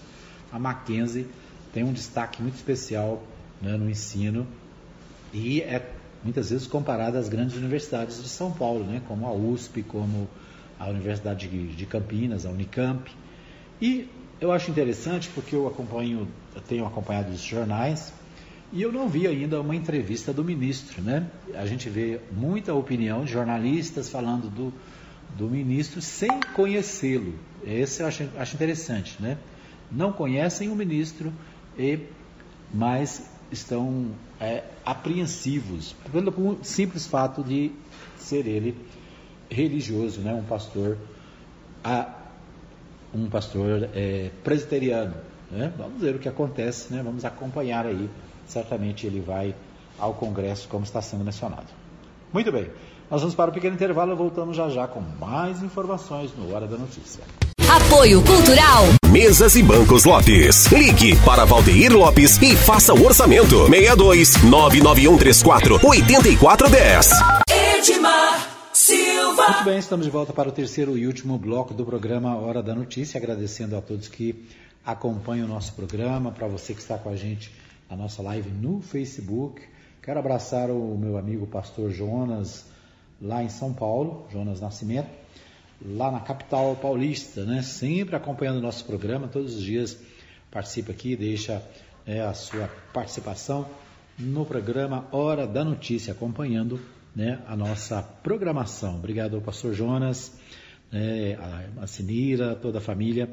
a 0.52 0.60
Mackenzie 0.60 1.28
tem 1.74 1.84
um 1.84 1.92
destaque 1.92 2.42
muito 2.42 2.56
especial 2.56 3.24
né, 3.62 3.76
no 3.76 3.90
ensino 3.90 4.48
e 5.34 5.62
é 5.62 5.80
muitas 6.24 6.50
vezes 6.50 6.68
comparada 6.68 7.18
às 7.18 7.30
grandes 7.30 7.56
universidades 7.56 8.22
de 8.22 8.30
São 8.30 8.52
Paulo, 8.52 8.84
né, 8.84 9.02
como 9.08 9.26
a 9.26 9.34
USP, 9.34 9.84
como 9.84 10.30
a 10.80 10.88
Universidade 10.88 11.48
de 11.48 11.86
Campinas, 11.86 12.46
a 12.46 12.50
Unicamp. 12.50 13.12
E 13.82 14.08
eu 14.40 14.52
acho 14.52 14.72
interessante 14.72 15.30
porque 15.30 15.56
eu 15.56 15.68
acompanho, 15.68 16.28
eu 16.56 16.62
tenho 16.62 16.86
acompanhado 16.86 17.32
os 17.32 17.42
jornais 17.42 18.14
e 18.72 18.82
eu 18.82 18.92
não 18.92 19.10
vi 19.10 19.28
ainda 19.28 19.60
uma 19.60 19.76
entrevista 19.76 20.32
do 20.32 20.44
ministro, 20.44 21.02
né? 21.02 21.28
A 21.56 21.66
gente 21.66 21.90
vê 21.90 22.20
muita 22.32 22.74
opinião 22.74 23.26
de 23.26 23.32
jornalistas 23.32 24.10
falando 24.10 24.50
do, 24.50 24.74
do 25.38 25.50
ministro 25.50 26.02
sem 26.02 26.40
conhecê-lo. 26.54 27.34
Esse 27.64 28.02
eu 28.02 28.08
acho, 28.08 28.30
acho 28.38 28.56
interessante, 28.56 29.18
né? 29.20 29.38
Não 29.92 30.14
conhecem 30.14 30.70
o 30.70 30.76
ministro 30.76 31.34
e 31.78 32.00
mas 32.72 33.28
estão 33.52 34.08
é, 34.40 34.64
apreensivos 34.86 35.96
pelo 36.12 36.58
simples 36.64 37.08
fato 37.08 37.44
de 37.44 37.72
ser 38.18 38.46
ele 38.48 38.76
religioso, 39.50 40.22
né? 40.22 40.34
um 40.34 40.44
pastor, 40.44 40.98
a, 41.84 42.14
um 43.14 43.30
pastor 43.30 43.90
é, 43.94 44.30
presbiteriano. 44.44 45.16
Né? 45.50 45.74
Vamos 45.78 46.02
ver 46.02 46.16
o 46.16 46.20
que 46.20 46.30
acontece, 46.30 46.94
né? 46.94 47.02
vamos 47.04 47.26
acompanhar 47.26 47.86
aí. 47.86 48.10
Certamente 48.48 49.06
ele 49.06 49.20
vai 49.20 49.56
ao 49.98 50.14
Congresso, 50.14 50.68
como 50.68 50.84
está 50.84 51.02
sendo 51.02 51.24
mencionado. 51.24 51.68
Muito 52.32 52.52
bem, 52.52 52.70
nós 53.10 53.22
vamos 53.22 53.36
para 53.36 53.50
o 53.50 53.54
pequeno 53.54 53.76
intervalo 53.76 54.12
e 54.12 54.16
voltamos 54.16 54.56
já 54.56 54.70
já 54.70 54.88
com 54.88 55.02
mais 55.02 55.64
informações 55.64 56.32
no 56.38 56.54
Hora 56.54 56.68
da 56.68 56.78
Notícia. 56.78 57.24
Apoio 57.70 58.24
Cultural. 58.24 58.86
Mesas 59.12 59.56
e 59.56 59.62
Bancos 59.62 60.04
Lopes. 60.04 60.66
Ligue 60.72 61.16
para 61.24 61.46
Valdeir 61.46 61.96
Lopes 61.96 62.42
e 62.42 62.56
faça 62.56 62.96
o 62.96 63.06
orçamento. 63.06 63.68
62 63.68 64.42
99134 64.42 65.76
8410. 65.76 67.12
Edmar 67.78 68.70
Silva. 68.74 69.50
Muito 69.50 69.64
bem, 69.66 69.78
estamos 69.78 70.04
de 70.04 70.12
volta 70.12 70.34
para 70.34 70.50
o 70.50 70.52
terceiro 70.52 70.98
e 70.98 71.06
último 71.06 71.38
bloco 71.38 71.72
do 71.72 71.86
programa 71.86 72.36
Hora 72.38 72.64
da 72.64 72.74
Notícia. 72.74 73.20
Agradecendo 73.20 73.78
a 73.78 73.82
todos 73.82 74.08
que 74.08 74.48
acompanham 74.84 75.46
o 75.46 75.50
nosso 75.50 75.74
programa, 75.74 76.32
para 76.32 76.48
você 76.48 76.74
que 76.74 76.82
está 76.82 76.98
com 76.98 77.10
a 77.10 77.16
gente 77.16 77.52
na 77.88 77.96
nossa 77.96 78.24
live 78.24 78.50
no 78.50 78.82
Facebook. 78.82 79.62
Quero 80.02 80.18
abraçar 80.18 80.72
o 80.72 80.98
meu 80.98 81.20
amigo 81.20 81.46
pastor 81.46 81.92
Jonas, 81.92 82.66
lá 83.22 83.44
em 83.44 83.50
São 83.50 83.72
Paulo, 83.72 84.26
Jonas 84.32 84.60
Nascimento 84.60 85.20
lá 85.82 86.12
na 86.12 86.20
capital 86.20 86.76
paulista, 86.76 87.46
né? 87.46 87.62
Sempre 87.62 88.16
acompanhando 88.16 88.58
o 88.58 88.62
nosso 88.62 88.86
programa, 88.86 89.28
todos 89.28 89.56
os 89.56 89.64
dias 89.64 89.98
participa 90.52 90.92
aqui, 90.92 91.16
deixa 91.16 91.64
né, 92.06 92.22
a 92.22 92.34
sua 92.34 92.70
participação 92.94 93.68
no 94.18 94.46
programa 94.46 95.08
Hora 95.12 95.48
da 95.48 95.64
Notícia, 95.64 96.12
acompanhando 96.12 96.80
né, 97.16 97.40
a 97.48 97.56
nossa 97.56 98.02
programação. 98.02 98.96
Obrigado 98.96 99.36
ao 99.36 99.42
pastor 99.42 99.74
Jonas, 99.74 100.38
né, 100.92 101.38
a, 101.80 101.88
Sinira, 101.88 102.56
toda 102.56 102.80
a 102.80 102.82
família 102.82 103.30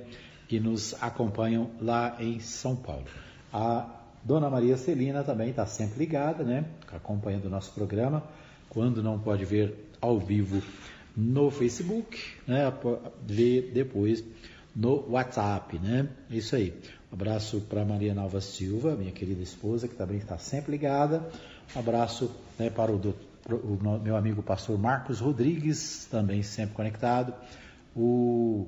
que 0.47 0.61
nos 0.61 0.95
acompanham 1.03 1.71
lá 1.81 2.17
em 2.21 2.39
São 2.39 2.77
Paulo. 2.77 3.07
A 3.53 3.89
Dona 4.23 4.49
Maria 4.49 4.77
Celina 4.77 5.25
também 5.25 5.51
está 5.51 5.67
sempre 5.67 5.99
ligada, 5.99 6.45
né, 6.45 6.65
acompanhando 6.93 7.47
o 7.47 7.51
nosso 7.51 7.73
programa. 7.73 8.23
Quando 8.69 9.03
não 9.03 9.19
pode 9.19 9.45
ver 9.45 9.91
ao 10.01 10.19
vivo 10.19 10.63
no 11.17 11.51
Facebook, 11.51 12.19
né? 12.47 12.73
Ver 13.27 13.71
depois 13.73 14.23
no 14.75 15.11
WhatsApp, 15.11 15.79
né? 15.79 16.09
É 16.31 16.37
isso 16.37 16.55
aí. 16.55 16.75
Um 17.11 17.15
abraço 17.15 17.61
para 17.63 17.85
Maria 17.85 18.15
Nalva 18.15 18.41
Silva, 18.41 18.95
minha 18.95 19.13
querida 19.13 19.43
esposa, 19.43 19.89
que 19.89 19.95
também 19.95 20.19
está 20.19 20.37
sempre 20.37 20.73
ligada. 20.73 21.27
Um 21.75 21.79
abraço 21.79 22.31
né, 22.59 22.69
para 22.69 22.93
o, 22.93 23.15
o, 23.49 24.01
meu 24.03 24.17
amigo 24.17 24.43
pastor 24.43 24.79
Marcos 24.79 25.21
Rodrigues, 25.21 26.07
também 26.11 26.43
sempre 26.43 26.75
conectado. 26.75 27.33
O 27.97 28.67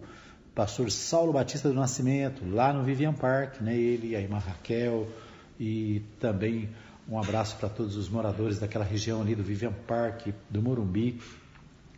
pastor 0.54 0.90
Saulo 0.90 1.32
Batista 1.32 1.68
do 1.68 1.74
Nascimento, 1.74 2.42
lá 2.48 2.72
no 2.72 2.82
Vivian 2.82 3.12
Park, 3.12 3.60
né? 3.60 3.76
Ele, 3.76 4.16
a 4.16 4.20
irmã 4.20 4.38
Raquel 4.38 5.06
e 5.60 6.02
também 6.18 6.70
um 7.08 7.18
abraço 7.18 7.56
para 7.56 7.68
todos 7.68 7.96
os 7.96 8.08
moradores 8.08 8.58
daquela 8.58 8.84
região 8.84 9.20
ali 9.20 9.34
do 9.34 9.42
Vivian 9.42 9.72
Park, 9.86 10.28
do 10.48 10.62
Morumbi, 10.62 11.20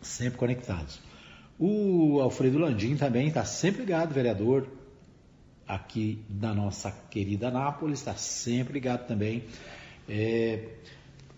sempre 0.00 0.38
conectados. 0.38 1.00
O 1.58 2.20
Alfredo 2.20 2.58
Landim 2.58 2.96
também 2.96 3.28
está 3.28 3.44
sempre 3.44 3.82
ligado, 3.82 4.14
vereador 4.14 4.66
aqui 5.68 6.24
da 6.28 6.52
nossa 6.52 6.90
querida 7.10 7.48
Anápolis, 7.48 8.00
está 8.00 8.14
sempre 8.14 8.72
ligado 8.74 9.06
também, 9.06 9.44
é, 10.08 10.68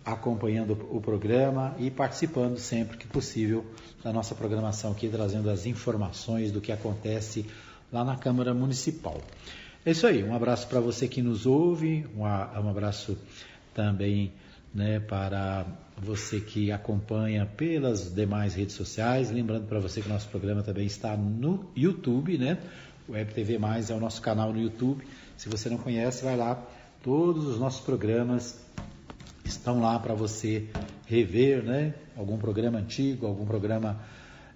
acompanhando 0.04 0.88
o 0.90 1.00
programa 1.00 1.74
e 1.78 1.90
participando 1.90 2.56
sempre 2.56 2.96
que 2.96 3.06
possível 3.06 3.64
da 4.02 4.12
nossa 4.12 4.34
programação 4.34 4.92
aqui, 4.92 5.08
trazendo 5.08 5.50
as 5.50 5.66
informações 5.66 6.50
do 6.50 6.60
que 6.60 6.72
acontece 6.72 7.44
lá 7.92 8.04
na 8.04 8.16
Câmara 8.16 8.54
Municipal. 8.54 9.20
É 9.84 9.90
isso 9.90 10.06
aí, 10.06 10.22
um 10.22 10.34
abraço 10.34 10.68
para 10.68 10.80
você 10.80 11.08
que 11.08 11.20
nos 11.20 11.44
ouve, 11.44 12.06
um, 12.16 12.22
um 12.22 12.68
abraço 12.70 13.18
também 13.74 14.32
né, 14.74 15.00
para 15.00 15.66
você 15.98 16.40
que 16.40 16.72
acompanha 16.72 17.46
pelas 17.46 18.12
demais 18.12 18.54
redes 18.54 18.74
sociais. 18.74 19.30
Lembrando 19.30 19.66
para 19.66 19.78
você 19.78 20.00
que 20.00 20.08
nosso 20.08 20.28
programa 20.28 20.62
também 20.62 20.86
está 20.86 21.16
no 21.16 21.70
YouTube, 21.76 22.38
né? 22.38 22.58
O 23.08 23.12
Web 23.12 23.32
TV 23.34 23.58
Mais 23.58 23.90
é 23.90 23.94
o 23.94 24.00
nosso 24.00 24.20
canal 24.22 24.52
no 24.52 24.60
YouTube. 24.60 25.04
Se 25.36 25.48
você 25.48 25.68
não 25.68 25.78
conhece, 25.78 26.24
vai 26.24 26.36
lá. 26.36 26.62
Todos 27.02 27.46
os 27.46 27.58
nossos 27.58 27.84
programas 27.84 28.60
estão 29.44 29.80
lá 29.80 29.98
para 29.98 30.14
você 30.14 30.68
rever, 31.06 31.62
né? 31.62 31.94
Algum 32.16 32.38
programa 32.38 32.78
antigo, 32.78 33.26
algum 33.26 33.44
programa 33.44 34.00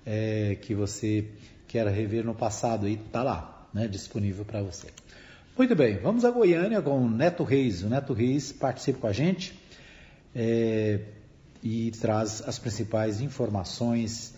é, 0.04 0.56
que 0.60 0.74
você 0.74 1.28
quer 1.66 1.86
rever 1.88 2.24
no 2.24 2.34
passado, 2.34 2.86
aí 2.86 2.94
está 2.94 3.22
lá, 3.22 3.68
né? 3.74 3.86
Disponível 3.88 4.44
para 4.44 4.62
você. 4.62 4.88
Muito 5.58 5.74
bem, 5.74 5.98
vamos 5.98 6.24
a 6.24 6.30
Goiânia 6.30 6.80
com 6.82 6.98
o 6.98 7.10
Neto 7.10 7.42
Reis. 7.42 7.82
O 7.82 7.88
Neto 7.88 8.12
Reis 8.12 8.52
participa 8.52 9.00
com 9.00 9.06
a 9.06 9.12
gente 9.12 9.65
é, 10.36 11.00
e 11.64 11.90
traz 11.92 12.42
as 12.46 12.58
principais 12.58 13.22
informações 13.22 14.34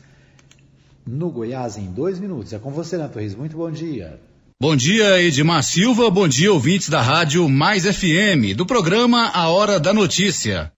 no 1.05 1.29
Goiás 1.31 1.77
em 1.77 1.87
dois 1.87 2.21
minutos. 2.21 2.53
É 2.53 2.59
com 2.59 2.71
você, 2.71 2.97
Reis. 3.13 3.35
Muito 3.35 3.57
bom 3.57 3.71
dia. 3.71 4.21
Bom 4.61 4.77
dia, 4.77 5.21
Edmar 5.21 5.63
Silva. 5.63 6.11
Bom 6.11 6.29
dia, 6.29 6.53
ouvintes 6.53 6.89
da 6.89 7.01
Rádio 7.01 7.49
Mais 7.49 7.85
FM, 7.85 8.57
do 8.57 8.65
programa 8.65 9.31
A 9.33 9.49
Hora 9.49 9.81
da 9.81 9.93
Notícia. 9.93 10.73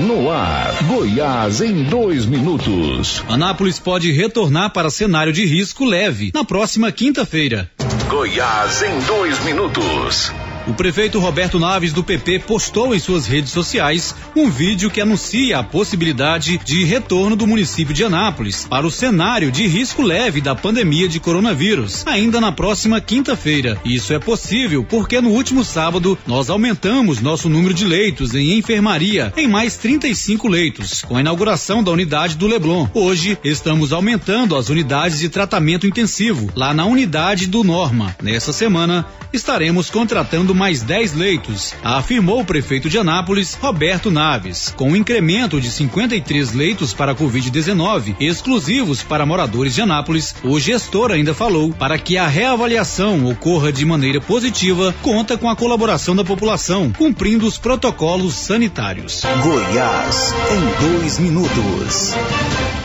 No 0.00 0.30
ar, 0.30 0.84
Goiás 0.84 1.60
em 1.60 1.82
dois 1.84 2.24
minutos. 2.24 3.22
Anápolis 3.28 3.80
pode 3.80 4.12
retornar 4.12 4.72
para 4.72 4.90
cenário 4.90 5.32
de 5.32 5.44
risco 5.44 5.84
leve 5.84 6.30
na 6.32 6.44
próxima 6.44 6.92
quinta-feira. 6.92 7.68
Goiás 8.08 8.82
em 8.82 8.98
dois 9.00 9.44
minutos. 9.44 10.32
O 10.68 10.74
prefeito 10.74 11.18
Roberto 11.18 11.58
Naves 11.58 11.94
do 11.94 12.04
PP 12.04 12.40
postou 12.40 12.94
em 12.94 12.98
suas 12.98 13.26
redes 13.26 13.52
sociais 13.52 14.14
um 14.36 14.50
vídeo 14.50 14.90
que 14.90 15.00
anuncia 15.00 15.58
a 15.58 15.64
possibilidade 15.64 16.60
de 16.62 16.84
retorno 16.84 17.34
do 17.34 17.46
município 17.46 17.94
de 17.94 18.04
Anápolis 18.04 18.66
para 18.68 18.86
o 18.86 18.90
cenário 18.90 19.50
de 19.50 19.66
risco 19.66 20.02
leve 20.02 20.42
da 20.42 20.54
pandemia 20.54 21.08
de 21.08 21.18
coronavírus, 21.18 22.06
ainda 22.06 22.38
na 22.38 22.52
próxima 22.52 23.00
quinta-feira. 23.00 23.80
Isso 23.82 24.12
é 24.12 24.18
possível 24.18 24.84
porque 24.84 25.22
no 25.22 25.30
último 25.30 25.64
sábado 25.64 26.18
nós 26.26 26.50
aumentamos 26.50 27.22
nosso 27.22 27.48
número 27.48 27.72
de 27.72 27.86
leitos 27.86 28.34
em 28.34 28.58
enfermaria 28.58 29.32
em 29.38 29.48
mais 29.48 29.78
35 29.78 30.48
leitos, 30.48 31.00
com 31.00 31.16
a 31.16 31.20
inauguração 31.20 31.82
da 31.82 31.92
unidade 31.92 32.36
do 32.36 32.46
Leblon. 32.46 32.86
Hoje 32.92 33.38
estamos 33.42 33.90
aumentando 33.90 34.54
as 34.54 34.68
unidades 34.68 35.18
de 35.18 35.30
tratamento 35.30 35.86
intensivo 35.86 36.50
lá 36.54 36.74
na 36.74 36.84
unidade 36.84 37.46
do 37.46 37.64
Norma. 37.64 38.14
Nessa 38.22 38.52
semana 38.52 39.06
estaremos 39.32 39.88
contratando 39.88 40.57
mais 40.58 40.82
10 40.82 41.14
leitos, 41.14 41.72
afirmou 41.84 42.40
o 42.40 42.44
prefeito 42.44 42.90
de 42.90 42.98
Anápolis, 42.98 43.54
Roberto 43.54 44.10
Naves, 44.10 44.74
com 44.76 44.90
um 44.90 44.96
incremento 44.96 45.60
de 45.60 45.70
53 45.70 46.52
leitos 46.52 46.92
para 46.92 47.14
Covid-19, 47.14 48.16
exclusivos 48.18 49.00
para 49.02 49.24
moradores 49.24 49.76
de 49.76 49.82
Anápolis. 49.82 50.34
O 50.42 50.58
gestor 50.58 51.12
ainda 51.12 51.32
falou 51.32 51.72
para 51.72 51.96
que 51.96 52.18
a 52.18 52.26
reavaliação 52.26 53.24
ocorra 53.26 53.72
de 53.72 53.86
maneira 53.86 54.20
positiva, 54.20 54.92
conta 55.00 55.38
com 55.38 55.48
a 55.48 55.54
colaboração 55.54 56.16
da 56.16 56.24
população, 56.24 56.90
cumprindo 56.90 57.46
os 57.46 57.56
protocolos 57.56 58.34
sanitários. 58.34 59.22
Goiás, 59.40 60.34
em 60.50 60.98
dois 60.98 61.18
minutos. 61.20 62.14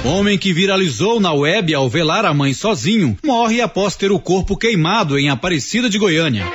Homem 0.05 0.37
que 0.37 0.53
viralizou 0.53 1.19
na 1.19 1.33
web 1.33 1.73
ao 1.73 1.89
velar 1.89 2.23
a 2.23 2.33
mãe 2.33 2.53
sozinho 2.53 3.17
morre 3.25 3.61
após 3.61 3.95
ter 3.95 4.11
o 4.11 4.19
corpo 4.19 4.55
queimado 4.55 5.17
em 5.17 5.29
Aparecida 5.29 5.89
de 5.89 5.97
Goiânia. 5.97 6.45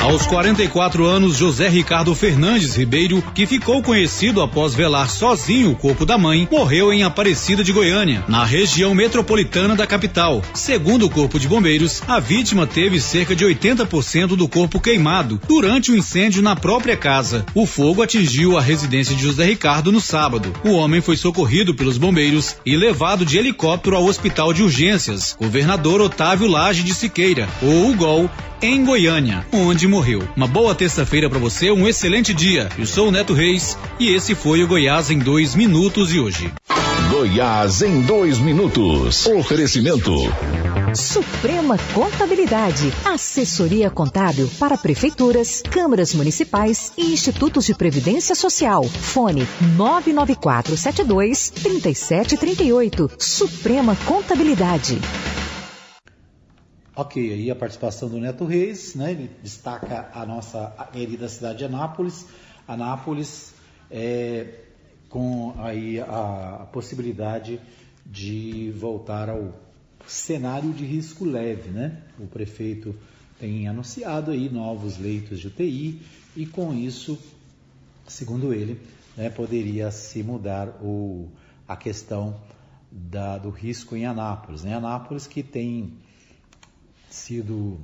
Aos 0.00 0.26
44 0.26 1.04
anos, 1.04 1.36
José 1.36 1.68
Ricardo 1.68 2.14
Fernandes 2.14 2.74
Ribeiro, 2.74 3.22
que 3.34 3.44
ficou 3.44 3.82
conhecido 3.82 4.40
após 4.40 4.74
velar 4.74 5.10
sozinho 5.10 5.70
o 5.70 5.76
corpo 5.76 6.06
da 6.06 6.16
mãe, 6.16 6.48
morreu 6.50 6.90
em 6.90 7.02
Aparecida 7.02 7.62
de 7.62 7.70
Goiânia, 7.70 8.24
na 8.26 8.42
região 8.42 8.94
metropolitana 8.94 9.76
da 9.76 9.86
capital. 9.86 10.40
Segundo 10.54 11.04
o 11.04 11.10
Corpo 11.10 11.38
de 11.38 11.46
Bombeiros, 11.46 12.02
a 12.08 12.18
vítima 12.18 12.66
teve 12.66 12.98
cerca 12.98 13.36
de 13.36 13.44
80% 13.44 14.28
do 14.28 14.48
corpo 14.48 14.80
queimado 14.80 15.38
durante 15.46 15.90
o 15.90 15.94
um 15.94 15.98
incêndio 15.98 16.42
na 16.42 16.56
própria 16.56 16.96
casa. 16.96 17.44
O 17.54 17.66
fogo 17.66 18.02
atingiu 18.02 18.56
a 18.56 18.62
residência 18.62 19.14
de 19.14 19.22
José 19.22 19.44
Ricardo 19.44 19.92
no 19.92 20.00
sábado. 20.00 20.50
O 20.64 20.72
homem 20.72 21.02
foi 21.02 21.18
socorrido 21.18 21.74
pelos 21.74 21.98
bombeiros 21.98 22.56
e 22.64 22.74
levado 22.74 23.24
de 23.24 23.36
helicóptero 23.36 23.96
ao 23.96 24.06
Hospital 24.06 24.54
de 24.54 24.62
Urgências, 24.62 25.36
governador 25.38 26.00
Otávio 26.00 26.48
Lage 26.48 26.82
de 26.82 26.94
Siqueira, 26.94 27.46
ou 27.62 27.90
UGOL, 27.90 28.30
em 28.62 28.84
Goiânia, 28.84 29.46
onde 29.52 29.88
morreu. 29.88 30.22
Uma 30.36 30.46
boa 30.46 30.74
terça-feira 30.74 31.28
para 31.30 31.38
você, 31.38 31.70
um 31.70 31.88
excelente 31.88 32.34
dia. 32.34 32.68
Eu 32.78 32.86
sou 32.86 33.08
o 33.08 33.10
Neto 33.10 33.32
Reis 33.32 33.76
e 33.98 34.10
esse 34.10 34.34
foi 34.34 34.62
o 34.62 34.68
Goiás 34.68 35.10
em 35.10 35.18
dois 35.18 35.54
minutos 35.54 36.10
de 36.10 36.20
hoje. 36.20 36.52
Goiás 37.10 37.82
em 37.82 38.02
dois 38.02 38.38
minutos. 38.38 39.26
Oferecimento. 39.26 40.12
Suprema 40.94 41.76
Contabilidade. 41.94 42.92
Assessoria 43.04 43.90
contábil 43.90 44.50
para 44.58 44.76
prefeituras, 44.76 45.62
câmaras 45.70 46.14
municipais 46.14 46.92
e 46.96 47.12
institutos 47.12 47.66
de 47.66 47.74
previdência 47.74 48.34
social. 48.34 48.84
Fone 48.84 49.46
99472 49.76 51.50
3738. 51.50 53.10
Suprema 53.18 53.96
Contabilidade. 54.06 54.98
Ok, 56.94 57.32
aí 57.32 57.50
a 57.50 57.54
participação 57.54 58.08
do 58.08 58.18
Neto 58.18 58.44
Reis, 58.44 58.96
né? 58.96 59.12
Ele 59.12 59.30
destaca 59.42 60.10
a 60.12 60.26
nossa 60.26 60.66
querida 60.92 61.28
cidade 61.28 61.58
de 61.58 61.64
Anápolis. 61.64 62.26
Anápolis 62.66 63.54
é, 63.88 64.64
com 65.08 65.54
aí 65.58 66.00
a, 66.00 66.58
a 66.62 66.66
possibilidade 66.66 67.60
de 68.04 68.72
voltar 68.76 69.28
ao 69.28 69.54
cenário 70.04 70.72
de 70.72 70.84
risco 70.84 71.24
leve, 71.24 71.70
né? 71.70 72.02
O 72.18 72.26
prefeito 72.26 72.94
tem 73.38 73.68
anunciado 73.68 74.32
aí 74.32 74.50
novos 74.50 74.98
leitos 74.98 75.38
de 75.38 75.46
UTI 75.46 76.02
e 76.36 76.44
com 76.44 76.74
isso, 76.74 77.18
segundo 78.06 78.52
ele, 78.52 78.80
né, 79.16 79.30
poderia 79.30 79.90
se 79.90 80.22
mudar 80.22 80.68
o, 80.82 81.28
a 81.66 81.76
questão 81.76 82.36
da, 82.90 83.38
do 83.38 83.48
risco 83.48 83.96
em 83.96 84.04
Anápolis. 84.04 84.62
Né? 84.62 84.74
Anápolis 84.74 85.26
que 85.26 85.42
tem 85.42 85.94
sido 87.14 87.78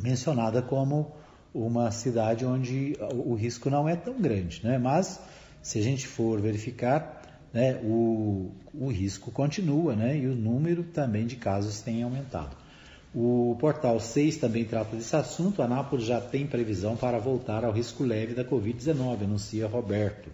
mencionada 0.00 0.60
como 0.60 1.12
uma 1.52 1.90
cidade 1.90 2.44
onde 2.44 2.96
o 3.12 3.34
risco 3.34 3.70
não 3.70 3.88
é 3.88 3.94
tão 3.94 4.20
grande, 4.20 4.60
né? 4.64 4.76
mas 4.76 5.20
se 5.62 5.78
a 5.78 5.82
gente 5.82 6.06
for 6.06 6.40
verificar, 6.40 7.22
né, 7.52 7.80
o, 7.84 8.50
o 8.74 8.88
risco 8.88 9.30
continua 9.30 9.94
né, 9.94 10.18
e 10.18 10.26
o 10.26 10.34
número 10.34 10.82
também 10.82 11.26
de 11.26 11.36
casos 11.36 11.80
tem 11.80 12.02
aumentado. 12.02 12.56
O 13.14 13.56
portal 13.60 14.00
6 14.00 14.38
também 14.38 14.64
trata 14.64 14.96
desse 14.96 15.14
assunto. 15.14 15.62
A 15.62 15.66
Anápolis 15.66 16.04
já 16.04 16.20
tem 16.20 16.48
previsão 16.48 16.96
para 16.96 17.16
voltar 17.16 17.64
ao 17.64 17.70
risco 17.70 18.02
leve 18.02 18.34
da 18.34 18.44
Covid-19, 18.44 19.22
anuncia 19.22 19.68
Roberto. 19.68 20.28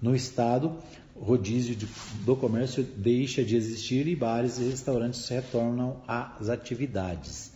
No 0.00 0.16
estado, 0.16 0.78
rodízio 1.20 1.74
de, 1.74 1.86
do 2.24 2.36
comércio 2.36 2.82
deixa 2.82 3.44
de 3.44 3.56
existir 3.56 4.06
e 4.06 4.16
bares 4.16 4.58
e 4.58 4.64
restaurantes 4.64 5.28
retornam 5.28 6.00
às 6.06 6.48
atividades. 6.48 7.52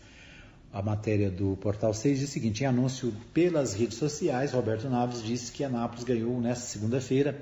A 0.72 0.80
matéria 0.80 1.30
do 1.30 1.56
Portal 1.56 1.92
6 1.92 2.20
diz 2.20 2.28
o 2.28 2.32
seguinte: 2.32 2.62
em 2.62 2.66
anúncio 2.66 3.12
pelas 3.34 3.74
redes 3.74 3.98
sociais, 3.98 4.52
Roberto 4.52 4.88
Naves 4.88 5.22
disse 5.22 5.52
que 5.52 5.62
Anápolis 5.64 6.04
ganhou 6.04 6.40
nesta 6.40 6.66
segunda-feira 6.66 7.38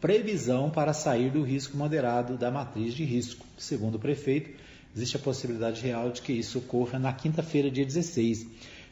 previsão 0.00 0.70
para 0.70 0.92
sair 0.92 1.30
do 1.30 1.42
risco 1.42 1.76
moderado 1.76 2.36
da 2.36 2.50
matriz 2.50 2.94
de 2.94 3.04
risco. 3.04 3.44
Segundo 3.58 3.94
o 3.96 3.98
prefeito, 3.98 4.50
existe 4.94 5.16
a 5.16 5.20
possibilidade 5.20 5.82
real 5.82 6.10
de 6.10 6.20
que 6.22 6.32
isso 6.32 6.58
ocorra 6.58 6.98
na 6.98 7.12
quinta-feira, 7.12 7.70
dia 7.70 7.84
16, 7.84 8.46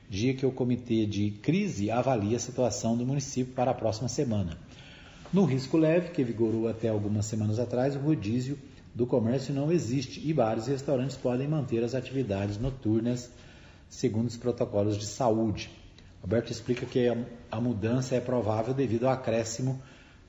dia 0.09 0.35
que 0.35 0.45
o 0.45 0.53
comitê 0.53 1.07
de 1.07 1.31
crise 1.43 1.91
avalia 1.91 2.37
a 2.37 2.41
situação 2.41 2.97
do 2.97 3.07
município 3.07 3.55
para 3.55 3.71
a 3.71 3.75
próxima 3.75 4.09
semana. 4.09 4.59
No 5.33 5.47
risco 5.47 5.79
leve, 5.79 6.11
que 6.11 6.23
vigorou 6.23 6.69
até 6.69 6.89
algumas 6.89 7.25
semanas 7.25 7.59
atrás, 7.59 7.97
o 7.97 7.99
rodízio 7.99 8.59
do 8.95 9.07
comércio 9.07 9.55
não 9.55 9.73
existe 9.73 10.21
e 10.23 10.31
bares 10.31 10.67
e 10.67 10.73
restaurantes 10.73 11.17
podem 11.17 11.49
manter 11.49 11.83
as 11.83 11.95
atividades 11.95 12.59
noturnas 12.59 13.31
segundo 13.89 14.29
os 14.29 14.37
protocolos 14.37 14.99
de 14.99 15.07
saúde. 15.07 15.71
Roberto 16.21 16.51
explica 16.51 16.85
que 16.85 17.09
a 17.51 17.61
mudança 17.61 18.15
é 18.15 18.21
provável 18.21 18.75
devido 18.75 19.07
ao 19.07 19.13
acréscimo 19.15 19.81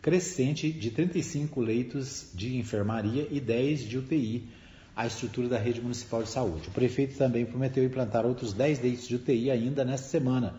crescente 0.01 0.71
de 0.71 0.89
35 0.89 1.59
leitos 1.59 2.29
de 2.33 2.57
enfermaria 2.57 3.27
e 3.29 3.41
10 3.41 3.81
de 3.81 3.97
UTI 3.97 4.47
à 4.95 5.05
estrutura 5.05 5.49
da 5.49 5.57
rede 5.57 5.81
municipal 5.81 6.23
de 6.23 6.29
saúde. 6.29 6.69
O 6.69 6.71
prefeito 6.71 7.17
também 7.17 7.45
prometeu 7.45 7.83
implantar 7.83 8.25
outros 8.25 8.53
10 8.53 8.81
leitos 8.81 9.07
de 9.07 9.15
UTI 9.15 9.51
ainda 9.51 9.83
nesta 9.83 10.07
semana, 10.07 10.55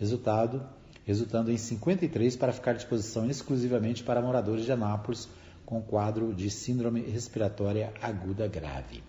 resultado, 0.00 0.66
resultando 1.06 1.50
em 1.50 1.56
53 1.56 2.36
para 2.36 2.52
ficar 2.52 2.72
à 2.72 2.74
disposição 2.74 3.28
exclusivamente 3.28 4.02
para 4.02 4.22
moradores 4.22 4.64
de 4.64 4.72
Anápolis 4.72 5.28
com 5.64 5.80
quadro 5.80 6.32
de 6.34 6.50
síndrome 6.50 7.00
respiratória 7.00 7.92
aguda 8.00 8.46
grave. 8.46 9.02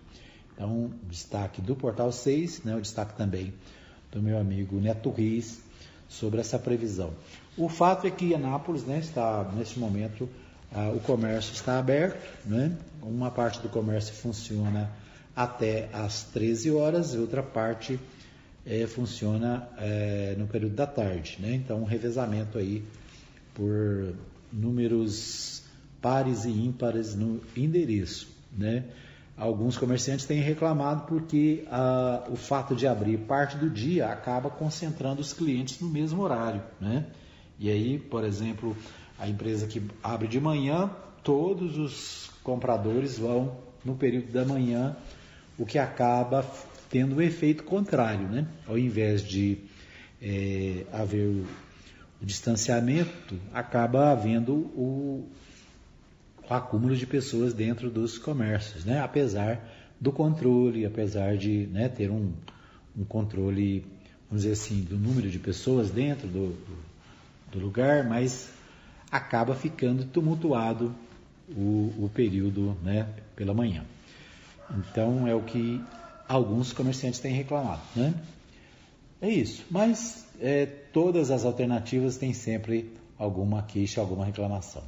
Então, 0.54 0.90
destaque 1.08 1.60
do 1.60 1.76
Portal 1.76 2.10
6, 2.10 2.62
né, 2.64 2.76
o 2.76 2.80
destaque 2.80 3.14
também 3.14 3.52
do 4.10 4.22
meu 4.22 4.38
amigo 4.38 4.80
Neto 4.80 5.10
Riz 5.10 5.60
sobre 6.08 6.40
essa 6.40 6.58
previsão. 6.58 7.12
O 7.56 7.68
fato 7.68 8.06
é 8.06 8.10
que 8.10 8.34
Anápolis 8.34 8.84
né, 8.84 8.98
está, 8.98 9.50
neste 9.54 9.78
momento, 9.78 10.28
ah, 10.72 10.90
o 10.90 11.00
comércio 11.00 11.52
está 11.52 11.78
aberto, 11.78 12.18
né? 12.44 12.76
uma 13.02 13.30
parte 13.30 13.60
do 13.60 13.68
comércio 13.68 14.14
funciona 14.14 14.90
até 15.34 15.88
às 15.92 16.24
13 16.24 16.70
horas 16.72 17.14
e 17.14 17.18
outra 17.18 17.42
parte 17.42 18.00
é, 18.66 18.86
funciona 18.86 19.68
é, 19.78 20.34
no 20.36 20.46
período 20.46 20.74
da 20.74 20.86
tarde. 20.86 21.38
Né? 21.40 21.54
Então, 21.54 21.80
um 21.82 21.84
revezamento 21.84 22.58
aí 22.58 22.82
por 23.54 24.14
números 24.52 25.62
pares 26.02 26.44
e 26.44 26.50
ímpares 26.50 27.14
no 27.14 27.40
endereço. 27.56 28.28
Né? 28.52 28.84
Alguns 29.36 29.78
comerciantes 29.78 30.26
têm 30.26 30.40
reclamado 30.40 31.06
porque 31.06 31.64
ah, 31.70 32.24
o 32.28 32.36
fato 32.36 32.74
de 32.74 32.86
abrir 32.86 33.18
parte 33.18 33.56
do 33.56 33.70
dia 33.70 34.08
acaba 34.08 34.50
concentrando 34.50 35.20
os 35.20 35.32
clientes 35.32 35.78
no 35.80 35.88
mesmo 35.88 36.22
horário. 36.22 36.62
Né? 36.80 37.06
E 37.58 37.70
aí, 37.70 37.98
por 37.98 38.24
exemplo, 38.24 38.76
a 39.18 39.28
empresa 39.28 39.66
que 39.66 39.82
abre 40.02 40.26
de 40.26 40.40
manhã, 40.40 40.90
todos 41.22 41.78
os 41.78 42.30
compradores 42.42 43.18
vão 43.18 43.56
no 43.84 43.94
período 43.94 44.32
da 44.32 44.44
manhã, 44.44 44.96
o 45.58 45.64
que 45.64 45.78
acaba 45.78 46.44
tendo 46.90 47.14
o 47.14 47.18
um 47.18 47.22
efeito 47.22 47.64
contrário, 47.64 48.26
né? 48.28 48.46
Ao 48.66 48.78
invés 48.78 49.22
de 49.22 49.58
é, 50.20 50.84
haver 50.92 51.26
o, 51.26 51.46
o, 52.22 52.26
distanciamento, 52.26 53.38
acaba 53.52 54.10
havendo 54.10 54.54
o, 54.54 55.28
o 56.48 56.54
acúmulo 56.54 56.96
de 56.96 57.06
pessoas 57.06 57.52
dentro 57.52 57.90
dos 57.90 58.18
comércios, 58.18 58.84
né? 58.84 59.00
Apesar 59.00 59.60
do 60.00 60.12
controle, 60.12 60.84
apesar 60.84 61.36
de 61.36 61.66
né, 61.68 61.88
ter 61.88 62.10
um, 62.10 62.32
um 62.96 63.04
controle, 63.04 63.86
vamos 64.28 64.42
dizer 64.42 64.52
assim, 64.52 64.82
do 64.82 64.96
número 64.96 65.30
de 65.30 65.38
pessoas 65.38 65.90
dentro 65.90 66.28
do, 66.28 66.56
do 67.50 67.58
lugar, 67.58 68.04
mas 68.04 68.50
acaba 69.10 69.54
ficando 69.54 70.04
tumultuado 70.04 70.94
o, 71.48 71.92
o 71.98 72.10
período 72.12 72.76
né, 72.82 73.08
pela 73.34 73.54
manhã. 73.54 73.84
Então 74.70 75.26
é 75.26 75.34
o 75.34 75.42
que 75.42 75.80
alguns 76.28 76.72
comerciantes 76.72 77.20
têm 77.20 77.32
reclamado. 77.32 77.82
Né? 77.94 78.14
É 79.20 79.28
isso. 79.28 79.64
Mas 79.70 80.26
é, 80.40 80.66
todas 80.66 81.30
as 81.30 81.44
alternativas 81.44 82.16
têm 82.16 82.32
sempre 82.32 82.92
alguma 83.18 83.62
queixa, 83.62 84.00
alguma 84.00 84.24
reclamação. 84.24 84.82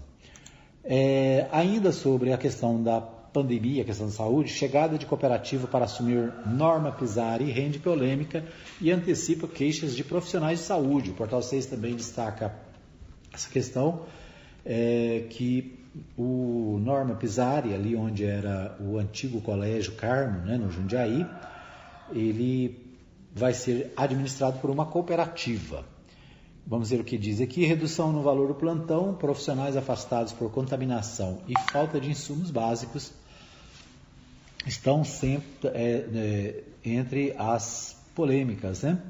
É, 0.85 1.47
ainda 1.51 1.93
sobre 1.93 2.33
a 2.33 2.39
questão 2.39 2.83
da 2.83 3.01
pandemia, 3.01 3.83
a 3.83 3.85
questão 3.85 4.07
da 4.07 4.13
saúde, 4.13 4.51
chegada 4.51 4.97
de 4.99 5.07
cooperativa 5.07 5.67
para 5.67 5.85
assumir 5.85 6.33
norma 6.47 6.91
Pisari 6.91 7.51
rende 7.51 7.79
polêmica 7.79 8.45
e 8.81 8.91
antecipa 8.91 9.47
queixas 9.47 9.95
de 9.95 10.03
profissionais 10.03 10.61
de 10.61 10.65
saúde. 10.65 11.11
O 11.11 11.15
Portal 11.15 11.43
6 11.43 11.67
também 11.67 11.95
destaca 11.95 12.55
essa 13.33 13.49
questão, 13.49 14.03
é, 14.65 15.27
que 15.31 15.78
o 16.17 16.79
Norma 16.83 17.15
Pisari, 17.15 17.75
ali 17.75 17.95
onde 17.95 18.25
era 18.25 18.77
o 18.81 18.99
antigo 18.99 19.41
Colégio 19.41 19.93
Carmo, 19.93 20.41
né, 20.41 20.57
no 20.57 20.71
Jundiaí, 20.71 21.27
ele 22.13 22.89
vai 23.33 23.55
ser 23.55 23.93
administrado 23.97 24.59
por 24.59 24.71
uma 24.71 24.87
cooperativa. 24.87 25.85
Vamos 26.67 26.91
ver 26.91 27.01
o 27.01 27.05
que 27.05 27.17
diz 27.17 27.41
aqui: 27.41 27.65
redução 27.65 28.13
no 28.13 28.23
valor 28.23 28.49
do 28.49 28.55
plantão, 28.55 29.15
profissionais 29.15 29.77
afastados 29.77 30.33
por 30.33 30.51
contaminação 30.51 31.41
e 31.49 31.55
falta 31.71 32.01
de 32.01 32.11
insumos 32.11 32.51
básicos 32.51 33.13
estão 34.67 35.03
sempre 35.05 35.69
é, 35.69 36.05
é, 36.15 36.65
entre 36.85 37.35
as 37.39 37.97
polêmicas, 38.15 38.83
né? 38.83 39.01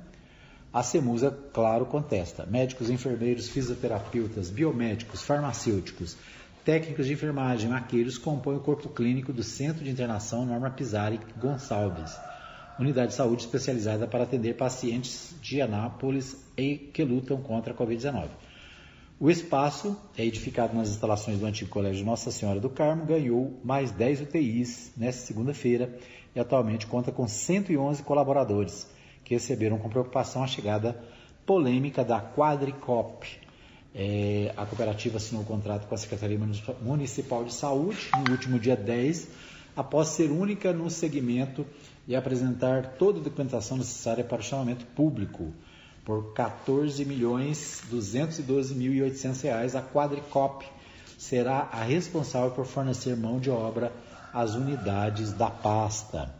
A 0.72 0.82
CEMUSA, 0.82 1.36
claro, 1.52 1.86
contesta. 1.86 2.44
Médicos, 2.46 2.90
enfermeiros, 2.90 3.48
fisioterapeutas, 3.48 4.50
biomédicos, 4.50 5.22
farmacêuticos, 5.22 6.16
técnicos 6.68 7.06
de 7.06 7.14
enfermagem, 7.14 7.70
maqueiros 7.70 8.18
compõem 8.18 8.58
o 8.58 8.60
corpo 8.60 8.90
clínico 8.90 9.32
do 9.32 9.42
Centro 9.42 9.82
de 9.82 9.88
Internação 9.88 10.44
Norma 10.44 10.68
Pisari 10.68 11.18
Gonçalves, 11.40 12.14
unidade 12.78 13.08
de 13.08 13.14
saúde 13.14 13.40
especializada 13.40 14.06
para 14.06 14.24
atender 14.24 14.54
pacientes 14.54 15.34
de 15.40 15.62
Anápolis 15.62 16.36
e 16.58 16.76
que 16.76 17.02
lutam 17.02 17.40
contra 17.40 17.72
a 17.72 17.74
Covid-19. 17.74 18.28
O 19.18 19.30
espaço 19.30 19.98
é 20.14 20.26
edificado 20.26 20.76
nas 20.76 20.90
instalações 20.90 21.38
do 21.38 21.46
antigo 21.46 21.70
Colégio 21.70 22.04
Nossa 22.04 22.30
Senhora 22.30 22.60
do 22.60 22.68
Carmo, 22.68 23.06
ganhou 23.06 23.58
mais 23.64 23.90
10 23.90 24.20
UTIs 24.20 24.92
nesta 24.94 25.22
segunda-feira 25.22 25.98
e 26.36 26.38
atualmente 26.38 26.86
conta 26.86 27.10
com 27.10 27.26
111 27.26 28.02
colaboradores 28.02 28.86
que 29.24 29.32
receberam 29.32 29.78
com 29.78 29.88
preocupação 29.88 30.44
a 30.44 30.46
chegada 30.46 31.02
polêmica 31.46 32.04
da 32.04 32.20
Quadricop. 32.20 33.47
É, 33.94 34.52
a 34.56 34.66
cooperativa 34.66 35.16
assinou 35.16 35.42
o 35.42 35.44
um 35.44 35.46
contrato 35.46 35.86
com 35.86 35.94
a 35.94 35.98
Secretaria 35.98 36.38
Municipal 36.82 37.44
de 37.44 37.52
Saúde 37.52 38.10
no 38.24 38.32
último 38.32 38.58
dia 38.58 38.76
10, 38.76 39.28
após 39.74 40.08
ser 40.08 40.30
única 40.30 40.72
no 40.72 40.90
segmento 40.90 41.66
e 42.06 42.14
apresentar 42.14 42.96
toda 42.98 43.20
a 43.20 43.22
documentação 43.22 43.76
necessária 43.76 44.24
para 44.24 44.40
o 44.40 44.42
chamamento 44.42 44.84
público 44.86 45.52
por 46.04 46.32
14 46.32 47.04
milhões 47.04 47.82
212 47.90 48.74
mil 48.74 49.04
800 49.04 49.40
reais, 49.42 49.76
a 49.76 49.82
Quadricop 49.82 50.64
será 51.18 51.68
a 51.70 51.82
responsável 51.82 52.50
por 52.52 52.64
fornecer 52.64 53.14
mão 53.16 53.38
de 53.38 53.50
obra 53.50 53.92
às 54.32 54.54
unidades 54.54 55.32
da 55.32 55.50
pasta. 55.50 56.34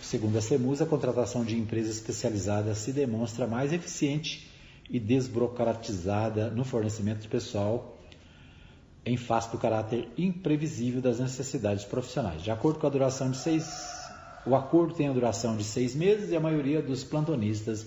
Segundo 0.00 0.38
a 0.38 0.40
CEMUS, 0.40 0.80
a 0.80 0.86
contratação 0.86 1.44
de 1.44 1.56
empresas 1.56 1.96
especializadas 1.96 2.78
se 2.78 2.92
demonstra 2.92 3.46
mais 3.46 3.72
eficiente 3.72 4.47
e 4.90 4.98
desburocratizada 4.98 6.50
no 6.50 6.64
fornecimento 6.64 7.20
de 7.20 7.28
pessoal 7.28 7.98
em 9.04 9.16
face 9.16 9.50
do 9.50 9.58
caráter 9.58 10.08
imprevisível 10.16 11.00
das 11.00 11.18
necessidades 11.18 11.84
profissionais. 11.84 12.42
De 12.42 12.50
acordo 12.50 12.78
com 12.78 12.86
a 12.86 12.90
duração 12.90 13.30
de 13.30 13.38
seis, 13.38 13.66
o 14.46 14.54
acordo 14.54 14.94
tem 14.94 15.08
a 15.08 15.12
duração 15.12 15.56
de 15.56 15.64
seis 15.64 15.94
meses 15.94 16.30
e 16.30 16.36
a 16.36 16.40
maioria 16.40 16.82
dos 16.82 17.04
plantonistas 17.04 17.86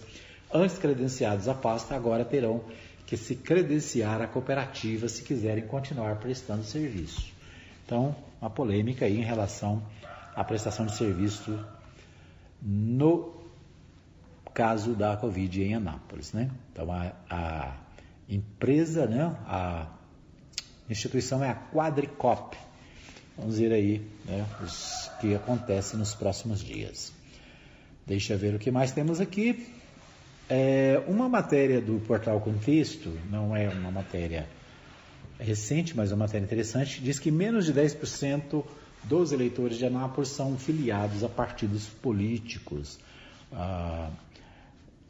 antes 0.54 0.78
credenciados 0.78 1.47
à 1.47 1.54
pasta 1.54 1.95
agora 1.95 2.26
terão 2.26 2.64
que 3.06 3.18
se 3.18 3.36
credenciar 3.36 4.22
à 4.22 4.28
cooperativa 4.28 5.08
se 5.08 5.24
quiserem 5.24 5.68
continuar 5.68 6.16
prestando 6.18 6.64
serviço. 6.64 7.32
Então, 7.86 8.16
uma 8.39 8.49
polêmica 8.49 9.06
aí 9.06 9.20
em 9.20 9.24
relação 9.24 9.84
à 10.36 10.43
prestação 10.43 10.86
de 10.86 10.95
serviço 10.95 11.60
no 12.62 13.41
caso 14.54 14.93
da 14.93 15.16
Covid 15.18 15.64
em 15.64 15.76
Anápolis. 15.76 16.34
Né? 16.34 16.49
Então, 16.72 16.91
a, 16.91 17.12
a 17.30 17.76
empresa, 18.30 19.06
né, 19.06 19.36
a 19.45 19.88
instituição 20.89 21.43
é 21.43 21.49
a 21.49 21.56
Quadricop. 21.56 22.58
Vamos 23.38 23.58
ver 23.58 23.72
aí 23.72 24.02
né, 24.26 24.45
o 24.62 25.20
que 25.20 25.36
acontece 25.36 25.95
nos 25.95 26.14
próximos 26.14 26.62
dias. 26.62 27.12
Deixa 28.06 28.34
eu 28.34 28.38
ver 28.38 28.56
o 28.56 28.60
que 28.60 28.72
mais 28.72 28.91
temos 28.91 29.22
aqui. 29.22 29.68
É, 30.49 31.02
uma 31.08 31.30
matéria 31.30 31.80
do 31.80 31.99
Portal 32.02 32.39
Contexto, 32.41 33.18
não 33.30 33.56
é 33.56 33.70
uma 33.70 33.89
matéria 33.89 34.47
recente, 35.39 35.95
mas 35.95 36.12
é 36.12 36.14
uma 36.14 36.26
matéria 36.26 36.43
interessante, 36.43 37.02
diz 37.02 37.18
que 37.20 37.32
menos 37.32 37.66
de 37.66 37.74
10% 37.74 38.64
dos 39.04 39.32
eleitores 39.32 39.78
de 39.78 39.86
Anápolis 39.86 40.30
são 40.30 40.58
filiados 40.58 41.24
a 41.24 41.30
partidos 41.30 41.88
políticos. 41.88 42.99
Ah, 43.52 44.12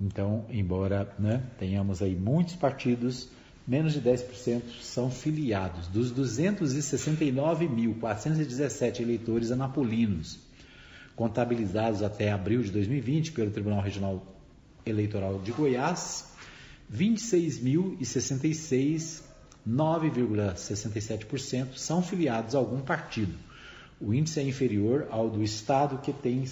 então, 0.01 0.45
embora 0.49 1.13
né, 1.19 1.43
tenhamos 1.59 2.01
aí 2.01 2.15
muitos 2.15 2.55
partidos, 2.55 3.29
menos 3.67 3.93
de 3.93 4.01
10% 4.01 4.63
são 4.81 5.11
filiados. 5.11 5.87
Dos 5.87 6.11
269.417 6.11 9.01
eleitores 9.01 9.51
anapolinos 9.51 10.39
contabilizados 11.15 12.01
até 12.01 12.31
abril 12.31 12.63
de 12.63 12.71
2020 12.71 13.33
pelo 13.33 13.51
Tribunal 13.51 13.81
Regional 13.81 14.25
Eleitoral 14.83 15.37
de 15.39 15.51
Goiás, 15.51 16.33
26.066, 16.91 19.21
9,67% 19.67 21.75
são 21.75 22.01
filiados 22.01 22.55
a 22.55 22.57
algum 22.57 22.81
partido. 22.81 23.35
O 23.99 24.15
índice 24.15 24.39
é 24.39 24.43
inferior 24.43 25.07
ao 25.11 25.29
do 25.29 25.43
Estado, 25.43 25.99
que 25.99 26.11
tem 26.11 26.47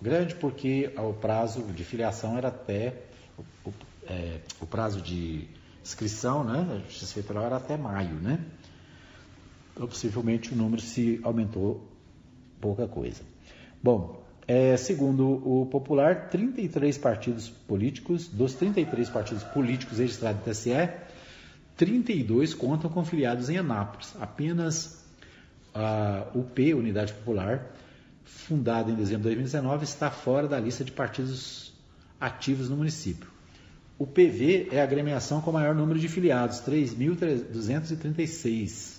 grande 0.00 0.34
porque 0.34 0.92
o 0.96 1.12
prazo 1.12 1.62
de 1.62 1.84
filiação 1.84 2.38
era 2.38 2.48
até 2.48 2.94
o, 3.64 3.72
é, 4.06 4.40
o 4.60 4.66
prazo 4.66 5.02
de 5.02 5.46
inscrição, 5.82 6.44
né, 6.44 6.64
da 6.68 6.78
Justiça 6.80 7.18
Eleitoral 7.18 7.44
era 7.44 7.56
até 7.56 7.76
maio, 7.76 8.14
né? 8.14 8.40
Então, 9.72 9.86
possivelmente 9.86 10.52
o 10.52 10.56
número 10.56 10.82
se 10.82 11.20
aumentou 11.22 11.88
pouca 12.60 12.86
coisa. 12.88 13.22
Bom, 13.82 14.22
é, 14.46 14.76
segundo 14.76 15.28
o 15.28 15.66
Popular, 15.66 16.28
33 16.30 16.98
partidos 16.98 17.48
políticos, 17.48 18.26
dos 18.28 18.54
33 18.54 19.08
partidos 19.08 19.44
políticos 19.44 19.98
registrados 19.98 20.44
no 20.44 20.52
TSE, 20.52 20.70
32 21.78 22.52
contam 22.54 22.90
com 22.90 23.02
filiados 23.04 23.48
em 23.48 23.56
Anápolis. 23.56 24.14
Apenas 24.20 25.04
a 25.72 26.26
UP, 26.34 26.74
Unidade 26.74 27.12
Popular, 27.12 27.64
fundada 28.24 28.90
em 28.90 28.96
dezembro 28.96 29.30
de 29.30 29.36
2019, 29.36 29.84
está 29.84 30.10
fora 30.10 30.48
da 30.48 30.58
lista 30.58 30.82
de 30.84 30.90
partidos 30.90 31.72
ativos 32.20 32.68
no 32.68 32.76
município. 32.76 33.30
O 33.96 34.04
PV 34.06 34.70
é 34.72 34.80
a 34.80 34.84
agremiação 34.84 35.40
com 35.40 35.50
o 35.50 35.52
maior 35.52 35.72
número 35.74 36.00
de 36.00 36.08
filiados, 36.08 36.60
3.236. 36.60 38.98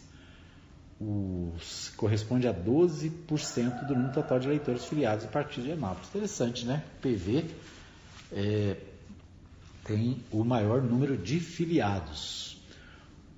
corresponde 1.97 2.47
a 2.47 2.53
12% 2.53 3.88
do 3.88 3.93
número 3.93 4.13
total 4.13 4.39
de 4.39 4.47
eleitores 4.47 4.86
filiados 4.86 5.25
a 5.25 5.27
partir 5.27 5.61
de 5.61 5.73
Anápolis. 5.73 6.07
Interessante, 6.09 6.65
né? 6.65 6.82
O 6.97 7.01
PV 7.01 7.43
é, 8.32 8.77
tem 9.84 10.23
o 10.32 10.45
maior 10.45 10.82
número 10.82 11.17
de 11.17 11.41
filiados. 11.41 12.48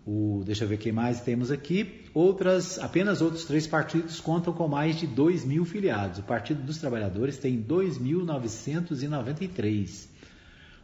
O, 0.06 0.44
deixa 0.44 0.64
eu 0.64 0.68
ver 0.68 0.78
quem 0.78 0.92
mais 0.92 1.22
temos 1.22 1.52
aqui. 1.52 2.02
Outras, 2.14 2.78
apenas 2.80 3.22
outros 3.22 3.46
três 3.46 3.68
partidos 3.68 4.20
contam 4.20 4.52
com 4.52 4.68
mais 4.68 4.98
de 4.98 5.06
2 5.06 5.46
mil 5.46 5.64
filiados. 5.64 6.18
O 6.20 6.24
Partido 6.24 6.64
dos 6.64 6.80
Trabalhadores 6.80 7.38
tem 7.38 7.62
2.993. 7.62 10.10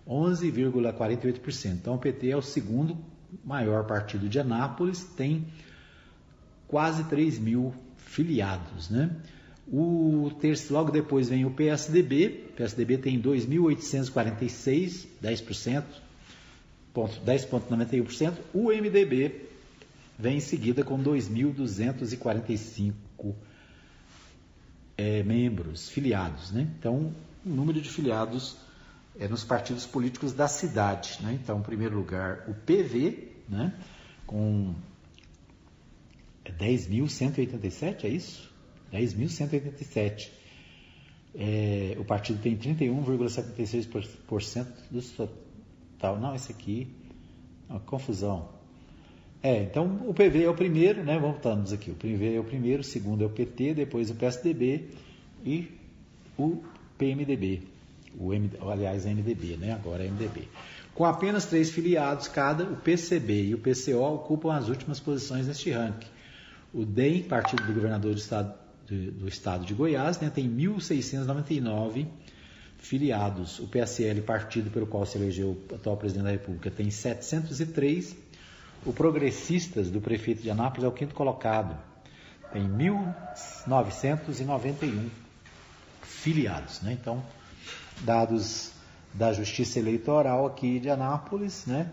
11,48%. 0.08 1.74
Então 1.74 1.96
o 1.96 1.98
PT 1.98 2.30
é 2.30 2.38
o 2.38 2.42
segundo 2.42 2.98
maior 3.44 3.86
partido 3.86 4.30
de 4.30 4.40
Anápolis, 4.40 5.04
tem 5.04 5.48
quase 6.68 7.04
3 7.06 7.40
mil 7.40 7.74
filiados. 7.98 8.90
Né? 8.90 9.10
O 9.68 10.32
terço, 10.40 10.72
logo 10.74 10.92
depois 10.92 11.30
vem 11.30 11.46
o 11.46 11.52
PSDB, 11.52 12.46
o 12.52 12.54
PSDB 12.54 12.98
tem 12.98 13.22
2.846, 13.22 15.08
10%, 15.22 15.84
10,91%. 16.96 18.38
O 18.54 18.70
MDB 18.70 19.48
vem 20.18 20.38
em 20.38 20.42
seguida 20.42 20.84
com 20.84 20.98
2.245 21.02 22.94
é, 24.98 25.22
membros, 25.24 25.90
filiados. 25.90 26.52
Né? 26.52 26.68
Então, 26.80 27.14
o 27.46 27.50
número 27.50 27.82
de 27.82 27.90
filiados 27.90 28.56
é, 29.20 29.28
nos 29.28 29.44
partidos 29.44 29.86
políticos 29.86 30.32
da 30.34 30.48
cidade. 30.48 31.20
Né? 31.22 31.38
Então, 31.42 31.60
em 31.60 31.64
primeiro 31.64 31.96
lugar, 31.96 32.46
o 32.48 32.54
PV, 32.54 33.32
né? 33.48 33.74
com 34.26 34.74
10.187, 36.46 38.06
é 38.06 38.10
isso? 38.10 38.52
10.187. 38.92 40.30
É, 41.36 41.96
o 42.00 42.06
partido 42.06 42.42
tem 42.42 42.58
31,76% 42.58 44.66
do 44.90 45.02
total. 45.98 46.20
Não, 46.20 46.36
esse 46.36 46.52
aqui, 46.52 46.88
uma 47.70 47.80
confusão. 47.80 48.50
É, 49.44 49.64
então 49.64 50.02
o 50.08 50.14
PV 50.14 50.44
é 50.44 50.50
o 50.50 50.56
primeiro, 50.56 51.04
né? 51.04 51.18
Voltamos 51.20 51.74
aqui. 51.74 51.92
O 51.92 51.96
PV 51.96 52.36
é 52.36 52.40
o 52.40 52.44
primeiro, 52.44 52.82
o 52.82 52.86
segundo 52.86 53.24
é 53.24 53.28
o 53.28 53.30
PT, 53.30 53.74
depois 53.74 54.10
o 54.10 54.16
PSDB 54.16 54.90
e 55.46 55.72
o 56.38 56.64
PMDB 56.98 57.62
o 58.20 58.34
M, 58.34 58.50
aliás, 58.62 59.06
MDB, 59.06 59.58
né? 59.58 59.74
agora 59.74 60.04
é 60.04 60.10
MDB. 60.10 60.48
Com 60.94 61.06
apenas 61.06 61.46
três 61.46 61.70
filiados 61.70 62.28
cada, 62.28 62.64
o 62.64 62.76
PCB 62.76 63.46
e 63.46 63.54
o 63.54 63.60
PCO 63.60 64.02
ocupam 64.16 64.54
as 64.54 64.68
últimas 64.68 65.00
posições 65.00 65.48
neste 65.48 65.72
ranking. 65.72 66.08
O 66.74 66.84
DEM, 66.84 67.24
Partido 67.24 67.64
do 67.64 67.74
Governador 67.74 68.14
do 68.14 68.20
Estado 68.20 68.54
de, 68.88 69.12
do 69.12 69.28
estado 69.28 69.66
de 69.66 69.74
Goiás, 69.74 70.20
né, 70.20 70.30
tem 70.30 70.50
1.699 70.50 72.08
filiados. 72.88 73.60
O 73.60 73.68
PSL, 73.68 74.22
partido 74.22 74.72
pelo 74.72 74.88
qual 74.88 75.06
se 75.06 75.18
elegeu 75.18 75.62
o 75.70 75.76
atual 75.76 75.98
presidente 75.98 76.26
da 76.26 76.32
República, 76.32 76.72
tem 76.72 76.90
703. 76.90 78.16
O 78.86 78.94
Progressistas, 78.94 79.90
do 79.90 80.00
prefeito 80.00 80.42
de 80.42 80.50
Anápolis, 80.50 80.86
é 80.86 80.88
o 80.88 80.92
quinto 80.92 81.14
colocado, 81.14 81.78
tem 82.54 82.66
1.991 82.68 85.10
filiados. 86.02 86.82
Né? 86.82 86.94
Então, 86.94 87.22
dados 88.02 88.72
da 89.14 89.34
Justiça 89.34 89.80
Eleitoral 89.80 90.46
aqui 90.46 90.80
de 90.80 90.90
Anápolis, 90.90 91.66
né, 91.66 91.92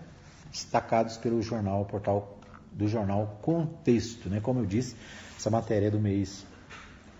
destacados 0.51 1.17
pelo 1.17 1.43
jornal, 1.43 1.85
portal 1.85 2.39
do 2.71 2.87
jornal 2.87 3.41
Contexto, 3.41 4.29
né, 4.29 4.41
como 4.41 4.61
eu 4.61 4.67
disse, 4.67 4.95
essa 5.37 5.51
matéria 5.51 5.87
é 5.87 5.91
do 5.91 5.99
mês 5.99 6.47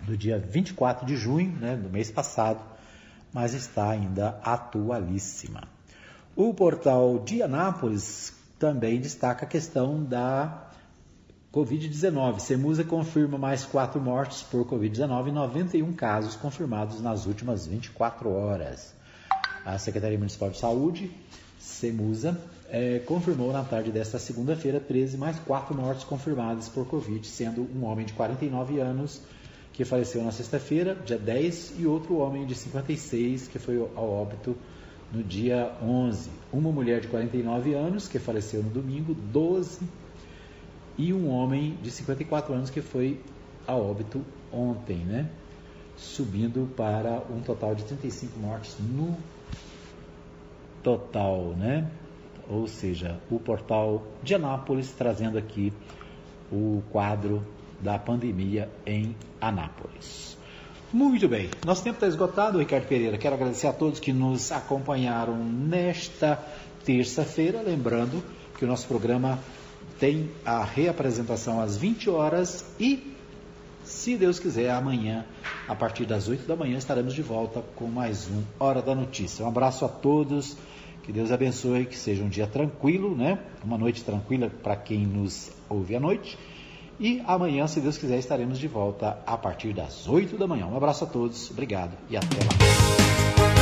do 0.01 0.15
dia 0.15 0.37
24 0.37 1.05
de 1.05 1.17
junho, 1.17 1.51
né, 1.53 1.75
do 1.75 1.89
mês 1.89 2.11
passado, 2.11 2.74
mas 3.35 3.53
está 3.53 3.89
ainda 3.89 4.39
atualíssima. 4.41 5.67
O 6.37 6.53
portal 6.53 7.19
de 7.19 7.43
Anápolis 7.43 8.33
também 8.57 8.97
destaca 8.97 9.43
a 9.43 9.47
questão 9.47 10.01
da 10.01 10.69
Covid-19. 11.53 12.39
Semusa 12.39 12.85
confirma 12.85 13.37
mais 13.37 13.65
quatro 13.65 13.99
mortes 13.99 14.41
por 14.41 14.65
Covid-19 14.65 15.27
e 15.27 15.31
91 15.33 15.91
casos 15.91 16.37
confirmados 16.37 17.01
nas 17.01 17.25
últimas 17.25 17.67
24 17.67 18.31
horas. 18.31 18.93
A 19.65 19.77
Secretaria 19.77 20.17
Municipal 20.17 20.49
de 20.49 20.57
Saúde, 20.57 21.11
Semusa, 21.59 22.39
é, 22.69 22.99
confirmou 22.99 23.51
na 23.51 23.65
tarde 23.65 23.91
desta 23.91 24.17
segunda-feira 24.17 24.79
13 24.79 25.17
mais 25.17 25.37
quatro 25.39 25.75
mortes 25.75 26.05
confirmadas 26.05 26.69
por 26.69 26.87
Covid, 26.87 27.27
sendo 27.27 27.69
um 27.75 27.83
homem 27.83 28.05
de 28.05 28.13
49 28.13 28.79
anos 28.79 29.21
que 29.75 29.83
faleceu 29.83 30.23
na 30.23 30.31
sexta-feira, 30.31 30.95
dia 31.05 31.17
10, 31.17 31.75
e 31.79 31.85
outro 31.85 32.17
homem 32.17 32.45
de 32.45 32.55
56 32.55 33.49
que 33.49 33.59
foi 33.59 33.77
ao 33.77 34.09
óbito 34.09 34.55
no 35.11 35.21
dia 35.21 35.73
11. 35.83 36.29
Uma 36.51 36.71
mulher 36.71 37.01
de 37.01 37.09
49 37.09 37.73
anos 37.73 38.07
que 38.07 38.17
faleceu 38.17 38.63
no 38.63 38.69
domingo, 38.69 39.13
12 39.13 39.85
e 40.97 41.13
um 41.13 41.29
homem 41.29 41.77
de 41.83 41.91
54 41.91 42.53
anos 42.53 42.69
que 42.69 42.81
foi 42.81 43.19
a 43.67 43.75
óbito 43.75 44.21
ontem, 44.51 44.97
né? 44.99 45.29
Subindo 45.97 46.69
para 46.75 47.21
um 47.29 47.41
total 47.41 47.75
de 47.75 47.83
35 47.83 48.39
mortes 48.39 48.77
no 48.79 49.17
total, 50.81 51.53
né? 51.57 51.89
Ou 52.47 52.65
seja, 52.67 53.19
o 53.29 53.39
portal 53.39 54.03
de 54.23 54.35
Anápolis 54.35 54.91
trazendo 54.91 55.37
aqui 55.37 55.73
o 56.49 56.81
quadro 56.91 57.43
da 57.79 57.97
pandemia 57.99 58.69
em 58.85 59.15
Anápolis. 59.39 60.37
Muito 60.93 61.27
bem, 61.27 61.49
nosso 61.65 61.83
tempo 61.83 61.95
está 61.95 62.07
esgotado, 62.07 62.59
Ricardo 62.59 62.87
Pereira. 62.87 63.17
Quero 63.17 63.35
agradecer 63.35 63.67
a 63.67 63.73
todos 63.73 63.99
que 63.99 64.13
nos 64.13 64.51
acompanharam 64.51 65.35
nesta 65.35 66.41
terça-feira. 66.85 67.61
Lembrando 67.61 68.23
que 68.57 68.63
o 68.63 68.67
nosso 68.67 68.87
programa 68.87 69.39
tem 69.99 70.29
a 70.45 70.63
reapresentação 70.63 71.59
às 71.59 71.77
20 71.77 72.09
horas 72.09 72.65
e, 72.79 73.13
se 73.83 74.15
Deus 74.15 74.39
quiser, 74.39 74.69
amanhã, 74.69 75.25
a 75.67 75.75
partir 75.75 76.05
das 76.05 76.27
8 76.27 76.47
da 76.47 76.55
manhã, 76.55 76.77
estaremos 76.77 77.13
de 77.13 77.21
volta 77.21 77.61
com 77.75 77.87
mais 77.87 78.29
um 78.29 78.43
Hora 78.59 78.81
da 78.81 78.95
Notícia. 78.95 79.43
Um 79.43 79.49
abraço 79.49 79.83
a 79.85 79.89
todos, 79.89 80.55
que 81.03 81.11
Deus 81.11 81.31
abençoe, 81.31 81.85
que 81.85 81.97
seja 81.97 82.23
um 82.23 82.29
dia 82.29 82.47
tranquilo, 82.47 83.15
né? 83.15 83.39
Uma 83.63 83.77
noite 83.77 84.03
tranquila 84.03 84.49
para 84.49 84.75
quem 84.75 85.05
nos 85.05 85.51
ouve 85.69 85.95
à 85.95 85.99
noite. 85.99 86.37
E 86.99 87.21
amanhã, 87.27 87.67
se 87.67 87.81
Deus 87.81 87.97
quiser, 87.97 88.17
estaremos 88.17 88.57
de 88.57 88.67
volta 88.67 89.19
a 89.25 89.37
partir 89.37 89.73
das 89.73 90.07
8 90.07 90.37
da 90.37 90.47
manhã. 90.47 90.65
Um 90.65 90.77
abraço 90.77 91.03
a 91.03 91.07
todos, 91.07 91.51
obrigado 91.51 91.91
e 92.09 92.15
até 92.15 92.37
lá. 92.37 93.54